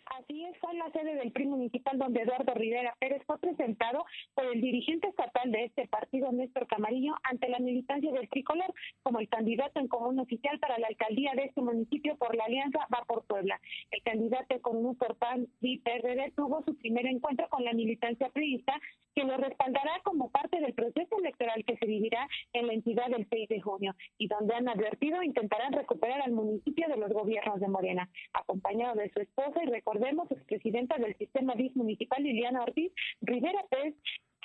Así 0.06 0.43
es, 0.43 0.58
fue 0.60 0.74
la 0.76 0.91
sede 0.91 1.16
del 1.16 1.32
PRI 1.32 1.45
municipal 1.45 1.97
donde 1.97 2.22
Eduardo 2.22 2.54
Rivera 2.54 2.95
Pérez 2.99 3.24
fue 3.26 3.39
presentado 3.39 4.06
por 4.36 4.45
el 4.45 4.62
dirigente 4.62 5.08
estatal 5.08 5.51
de 5.51 5.66
este 5.66 5.88
partido, 5.88 6.32
Néstor 6.32 6.68
Camarillo, 6.68 7.16
ante 7.24 7.49
la 7.49 7.60
militancia 7.60 8.12
del 8.12 8.30
tricolor 8.30 8.74
como 9.01 9.20
el 9.20 9.30
candidato 9.30 9.80
en 9.80 9.88
común 9.88 10.20
oficial 10.20 10.60
para 10.60 10.78
la 10.78 10.88
alcaldía 10.88 11.32
de 11.36 11.45
este 11.45 11.62
municipio 11.62 12.18
por 12.18 12.36
la 12.36 12.45
alianza 12.45 12.88
Va 12.93 13.04
por 13.08 13.26
Puebla. 13.26 13.60
El 13.91 14.01
candidato 14.04 14.43
común 14.62 14.95
por 14.95 15.16
PAN 15.18 15.47
y 15.62 15.80
PRD 15.80 16.32
tuvo 16.36 16.64
su 16.64 16.76
primer 16.78 17.06
encuentro 17.06 17.47
con 17.49 17.64
la 17.64 17.74
militancia 17.74 18.30
priista 18.30 18.74
que 19.16 19.24
lo 19.24 19.38
respaldará 19.38 20.01
como 20.04 20.32
parte 20.32 20.60
del 20.60 20.74
proceso 20.74 21.18
electoral 21.20 21.64
que 21.66 21.78
se 21.78 21.86
vivirá 21.86 22.28
en 22.54 22.68
la 22.68 22.74
entidad 22.74 23.08
del 23.10 23.28
6 23.30 23.49
de 23.49 23.62
junio 23.62 23.95
y 24.18 24.28
donde 24.28 24.56
han 24.56 24.68
advertido 24.68 25.22
intentarán 25.22 25.74
recuperar 25.74 26.22
al 26.22 26.32
municipio 26.32 26.88
de 26.88 26.97
los 26.97 27.12
gobiernos 27.12 27.60
de 27.60 27.68
Morena, 27.68 28.10
acompañado 28.34 28.95
de 28.95 29.12
su 29.12 29.20
esposa 29.20 29.64
y 29.64 29.68
recordemos 29.93 30.31
expresidenta 30.31 30.97
del 30.97 31.15
sistema 31.17 31.53
DIS 31.55 31.75
municipal 31.75 32.21
Liliana 32.23 32.63
Ortiz 32.63 32.91
Rivera 33.21 33.63
Pérez 33.69 33.95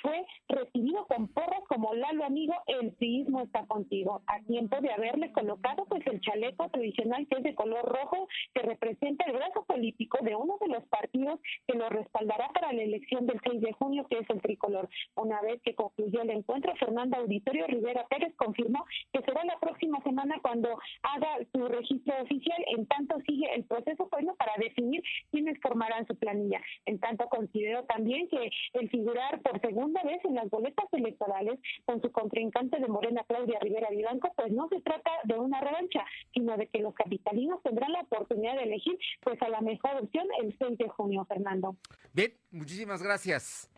fue 0.01 0.25
recibido 0.47 1.05
con 1.07 1.27
porras 1.29 1.61
como 1.67 1.93
Lalo 1.93 2.25
amigo, 2.25 2.53
el 2.67 2.91
priismo 2.93 3.41
está 3.41 3.65
contigo, 3.65 4.21
a 4.27 4.39
tiempo 4.41 4.79
de 4.81 4.91
haberle 4.91 5.31
colocado 5.31 5.85
pues 5.85 6.05
el 6.07 6.21
chaleco 6.21 6.69
tradicional 6.69 7.27
que 7.27 7.37
es 7.37 7.43
de 7.43 7.55
color 7.55 7.85
rojo, 7.85 8.27
que 8.53 8.61
representa 8.61 9.25
el 9.25 9.33
brazo 9.33 9.65
político 9.65 10.17
de 10.21 10.35
uno 10.35 10.57
de 10.59 10.67
los 10.67 10.83
partidos 10.85 11.39
que 11.67 11.77
lo 11.77 11.89
respaldará 11.89 12.49
para 12.49 12.73
la 12.73 12.81
elección 12.81 13.25
del 13.25 13.39
6 13.43 13.61
de 13.61 13.73
junio, 13.73 14.05
que 14.09 14.19
es 14.19 14.29
el 14.29 14.41
tricolor. 14.41 14.89
Una 15.15 15.41
vez 15.41 15.61
que 15.63 15.75
concluyó 15.75 16.21
el 16.21 16.29
encuentro, 16.29 16.75
Fernanda 16.75 17.17
Auditorio 17.17 17.67
Rivera 17.67 18.05
Pérez 18.07 18.33
confirmó 18.35 18.85
que 19.13 19.21
será 19.21 19.43
la 19.45 19.59
próxima 19.59 20.01
semana 20.03 20.39
cuando 20.41 20.79
haga 21.03 21.37
su 21.51 21.67
registro 21.67 22.21
oficial, 22.21 22.63
en 22.75 22.85
tanto 22.87 23.19
sigue 23.27 23.53
el 23.55 23.65
proceso 23.65 24.07
bueno 24.11 24.35
para 24.35 24.53
definir 24.57 25.03
quiénes 25.31 25.59
formarán 25.61 26.05
su 26.07 26.15
planilla. 26.15 26.61
En 26.85 26.99
tanto 26.99 27.27
considero 27.29 27.83
también 27.85 28.27
que 28.29 28.49
el 28.73 28.89
figurar 28.89 29.41
por 29.41 29.59
segundo 29.61 29.88
vez 30.03 30.23
en 30.23 30.35
las 30.35 30.49
boletas 30.49 30.85
electorales 30.91 31.59
con 31.85 32.01
su 32.01 32.11
contrincante 32.11 32.79
de 32.79 32.87
Morena, 32.87 33.23
Claudia 33.27 33.59
Rivera 33.59 33.89
Vivanco, 33.89 34.31
pues 34.35 34.51
no 34.51 34.67
se 34.69 34.81
trata 34.81 35.11
de 35.23 35.37
una 35.37 35.61
revancha, 35.61 36.03
sino 36.33 36.57
de 36.57 36.67
que 36.67 36.79
los 36.79 36.93
capitalinos 36.93 37.61
tendrán 37.63 37.91
la 37.91 38.01
oportunidad 38.01 38.55
de 38.55 38.63
elegir 38.63 38.97
pues 39.21 39.41
a 39.41 39.49
la 39.49 39.61
mejor 39.61 39.95
opción 40.01 40.27
el 40.41 40.55
6 40.57 40.77
de 40.77 40.89
junio, 40.89 41.25
Fernando. 41.25 41.75
Bien, 42.13 42.33
muchísimas 42.51 43.01
gracias. 43.03 43.69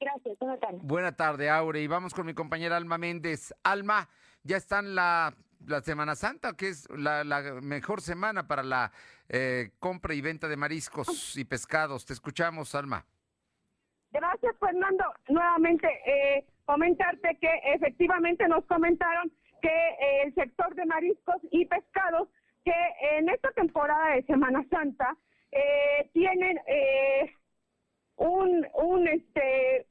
Gracias, 0.00 0.38
buena 0.38 0.58
tarde. 0.58 0.78
Buena 0.82 1.16
tarde, 1.16 1.50
Aure. 1.50 1.82
Y 1.82 1.86
vamos 1.86 2.14
con 2.14 2.24
mi 2.24 2.34
compañera 2.34 2.76
Alma 2.76 2.98
Méndez. 2.98 3.52
Alma, 3.64 4.08
ya 4.44 4.56
está 4.56 4.78
en 4.78 4.94
la, 4.94 5.34
la 5.66 5.80
Semana 5.82 6.14
Santa, 6.14 6.56
que 6.56 6.68
es 6.68 6.88
la, 6.90 7.24
la 7.24 7.42
mejor 7.60 8.00
semana 8.00 8.46
para 8.46 8.62
la 8.62 8.92
eh, 9.28 9.70
compra 9.80 10.14
y 10.14 10.20
venta 10.20 10.48
de 10.48 10.56
mariscos 10.56 11.36
y 11.36 11.44
pescados. 11.44 12.06
Te 12.06 12.12
escuchamos, 12.12 12.74
Alma. 12.74 13.04
Gracias, 14.10 14.56
Fernando. 14.58 15.04
Nuevamente, 15.28 15.88
eh, 16.06 16.44
comentarte 16.64 17.36
que 17.40 17.50
efectivamente 17.74 18.46
nos 18.48 18.64
comentaron 18.66 19.30
que 19.60 19.68
eh, 19.68 20.22
el 20.24 20.34
sector 20.34 20.74
de 20.74 20.86
mariscos 20.86 21.36
y 21.50 21.64
pescados, 21.66 22.28
que 22.64 22.74
en 23.16 23.28
esta 23.28 23.50
temporada 23.52 24.14
de 24.14 24.22
Semana 24.24 24.64
Santa, 24.70 25.16
eh, 25.52 26.10
tienen 26.12 26.60
eh, 26.66 27.32
un, 28.16 28.66
un, 28.74 29.08
este, 29.08 29.86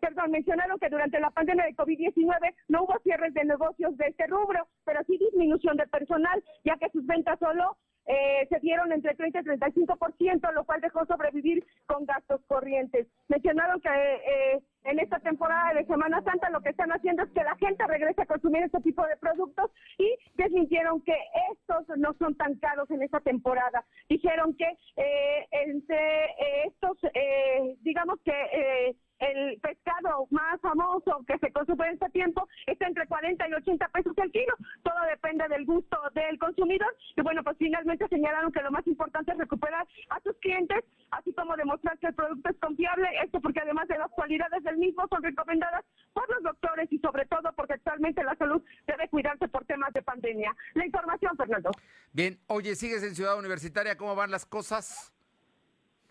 perdón, 0.00 0.30
mencionaron 0.30 0.78
que 0.78 0.88
durante 0.88 1.18
la 1.18 1.30
pandemia 1.30 1.64
de 1.64 1.74
COVID-19 1.74 2.54
no 2.68 2.84
hubo 2.84 2.98
cierres 3.02 3.34
de 3.34 3.44
negocios 3.44 3.96
de 3.96 4.06
este 4.06 4.26
rubro, 4.26 4.68
pero 4.84 5.00
sí 5.04 5.18
disminución 5.18 5.76
de 5.76 5.86
personal, 5.88 6.42
ya 6.64 6.76
que 6.76 6.90
sus 6.90 7.04
ventas 7.06 7.38
solo 7.38 7.76
eh, 8.10 8.46
se 8.48 8.58
dieron 8.58 8.90
entre 8.92 9.14
30 9.14 9.40
y 9.40 9.44
35%, 9.44 10.52
lo 10.52 10.64
cual 10.64 10.80
dejó 10.80 11.06
sobrevivir 11.06 11.64
con 11.86 12.04
gastos 12.06 12.40
corrientes. 12.48 13.06
Mencionaron 13.28 13.80
que 13.80 13.88
eh, 13.88 14.60
en 14.84 14.98
esta 14.98 15.20
temporada 15.20 15.74
de 15.74 15.86
Semana 15.86 16.20
Santa 16.22 16.50
lo 16.50 16.60
que 16.60 16.70
están 16.70 16.90
haciendo 16.90 17.22
es 17.22 17.30
que 17.30 17.44
la 17.44 17.54
gente 17.56 17.86
regrese 17.86 18.22
a 18.22 18.26
consumir 18.26 18.64
este 18.64 18.80
tipo 18.80 19.06
de 19.06 19.16
productos 19.16 19.70
y 19.98 20.16
desmintieron 20.34 21.00
que 21.02 21.16
estos 21.52 21.96
no 21.98 22.12
son 22.14 22.34
tan 22.34 22.56
caros 22.56 22.90
en 22.90 23.02
esta 23.02 23.20
temporada. 23.20 23.84
Dijeron 24.08 24.56
que 24.56 24.66
eh, 24.96 25.46
entre 25.52 26.24
eh, 26.24 26.64
estos, 26.66 26.98
eh, 27.14 27.76
digamos 27.82 28.18
que 28.24 28.32
eh, 28.32 28.96
el 29.20 29.60
pescado 29.60 30.26
más 30.30 30.60
famoso 30.60 31.22
que 31.26 31.38
se 31.38 31.52
consume 31.52 31.86
en 31.86 31.94
este 31.94 32.10
tiempo 32.10 32.48
está 32.66 32.86
entre 32.86 33.06
40 33.06 33.48
y 33.48 33.54
80 33.54 33.88
pesos 33.88 34.12
el 34.16 34.32
kilo. 34.32 34.54
Todo 34.82 35.00
depende 35.08 35.46
del 35.48 35.64
gusto 35.66 35.96
del 36.14 36.38
consumidor. 36.38 36.94
Y 37.16 37.20
bueno, 37.20 37.44
pues 37.44 37.56
finalmente 37.58 38.08
señalaron 38.08 38.50
que 38.50 38.62
lo 38.62 38.70
más 38.70 38.86
importante 38.86 39.32
es 39.32 39.38
recuperar 39.38 39.86
a 40.08 40.20
sus 40.20 40.36
clientes, 40.38 40.84
así 41.10 41.32
como 41.34 41.56
demostrar 41.56 41.98
que 41.98 42.08
el 42.08 42.14
producto 42.14 42.50
es 42.50 42.56
confiable. 42.58 43.08
Esto 43.22 43.40
porque 43.40 43.60
además 43.60 43.88
de 43.88 43.98
las 43.98 44.10
cualidades 44.10 44.62
del 44.64 44.78
mismo 44.78 45.06
son 45.08 45.22
recomendadas 45.22 45.84
por 46.12 46.28
los 46.30 46.42
doctores 46.42 46.90
y 46.90 46.98
sobre 46.98 47.26
todo 47.26 47.52
porque 47.54 47.74
actualmente 47.74 48.24
la 48.24 48.34
salud 48.36 48.62
debe 48.86 49.08
cuidarse 49.08 49.48
por 49.48 49.64
temas 49.66 49.92
de 49.92 50.02
pandemia. 50.02 50.56
La 50.74 50.86
información, 50.86 51.36
Fernando. 51.36 51.70
Bien, 52.12 52.38
oye, 52.46 52.74
sigues 52.74 53.02
en 53.02 53.14
Ciudad 53.14 53.38
Universitaria, 53.38 53.96
¿cómo 53.96 54.14
van 54.14 54.30
las 54.30 54.46
cosas? 54.46 55.12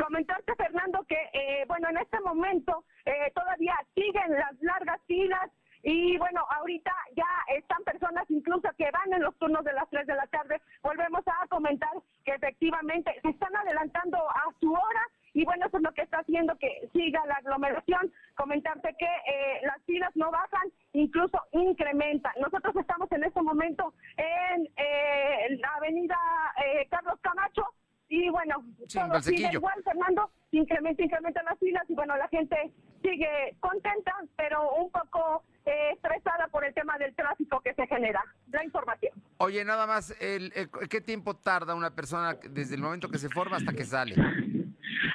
Comentarte, 0.10 0.56
Fernando, 0.56 1.04
que, 1.08 1.30
eh, 1.34 1.66
bueno, 1.68 1.88
en 1.88 1.98
este 1.98 2.20
momento 2.22 2.84
eh, 3.06 3.32
todavía 3.36 3.76
siguen 3.94 4.32
las 4.32 4.60
largas 4.60 5.00
filas 5.06 5.52
y 5.84 6.18
bueno, 6.18 6.44
ahorita 6.50 6.92
ya 7.16 7.28
están 7.56 7.84
personas 7.84 8.26
incluso 8.30 8.68
que 8.76 8.90
van 8.90 9.14
en 9.14 9.22
los 9.22 9.38
turnos 9.38 9.64
de 9.64 9.74
las 9.74 9.88
3 9.92 10.08
de 10.08 10.16
la 10.16 10.26
tarde. 10.26 10.60
Volvemos 10.82 11.22
a 11.28 11.48
comentar 11.48 11.92
que 12.26 12.32
efectivamente 12.34 13.14
se 13.22 13.30
están 13.30 13.56
adelantando 13.56 14.18
a 14.18 14.52
su 14.60 14.74
hora 14.74 15.04
y 15.36 15.46
bueno, 15.46 15.68
eso 15.68 15.78
es 15.78 15.84
lo 15.84 15.94
que 15.94 16.02
está 16.02 16.22
haciendo 16.22 16.58
que 16.58 16.90
siga 16.92 17.24
la 17.28 17.36
aglomeración. 17.36 18.12
Comentarte 18.36 18.96
que 18.98 19.06
eh, 19.06 19.60
las 19.62 19.80
filas 19.84 20.10
no 20.16 20.32
bajan, 20.32 20.72
incluso 20.94 21.40
incrementan. 21.52 22.34
Nosotros 22.42 22.76
estamos 22.78 23.12
en 23.12 23.26
este 23.26 23.44
momento 23.44 23.94
en 24.18 24.68
eh, 24.76 25.56
la 25.60 25.70
avenida 25.76 26.18
eh, 26.66 26.88
Carlos 26.90 27.20
Camacho 27.22 27.64
y 28.10 28.30
bueno, 28.30 28.64
Sí, 28.88 29.00
en 29.00 29.08
todo 29.10 29.22
sigue 29.22 29.50
igual, 29.54 29.82
Fernando, 29.84 30.30
incrementa, 30.52 31.04
incrementan 31.04 31.46
las 31.46 31.58
filas 31.60 31.84
y 31.90 31.94
bueno, 31.96 32.18
la 32.18 32.28
gente 32.28 32.56
sigue 33.02 33.56
contenta, 33.60 34.14
pero 34.36 34.72
un 34.74 34.92
poco 34.92 35.44
eh, 35.66 35.92
estresada 35.94 36.48
por 36.48 36.66
el 36.66 36.74
tema 36.74 36.98
del 36.98 37.14
tráfico 37.16 37.62
que 37.62 37.74
se 37.76 37.86
genera. 37.88 38.24
La 38.52 38.64
información. 38.64 39.14
Oye, 39.38 39.64
nada 39.64 39.86
más, 39.88 40.14
el, 40.20 40.52
el- 40.56 40.70
¿qué 40.90 41.00
tiempo 41.02 41.36
tarda 41.36 41.76
una 41.76 41.92
persona 41.96 42.34
desde 42.50 42.76
el 42.76 42.82
momento 42.82 43.10
que 43.10 43.20
se 43.20 43.30
forma 43.30 43.58
hasta 43.58 43.74
que 43.74 43.86
sale? 43.86 44.16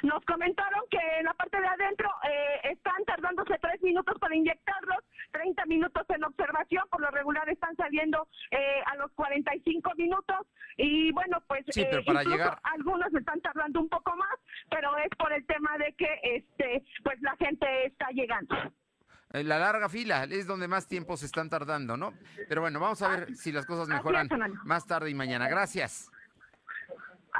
Nos 0.03 0.23
comentaron 0.25 0.81
que 0.89 0.99
en 1.19 1.25
la 1.25 1.33
parte 1.33 1.59
de 1.59 1.67
adentro 1.67 2.09
eh, 2.29 2.71
están 2.71 3.03
tardándose 3.05 3.57
tres 3.61 3.81
minutos 3.81 4.17
para 4.19 4.35
inyectarlos, 4.35 4.97
30 5.31 5.65
minutos 5.65 6.03
en 6.09 6.23
observación, 6.23 6.83
por 6.89 7.01
lo 7.01 7.11
regular 7.11 7.47
están 7.49 7.75
saliendo 7.75 8.27
eh, 8.51 8.81
a 8.85 8.95
los 8.95 9.11
45 9.13 9.91
minutos 9.97 10.37
y 10.77 11.11
bueno, 11.11 11.41
pues 11.47 11.63
Sí, 11.69 11.85
pero 11.89 12.03
para 12.05 12.23
llegar- 12.23 12.59
algunos 12.63 13.13
están 13.13 13.41
tardando 13.41 13.79
un 13.81 13.89
poco 13.89 14.15
más, 14.15 14.39
pero 14.69 14.97
es 14.97 15.09
por 15.17 15.31
el 15.33 15.45
tema 15.45 15.77
de 15.77 15.93
que 15.93 16.07
este 16.23 16.83
pues 17.03 17.21
la 17.21 17.35
gente 17.37 17.87
está 17.87 18.07
llegando. 18.11 18.55
En 19.33 19.49
la 19.49 19.59
larga 19.59 19.89
fila 19.89 20.23
es 20.23 20.47
donde 20.47 20.67
más 20.67 20.87
tiempo 20.87 21.17
se 21.17 21.25
están 21.25 21.49
tardando, 21.49 21.97
¿no? 21.97 22.13
Pero 22.47 22.61
bueno, 22.61 22.79
vamos 22.79 23.01
a 23.01 23.09
ver 23.09 23.35
si 23.35 23.51
las 23.51 23.65
cosas 23.65 23.89
mejoran 23.89 24.29
más 24.63 24.85
tarde 24.87 25.09
y 25.09 25.13
mañana. 25.13 25.49
Gracias. 25.49 26.09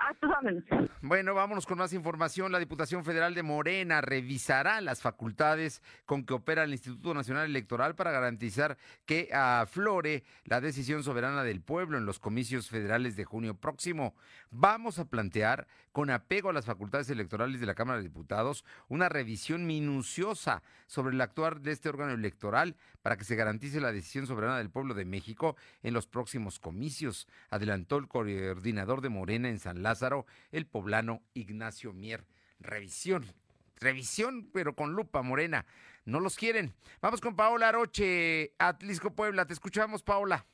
A 0.01 0.13
tus 0.15 0.29
órdenes. 0.29 0.63
Bueno, 1.01 1.33
vámonos 1.33 1.65
con 1.65 1.77
más 1.77 1.93
información. 1.93 2.51
La 2.51 2.59
Diputación 2.59 3.05
Federal 3.05 3.33
de 3.33 3.43
Morena 3.43 4.01
revisará 4.01 4.81
las 4.81 5.01
facultades 5.01 5.81
con 6.05 6.25
que 6.25 6.33
opera 6.33 6.63
el 6.63 6.71
Instituto 6.71 7.13
Nacional 7.13 7.45
Electoral 7.45 7.95
para 7.95 8.11
garantizar 8.11 8.77
que 9.05 9.29
aflore 9.33 10.23
la 10.43 10.61
decisión 10.61 11.03
soberana 11.03 11.43
del 11.43 11.61
pueblo 11.61 11.97
en 11.97 12.05
los 12.05 12.19
comicios 12.19 12.69
federales 12.69 13.15
de 13.15 13.25
junio 13.25 13.55
próximo. 13.55 14.15
Vamos 14.49 14.99
a 14.99 15.05
plantear, 15.05 15.67
con 15.95 16.09
apego 16.09 16.49
a 16.49 16.53
las 16.53 16.65
facultades 16.65 17.09
electorales 17.09 17.61
de 17.61 17.65
la 17.65 17.73
Cámara 17.73 17.99
de 17.99 18.09
Diputados, 18.09 18.65
una 18.89 19.07
revisión 19.07 19.65
minuciosa 19.65 20.61
sobre 20.87 21.15
el 21.15 21.21
actuar 21.21 21.61
de 21.61 21.71
este 21.71 21.87
órgano 21.87 22.11
electoral 22.11 22.75
para 23.01 23.15
que 23.15 23.23
se 23.23 23.37
garantice 23.37 23.79
la 23.79 23.93
decisión 23.93 24.27
soberana 24.27 24.57
del 24.57 24.69
pueblo 24.69 24.93
de 24.93 25.05
México 25.05 25.55
en 25.83 25.93
los 25.93 26.05
próximos 26.05 26.59
comicios, 26.59 27.29
adelantó 27.49 27.95
el 27.95 28.09
coordinador 28.09 28.99
de 28.99 29.07
Morena 29.07 29.47
en 29.47 29.57
San 29.57 29.83
Lázaro, 29.83 30.25
el 30.51 30.67
poblano 30.67 31.21
Ignacio 31.33 31.93
Mier. 31.93 32.25
Revisión, 32.59 33.33
revisión, 33.77 34.49
pero 34.51 34.75
con 34.75 34.91
lupa, 34.95 35.21
Morena. 35.21 35.65
No 36.03 36.19
los 36.19 36.35
quieren. 36.35 36.75
Vamos 36.99 37.21
con 37.21 37.37
Paola 37.37 37.69
Aroche, 37.69 38.51
Atlisco 38.59 39.15
Puebla. 39.15 39.45
Te 39.45 39.53
escuchamos, 39.53 40.03
Paola. 40.03 40.45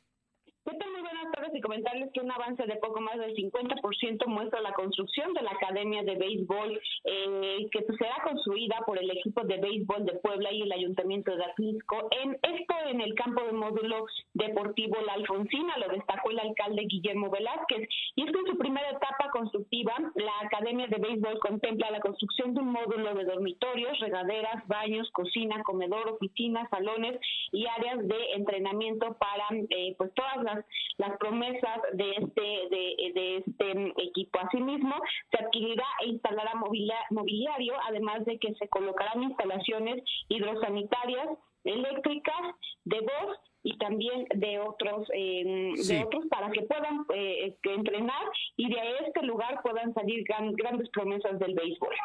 Y 1.53 1.61
comentarles 1.61 2.11
que 2.13 2.21
un 2.21 2.31
avance 2.31 2.63
de 2.65 2.75
poco 2.75 3.01
más 3.01 3.17
del 3.17 3.35
50% 3.35 4.27
muestra 4.27 4.61
la 4.61 4.73
construcción 4.73 5.33
de 5.33 5.41
la 5.41 5.51
Academia 5.51 6.03
de 6.03 6.15
Béisbol 6.15 6.79
eh, 7.03 7.67
que 7.71 7.83
será 7.97 8.21
construida 8.23 8.79
por 8.85 8.99
el 8.99 9.09
equipo 9.09 9.41
de 9.43 9.57
béisbol 9.57 10.05
de 10.05 10.13
Puebla 10.19 10.51
y 10.51 10.61
el 10.61 10.71
Ayuntamiento 10.71 11.35
de 11.35 11.43
Atlisco. 11.43 12.09
En 12.11 12.37
esto 12.41 12.75
en 12.87 13.01
el 13.01 13.15
campo 13.15 13.43
de 13.43 13.53
módulo 13.53 14.05
deportivo 14.33 14.97
La 15.05 15.13
Alfonsina, 15.13 15.77
lo 15.77 15.87
destacó 15.89 16.29
el 16.31 16.39
alcalde 16.39 16.85
Guillermo 16.87 17.29
Velázquez. 17.29 17.87
Y 18.15 18.23
es 18.23 18.31
que 18.31 18.39
en 18.39 18.45
su 18.45 18.57
primera 18.57 18.89
etapa 18.89 19.29
constructiva, 19.31 19.93
la 20.15 20.33
Academia 20.45 20.87
de 20.87 20.97
Béisbol 20.97 21.39
contempla 21.39 21.91
la 21.91 21.99
construcción 21.99 22.53
de 22.53 22.61
un 22.61 22.71
módulo 22.71 23.13
de 23.15 23.25
dormitorios, 23.25 23.99
regaderas, 23.99 24.67
baños, 24.67 25.09
cocina, 25.11 25.63
comedor, 25.63 26.09
oficinas, 26.09 26.69
salones 26.69 27.19
y 27.51 27.65
áreas 27.65 28.07
de 28.07 28.33
entrenamiento 28.35 29.17
para 29.17 29.45
eh, 29.69 29.95
pues 29.97 30.13
todas 30.13 30.43
las, 30.43 30.65
las 30.97 31.17
promesas 31.31 31.79
de 31.93 32.11
este 32.11 32.41
de, 32.41 33.11
de 33.13 33.37
este 33.37 33.93
equipo. 34.03 34.39
Asimismo, 34.39 34.95
se 35.31 35.43
adquirirá 35.43 35.85
e 36.03 36.09
instalará 36.09 36.51
mobiliario, 36.55 37.73
además 37.87 38.25
de 38.25 38.37
que 38.37 38.53
se 38.55 38.67
colocarán 38.67 39.23
instalaciones 39.23 40.03
hidrosanitarias, 40.27 41.29
eléctricas, 41.63 42.55
de 42.83 42.99
voz 42.99 43.37
y 43.63 43.77
también 43.77 44.25
de 44.35 44.59
otros 44.59 45.07
eh, 45.13 45.73
de 45.87 46.03
otros 46.03 46.25
para 46.29 46.51
que 46.51 46.63
puedan 46.63 47.05
eh, 47.13 47.55
entrenar 47.63 48.23
y 48.57 48.69
de 48.69 48.79
este 49.05 49.21
lugar 49.23 49.61
puedan 49.61 49.93
salir 49.93 50.25
grandes 50.25 50.89
promesas 50.89 51.39
del 51.39 51.53
béisbol. 51.53 51.95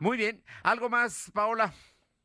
Muy 0.00 0.16
bien, 0.16 0.42
algo 0.62 0.88
más, 0.88 1.30
Paola. 1.34 1.72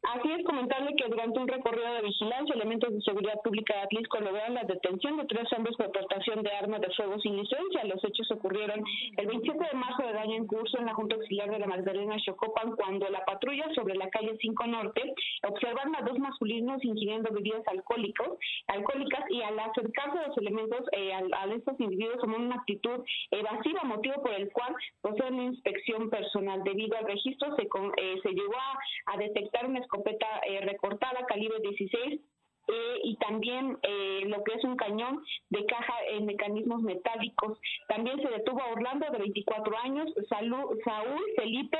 Así 0.03 0.29
es, 0.31 0.43
comentarle 0.43 0.95
que 0.97 1.07
durante 1.07 1.39
un 1.39 1.47
recorrido 1.47 1.93
de 1.93 2.01
vigilancia, 2.01 2.55
elementos 2.55 2.93
de 2.93 3.01
seguridad 3.01 3.39
pública 3.41 3.73
de 3.73 3.81
Atlisco 3.83 4.19
lograron 4.19 4.55
la 4.55 4.63
detención 4.63 5.15
de 5.15 5.25
tres 5.25 5.47
hombres 5.55 5.77
por 5.77 5.93
portación 5.93 6.43
de 6.43 6.51
armas 6.51 6.81
de 6.81 6.89
fuego 6.91 7.17
sin 7.21 7.37
licencia. 7.37 7.85
Los 7.85 8.03
hechos 8.03 8.29
ocurrieron 8.31 8.83
el 9.15 9.27
27 9.27 9.57
de 9.65 9.79
marzo 9.79 10.03
de 10.05 10.11
daño 10.11 10.35
en 10.35 10.47
curso 10.47 10.77
en 10.77 10.87
la 10.87 10.93
Junta 10.93 11.15
Auxiliar 11.15 11.49
de 11.49 11.59
la 11.59 11.67
Magdalena 11.67 12.17
Chocopan, 12.17 12.75
cuando 12.75 13.07
la 13.09 13.23
patrulla 13.23 13.73
sobre 13.73 13.95
la 13.95 14.09
calle 14.09 14.35
5 14.41 14.67
Norte 14.67 15.13
observaron 15.47 15.95
a 15.95 16.01
dos 16.01 16.19
masculinos 16.19 16.83
ingiriendo 16.83 17.31
bebidas 17.31 17.65
alcohólicos, 17.67 18.37
alcohólicas 18.67 19.23
y 19.29 19.41
al 19.41 19.57
acercarse 19.57 20.19
a 20.19 20.27
los 20.27 20.37
elementos 20.37 20.81
eh, 20.91 21.13
a, 21.13 21.45
estos 21.45 21.79
individuos 21.79 22.19
tomaron 22.19 22.47
una 22.47 22.55
actitud 22.55 23.05
evasiva, 23.31 23.83
motivo 23.83 24.21
por 24.21 24.33
el 24.33 24.51
cual 24.51 24.75
proceden 25.01 25.35
una 25.35 25.43
inspección 25.43 26.09
personal. 26.09 26.61
Debido 26.63 26.97
al 26.97 27.05
registro 27.05 27.55
se, 27.55 27.63
eh, 27.63 28.19
se 28.21 28.29
llegó 28.31 28.55
a, 28.57 29.13
a 29.13 29.17
detectar 29.17 29.65
una 29.65 29.79
escopeta 29.93 30.27
eh, 30.47 30.61
recortada 30.61 31.25
calibre 31.27 31.59
16 31.61 32.21
eh, 32.65 32.95
y 33.03 33.17
también 33.17 33.77
eh, 33.83 34.21
lo 34.25 34.41
que 34.43 34.53
es 34.53 34.63
un 34.63 34.77
cañón 34.77 35.21
de 35.49 35.65
caja 35.65 35.93
en 36.09 36.25
mecanismos 36.25 36.81
metálicos. 36.81 37.59
También 37.89 38.21
se 38.21 38.29
detuvo 38.29 38.61
a 38.61 38.71
Orlando 38.71 39.05
de 39.11 39.17
24 39.17 39.77
años, 39.79 40.09
Saúl 40.29 41.21
Felipe 41.35 41.77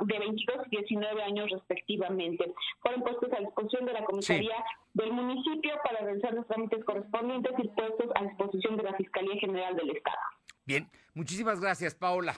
de 0.00 0.18
22 0.18 0.66
y 0.70 0.76
19 0.76 1.22
años 1.22 1.50
respectivamente. 1.50 2.54
Fueron 2.80 3.02
puestos 3.02 3.32
a 3.32 3.40
disposición 3.40 3.84
de 3.86 3.92
la 3.92 4.04
comisaría 4.04 4.64
del 4.94 5.12
municipio 5.12 5.74
para 5.82 6.04
realizar 6.04 6.34
los 6.34 6.46
trámites 6.46 6.84
correspondientes 6.84 7.52
y 7.58 7.68
puestos 7.68 8.10
a 8.14 8.24
disposición 8.24 8.76
de 8.76 8.84
la 8.84 8.94
Fiscalía 8.94 9.34
General 9.40 9.74
del 9.74 9.90
Estado. 9.90 10.18
Bien, 10.64 10.88
muchísimas 11.14 11.60
gracias, 11.60 11.94
Paola. 11.96 12.34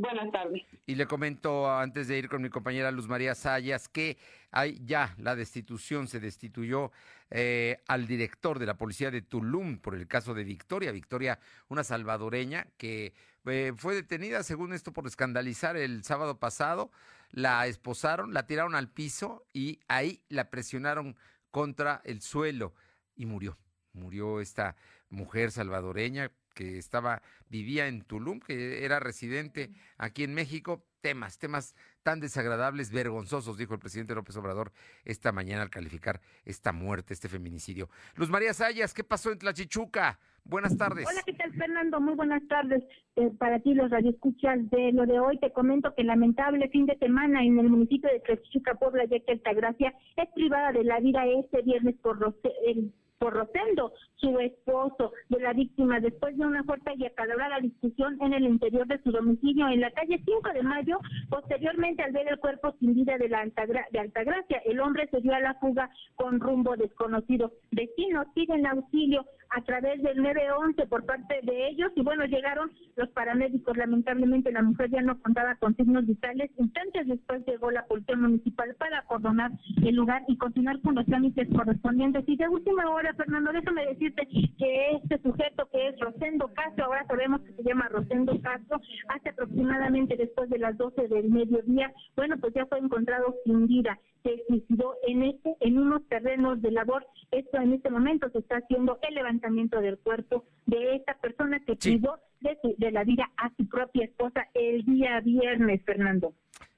Buenas 0.00 0.32
tardes. 0.32 0.62
Y 0.86 0.94
le 0.94 1.06
comento 1.06 1.70
antes 1.70 2.08
de 2.08 2.16
ir 2.16 2.30
con 2.30 2.40
mi 2.40 2.48
compañera 2.48 2.90
Luz 2.90 3.06
María 3.06 3.34
Sayas 3.34 3.86
que 3.90 4.16
hay 4.50 4.80
ya 4.82 5.14
la 5.18 5.36
destitución, 5.36 6.08
se 6.08 6.20
destituyó 6.20 6.90
eh, 7.30 7.82
al 7.86 8.06
director 8.06 8.58
de 8.58 8.64
la 8.64 8.78
policía 8.78 9.10
de 9.10 9.20
Tulum 9.20 9.78
por 9.78 9.94
el 9.94 10.08
caso 10.08 10.32
de 10.32 10.44
Victoria. 10.44 10.90
Victoria, 10.90 11.38
una 11.68 11.84
salvadoreña 11.84 12.66
que 12.78 13.12
eh, 13.44 13.74
fue 13.76 13.94
detenida, 13.94 14.42
según 14.42 14.72
esto, 14.72 14.90
por 14.94 15.06
escandalizar 15.06 15.76
el 15.76 16.02
sábado 16.02 16.38
pasado. 16.38 16.90
La 17.30 17.66
esposaron, 17.66 18.32
la 18.32 18.46
tiraron 18.46 18.74
al 18.74 18.88
piso 18.88 19.44
y 19.52 19.80
ahí 19.86 20.22
la 20.30 20.48
presionaron 20.48 21.14
contra 21.50 22.00
el 22.04 22.22
suelo 22.22 22.74
y 23.16 23.26
murió. 23.26 23.58
Murió 23.92 24.40
esta 24.40 24.76
mujer 25.10 25.50
salvadoreña 25.50 26.30
que 26.60 26.76
estaba, 26.76 27.22
vivía 27.48 27.88
en 27.88 28.02
Tulum, 28.02 28.38
que 28.38 28.84
era 28.84 29.00
residente 29.00 29.70
aquí 29.96 30.24
en 30.24 30.34
México, 30.34 30.84
temas, 31.00 31.38
temas 31.38 31.74
tan 32.02 32.20
desagradables, 32.20 32.92
vergonzosos, 32.92 33.56
dijo 33.56 33.72
el 33.72 33.80
presidente 33.80 34.14
López 34.14 34.36
Obrador 34.36 34.70
esta 35.06 35.32
mañana 35.32 35.62
al 35.62 35.70
calificar 35.70 36.20
esta 36.44 36.72
muerte, 36.72 37.14
este 37.14 37.30
feminicidio. 37.30 37.88
Luz 38.14 38.28
María 38.28 38.52
Sayas, 38.52 38.92
¿qué 38.92 39.04
pasó 39.04 39.32
en 39.32 39.38
Tlachichuca? 39.38 40.18
Buenas 40.44 40.76
tardes. 40.76 41.06
Hola, 41.08 41.22
¿qué 41.24 41.32
tal, 41.32 41.50
Fernando? 41.54 41.98
Muy 41.98 42.14
buenas 42.14 42.46
tardes 42.46 42.82
eh, 43.16 43.30
para 43.38 43.60
ti, 43.60 43.72
los 43.72 43.90
radioescuchas 43.90 44.68
de 44.68 44.92
lo 44.92 45.06
de 45.06 45.18
hoy. 45.18 45.38
Te 45.38 45.52
comento 45.52 45.94
que 45.94 46.04
lamentable 46.04 46.68
fin 46.68 46.84
de 46.84 46.98
semana 46.98 47.42
en 47.42 47.58
el 47.58 47.70
municipio 47.70 48.10
de 48.10 48.20
Tlachichuca, 48.20 48.74
Puebla, 48.74 49.04
ya 49.06 49.18
que 49.20 49.32
Altagracia 49.32 49.94
es 50.16 50.28
privada 50.34 50.72
de 50.72 50.84
la 50.84 51.00
vida 51.00 51.24
este 51.26 51.62
viernes 51.62 51.94
por 52.02 52.18
el 52.66 52.92
por 53.20 53.34
Rosendo, 53.34 53.92
su 54.16 54.38
esposo 54.40 55.12
de 55.28 55.40
la 55.40 55.52
víctima, 55.52 56.00
después 56.00 56.36
de 56.38 56.46
una 56.46 56.64
fuerte 56.64 56.94
y 56.96 57.04
acalorada 57.04 57.60
discusión 57.60 58.16
en 58.22 58.32
el 58.32 58.44
interior 58.44 58.86
de 58.86 59.00
su 59.02 59.12
domicilio 59.12 59.68
en 59.68 59.82
la 59.82 59.90
calle 59.90 60.22
5 60.24 60.40
de 60.54 60.62
Mayo. 60.62 60.98
Posteriormente, 61.28 62.02
al 62.02 62.12
ver 62.12 62.28
el 62.28 62.38
cuerpo 62.38 62.74
sin 62.80 62.94
vida 62.94 63.18
de, 63.18 63.28
la 63.28 63.44
de 63.44 63.98
Altagracia, 63.98 64.62
el 64.64 64.80
hombre 64.80 65.06
se 65.10 65.20
dio 65.20 65.34
a 65.34 65.40
la 65.40 65.54
fuga 65.56 65.90
con 66.16 66.40
rumbo 66.40 66.74
desconocido. 66.76 67.52
Vecinos 67.72 68.26
piden 68.34 68.66
auxilio 68.66 69.26
a 69.50 69.62
través 69.62 70.00
del 70.02 70.22
911 70.22 70.86
por 70.86 71.04
parte 71.04 71.40
de 71.42 71.68
ellos 71.68 71.90
y 71.96 72.02
bueno, 72.02 72.24
llegaron 72.24 72.70
los 72.96 73.08
paramédicos. 73.10 73.76
Lamentablemente 73.76 74.52
la 74.52 74.62
mujer 74.62 74.90
ya 74.90 75.02
no 75.02 75.20
contaba 75.20 75.56
con 75.56 75.74
signos 75.76 76.06
vitales. 76.06 76.50
Instantes 76.56 77.08
después 77.08 77.44
llegó 77.46 77.70
la 77.70 77.84
policía 77.86 78.16
municipal 78.16 78.74
para 78.78 78.98
acordonar 79.00 79.50
el 79.82 79.94
lugar 79.94 80.22
y 80.28 80.36
continuar 80.36 80.80
con 80.82 80.94
los 80.94 81.06
trámites 81.06 81.48
correspondientes. 81.54 82.24
Y 82.28 82.36
de 82.36 82.48
última 82.48 82.88
hora, 82.90 83.12
Fernando, 83.14 83.52
déjame 83.52 83.86
decirte 83.86 84.26
que 84.26 84.92
este 85.02 85.18
sujeto 85.22 85.68
que 85.72 85.88
es 85.88 85.98
Rosendo 85.98 86.48
Castro, 86.54 86.84
ahora 86.84 87.04
sabemos 87.06 87.40
que 87.42 87.52
se 87.54 87.62
llama 87.64 87.88
Rosendo 87.88 88.40
Castro, 88.40 88.80
hace 89.08 89.30
aproximadamente 89.30 90.16
después 90.16 90.48
de 90.48 90.58
las 90.58 90.76
12 90.76 91.08
del 91.08 91.30
mediodía, 91.30 91.92
bueno, 92.14 92.36
pues 92.38 92.54
ya 92.54 92.66
fue 92.66 92.78
encontrado 92.78 93.34
sin 93.44 93.66
vida 93.66 93.98
se 94.22 94.36
suicidó 94.46 94.96
en 95.06 95.22
este 95.22 95.56
en 95.60 95.78
unos 95.78 96.06
terrenos 96.08 96.60
de 96.60 96.70
labor. 96.70 97.06
Esto 97.30 97.56
en 97.58 97.72
este 97.72 97.88
momento 97.88 98.28
se 98.28 98.40
está 98.40 98.56
haciendo 98.56 98.98
el 99.00 99.14
levantamiento 99.14 99.39
del 99.40 99.98
cuerpo 99.98 100.44
de 100.66 100.96
esta 100.96 101.14
persona 101.18 101.60
que 101.66 101.76
privó 101.76 102.18
de, 102.40 102.56
de 102.78 102.90
la 102.90 103.04
vida 103.04 103.30
a 103.36 103.50
su 103.56 103.68
propia 103.68 104.04
esposa 104.04 104.46
el 104.54 104.84
día 104.84 105.20
viernes, 105.20 105.82
Fernando. 105.84 106.34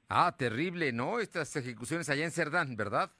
Ah, 0.08 0.34
terrible, 0.36 0.92
¿no? 0.92 1.20
Estas 1.20 1.54
ejecuciones 1.56 2.08
allá 2.10 2.24
en 2.24 2.30
Cerdán, 2.30 2.76
¿verdad? 2.76 3.10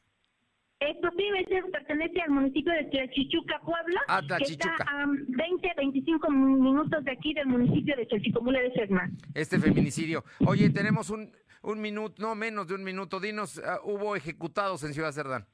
Esto 0.81 1.09
sí, 1.17 1.23
pertenece 1.71 2.21
al 2.23 2.31
municipio 2.31 2.73
de 2.73 2.85
Tlachichuca, 2.85 3.61
Puebla, 3.61 4.01
ah, 4.09 4.21
que 4.39 4.53
está 4.53 4.75
a 4.81 5.07
20, 5.07 5.73
25 5.77 6.31
minutos 6.31 7.05
de 7.05 7.13
aquí 7.13 7.33
del 7.35 7.47
municipio 7.47 7.95
de 7.97 8.07
Chalchicomula 8.09 8.61
de 8.61 8.73
Cerdán. 8.73 9.17
Este 9.33 9.61
feminicidio. 9.61 10.25
Oye, 10.45 10.71
tenemos 10.71 11.11
un, 11.11 11.31
un 11.63 11.81
minuto, 11.81 12.21
no 12.21 12.35
menos 12.35 12.67
de 12.67 12.75
un 12.75 12.83
minuto. 12.83 13.21
Dinos, 13.21 13.63
ah, 13.65 13.79
hubo 13.85 14.17
ejecutados 14.17 14.83
en 14.83 14.93
Ciudad 14.93 15.13
Cerdán. 15.13 15.47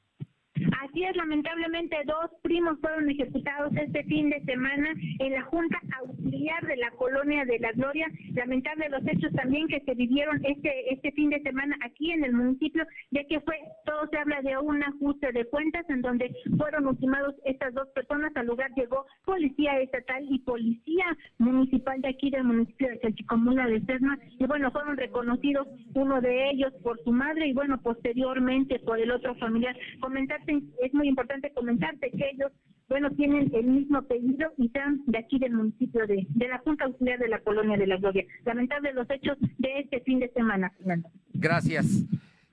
Así 0.89 1.03
es, 1.03 1.15
lamentablemente 1.15 1.95
dos 2.05 2.31
primos 2.41 2.79
fueron 2.81 3.07
ejecutados 3.11 3.71
este 3.75 4.03
fin 4.05 4.31
de 4.31 4.41
semana 4.41 4.91
en 5.19 5.33
la 5.33 5.43
Junta 5.43 5.79
Auxiliar 5.99 6.65
de 6.65 6.77
la 6.77 6.89
Colonia 6.91 7.45
de 7.45 7.59
la 7.59 7.71
Gloria. 7.73 8.07
Lamentable 8.33 8.89
los 8.89 9.05
hechos 9.05 9.31
también 9.33 9.67
que 9.67 9.81
se 9.81 9.93
vivieron 9.93 10.43
este 10.43 10.91
este 10.91 11.11
fin 11.11 11.29
de 11.29 11.41
semana 11.41 11.77
aquí 11.85 12.11
en 12.11 12.23
el 12.23 12.33
municipio, 12.33 12.83
ya 13.11 13.23
que 13.25 13.39
fue 13.41 13.55
todo 13.85 14.07
se 14.09 14.17
habla 14.17 14.41
de 14.41 14.57
un 14.57 14.81
ajuste 14.81 15.31
de 15.31 15.45
cuentas 15.45 15.87
en 15.89 16.01
donde 16.01 16.33
fueron 16.57 16.87
ultimados 16.87 17.35
estas 17.45 17.71
dos 17.75 17.87
personas. 17.89 18.35
Al 18.35 18.47
lugar 18.47 18.71
llegó 18.75 19.05
policía 19.25 19.79
estatal 19.81 20.25
y 20.27 20.39
policía 20.39 21.05
municipal 21.37 22.01
de 22.01 22.09
aquí 22.09 22.31
del 22.31 22.45
municipio 22.45 22.89
de 22.89 22.99
Chalchicomula 22.99 23.67
de 23.67 23.81
Sesma 23.81 24.17
y 24.39 24.45
bueno, 24.45 24.71
fueron 24.71 24.97
reconocidos 24.97 25.67
uno 25.93 26.19
de 26.19 26.49
ellos 26.49 26.73
por 26.81 26.99
su 27.03 27.11
madre 27.11 27.47
y 27.47 27.53
bueno, 27.53 27.79
posteriormente 27.79 28.79
por 28.79 28.99
el 28.99 29.11
otro 29.11 29.35
familiar. 29.35 29.77
Comentarte 29.99 30.59
es 30.81 30.93
muy 30.93 31.07
importante 31.07 31.51
comentarte 31.53 32.11
que 32.11 32.29
ellos, 32.33 32.51
bueno, 32.87 33.11
tienen 33.11 33.51
el 33.53 33.65
mismo 33.65 33.99
apellido 33.99 34.51
y 34.57 34.67
están 34.67 35.01
de 35.05 35.17
aquí 35.19 35.39
del 35.39 35.53
municipio 35.53 36.07
de, 36.07 36.25
de 36.29 36.47
la 36.47 36.59
Junta 36.59 36.85
Auxiliar 36.85 37.19
de 37.19 37.29
la 37.29 37.39
Colonia 37.39 37.77
de 37.77 37.87
la 37.87 37.97
Gloria. 37.97 38.25
Lamentable 38.45 38.93
los 38.93 39.09
hechos 39.09 39.37
de 39.57 39.79
este 39.79 40.01
fin 40.01 40.19
de 40.19 40.29
semana, 40.29 40.71
Fernando. 40.77 41.09
Gracias. 41.33 42.05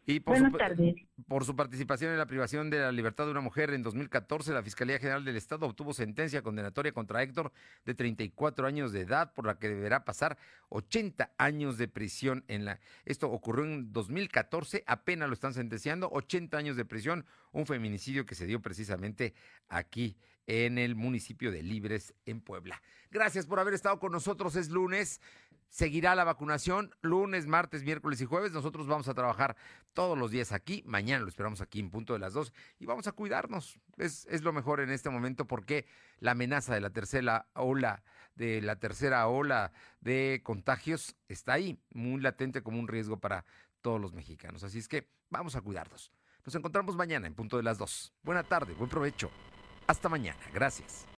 Y 0.09 0.21
por 0.21 0.35
Buenas 0.35 0.53
su, 0.53 0.59
tardes. 0.59 0.95
Por 1.27 1.45
su 1.45 1.57
participación 1.57 2.13
en 2.13 2.19
la 2.19 2.27
privación 2.27 2.71
de 2.71 2.79
la 2.79 2.93
libertad 2.93 3.25
de 3.25 3.33
una 3.33 3.41
mujer 3.41 3.71
en 3.71 3.83
2014, 3.83 4.53
la 4.53 4.63
Fiscalía 4.63 5.01
General 5.01 5.25
del 5.25 5.35
Estado 5.35 5.67
obtuvo 5.67 5.93
sentencia 5.93 6.43
condenatoria 6.43 6.93
contra 6.93 7.25
Héctor 7.25 7.53
de 7.85 7.95
34 7.95 8.69
años 8.69 8.93
de 8.93 9.01
edad, 9.01 9.35
por 9.35 9.47
la 9.47 9.59
que 9.59 9.69
deberá 9.69 10.05
pasar 10.05 10.39
80 10.69 11.33
años 11.39 11.77
de 11.77 11.89
prisión. 11.89 12.45
En 12.47 12.65
la, 12.65 12.79
esto 13.05 13.29
ocurrió 13.29 13.65
en 13.65 13.93
2014, 13.93 14.85
apenas 14.87 15.29
lo 15.29 15.35
están 15.35 15.55
sentenciando, 15.55 16.09
80 16.13 16.57
años 16.57 16.77
de 16.77 16.85
prisión, 16.85 17.27
un 17.51 17.67
feminicidio 17.67 18.27
que 18.27 18.37
se 18.37 18.47
dio 18.47 18.63
precisamente 18.63 19.35
aquí 19.69 20.17
en 20.47 20.79
el 20.79 20.95
municipio 20.95 21.51
de 21.51 21.63
Libres, 21.63 22.15
en 22.25 22.41
Puebla. 22.41 22.81
Gracias 23.11 23.47
por 23.47 23.59
haber 23.59 23.75
estado 23.75 23.99
con 23.99 24.13
nosotros. 24.13 24.57
Es 24.57 24.69
lunes. 24.69 25.21
Seguirá 25.69 26.15
la 26.15 26.25
vacunación 26.25 26.95
lunes, 27.03 27.47
martes, 27.47 27.83
miércoles 27.83 28.21
y 28.21 28.25
jueves. 28.25 28.53
Nosotros 28.53 28.87
vamos 28.87 29.09
a 29.09 29.15
trabajar 29.15 29.57
todos 29.93 30.17
los 30.17 30.31
días 30.31 30.53
aquí. 30.53 30.83
Mañana 30.87 31.23
lo 31.23 31.29
esperamos 31.29 31.61
aquí 31.61 31.81
en 31.81 31.91
punto 31.91 32.13
de 32.13 32.19
las 32.19 32.33
dos 32.33 32.53
y 32.79 32.87
vamos 32.87 33.07
a 33.07 33.13
cuidarnos. 33.13 33.79
Es, 33.97 34.27
es 34.31 34.43
lo 34.43 34.53
mejor 34.53 34.81
en 34.81 34.91
este 34.91 35.11
momento 35.11 35.47
porque 35.47 35.87
la 36.19 36.33
amenaza 36.33 36.75
de 36.75 36.81
la 36.81 36.91
tercera 36.91 37.49
ola, 37.55 38.03
de 38.35 38.63
la 38.63 38.77
tercera 38.77 39.27
ola 39.27 39.73
de 40.01 40.41
contagios 40.43 41.17
está 41.29 41.55
ahí, 41.55 41.79
muy 41.93 42.21
latente 42.21 42.63
como 42.63 42.79
un 42.79 42.89
riesgo 42.89 43.19
para 43.19 43.45
todos 43.83 44.01
los 44.01 44.13
mexicanos. 44.13 44.65
Así 44.65 44.79
es 44.79 44.89
que 44.89 45.09
vamos 45.31 45.57
a 45.57 45.61
cuidarnos. 45.61 46.13
Nos 46.45 46.55
encontramos 46.55 46.97
mañana 46.97 47.27
en 47.27 47.35
punto 47.35 47.57
de 47.57 47.65
las 47.65 47.77
dos. 47.77 48.13
Buena 48.23 48.45
tarde, 48.45 48.73
buen 48.75 48.89
provecho. 48.89 49.31
Hasta 49.87 50.09
mañana. 50.09 50.41
Gracias. 50.53 51.07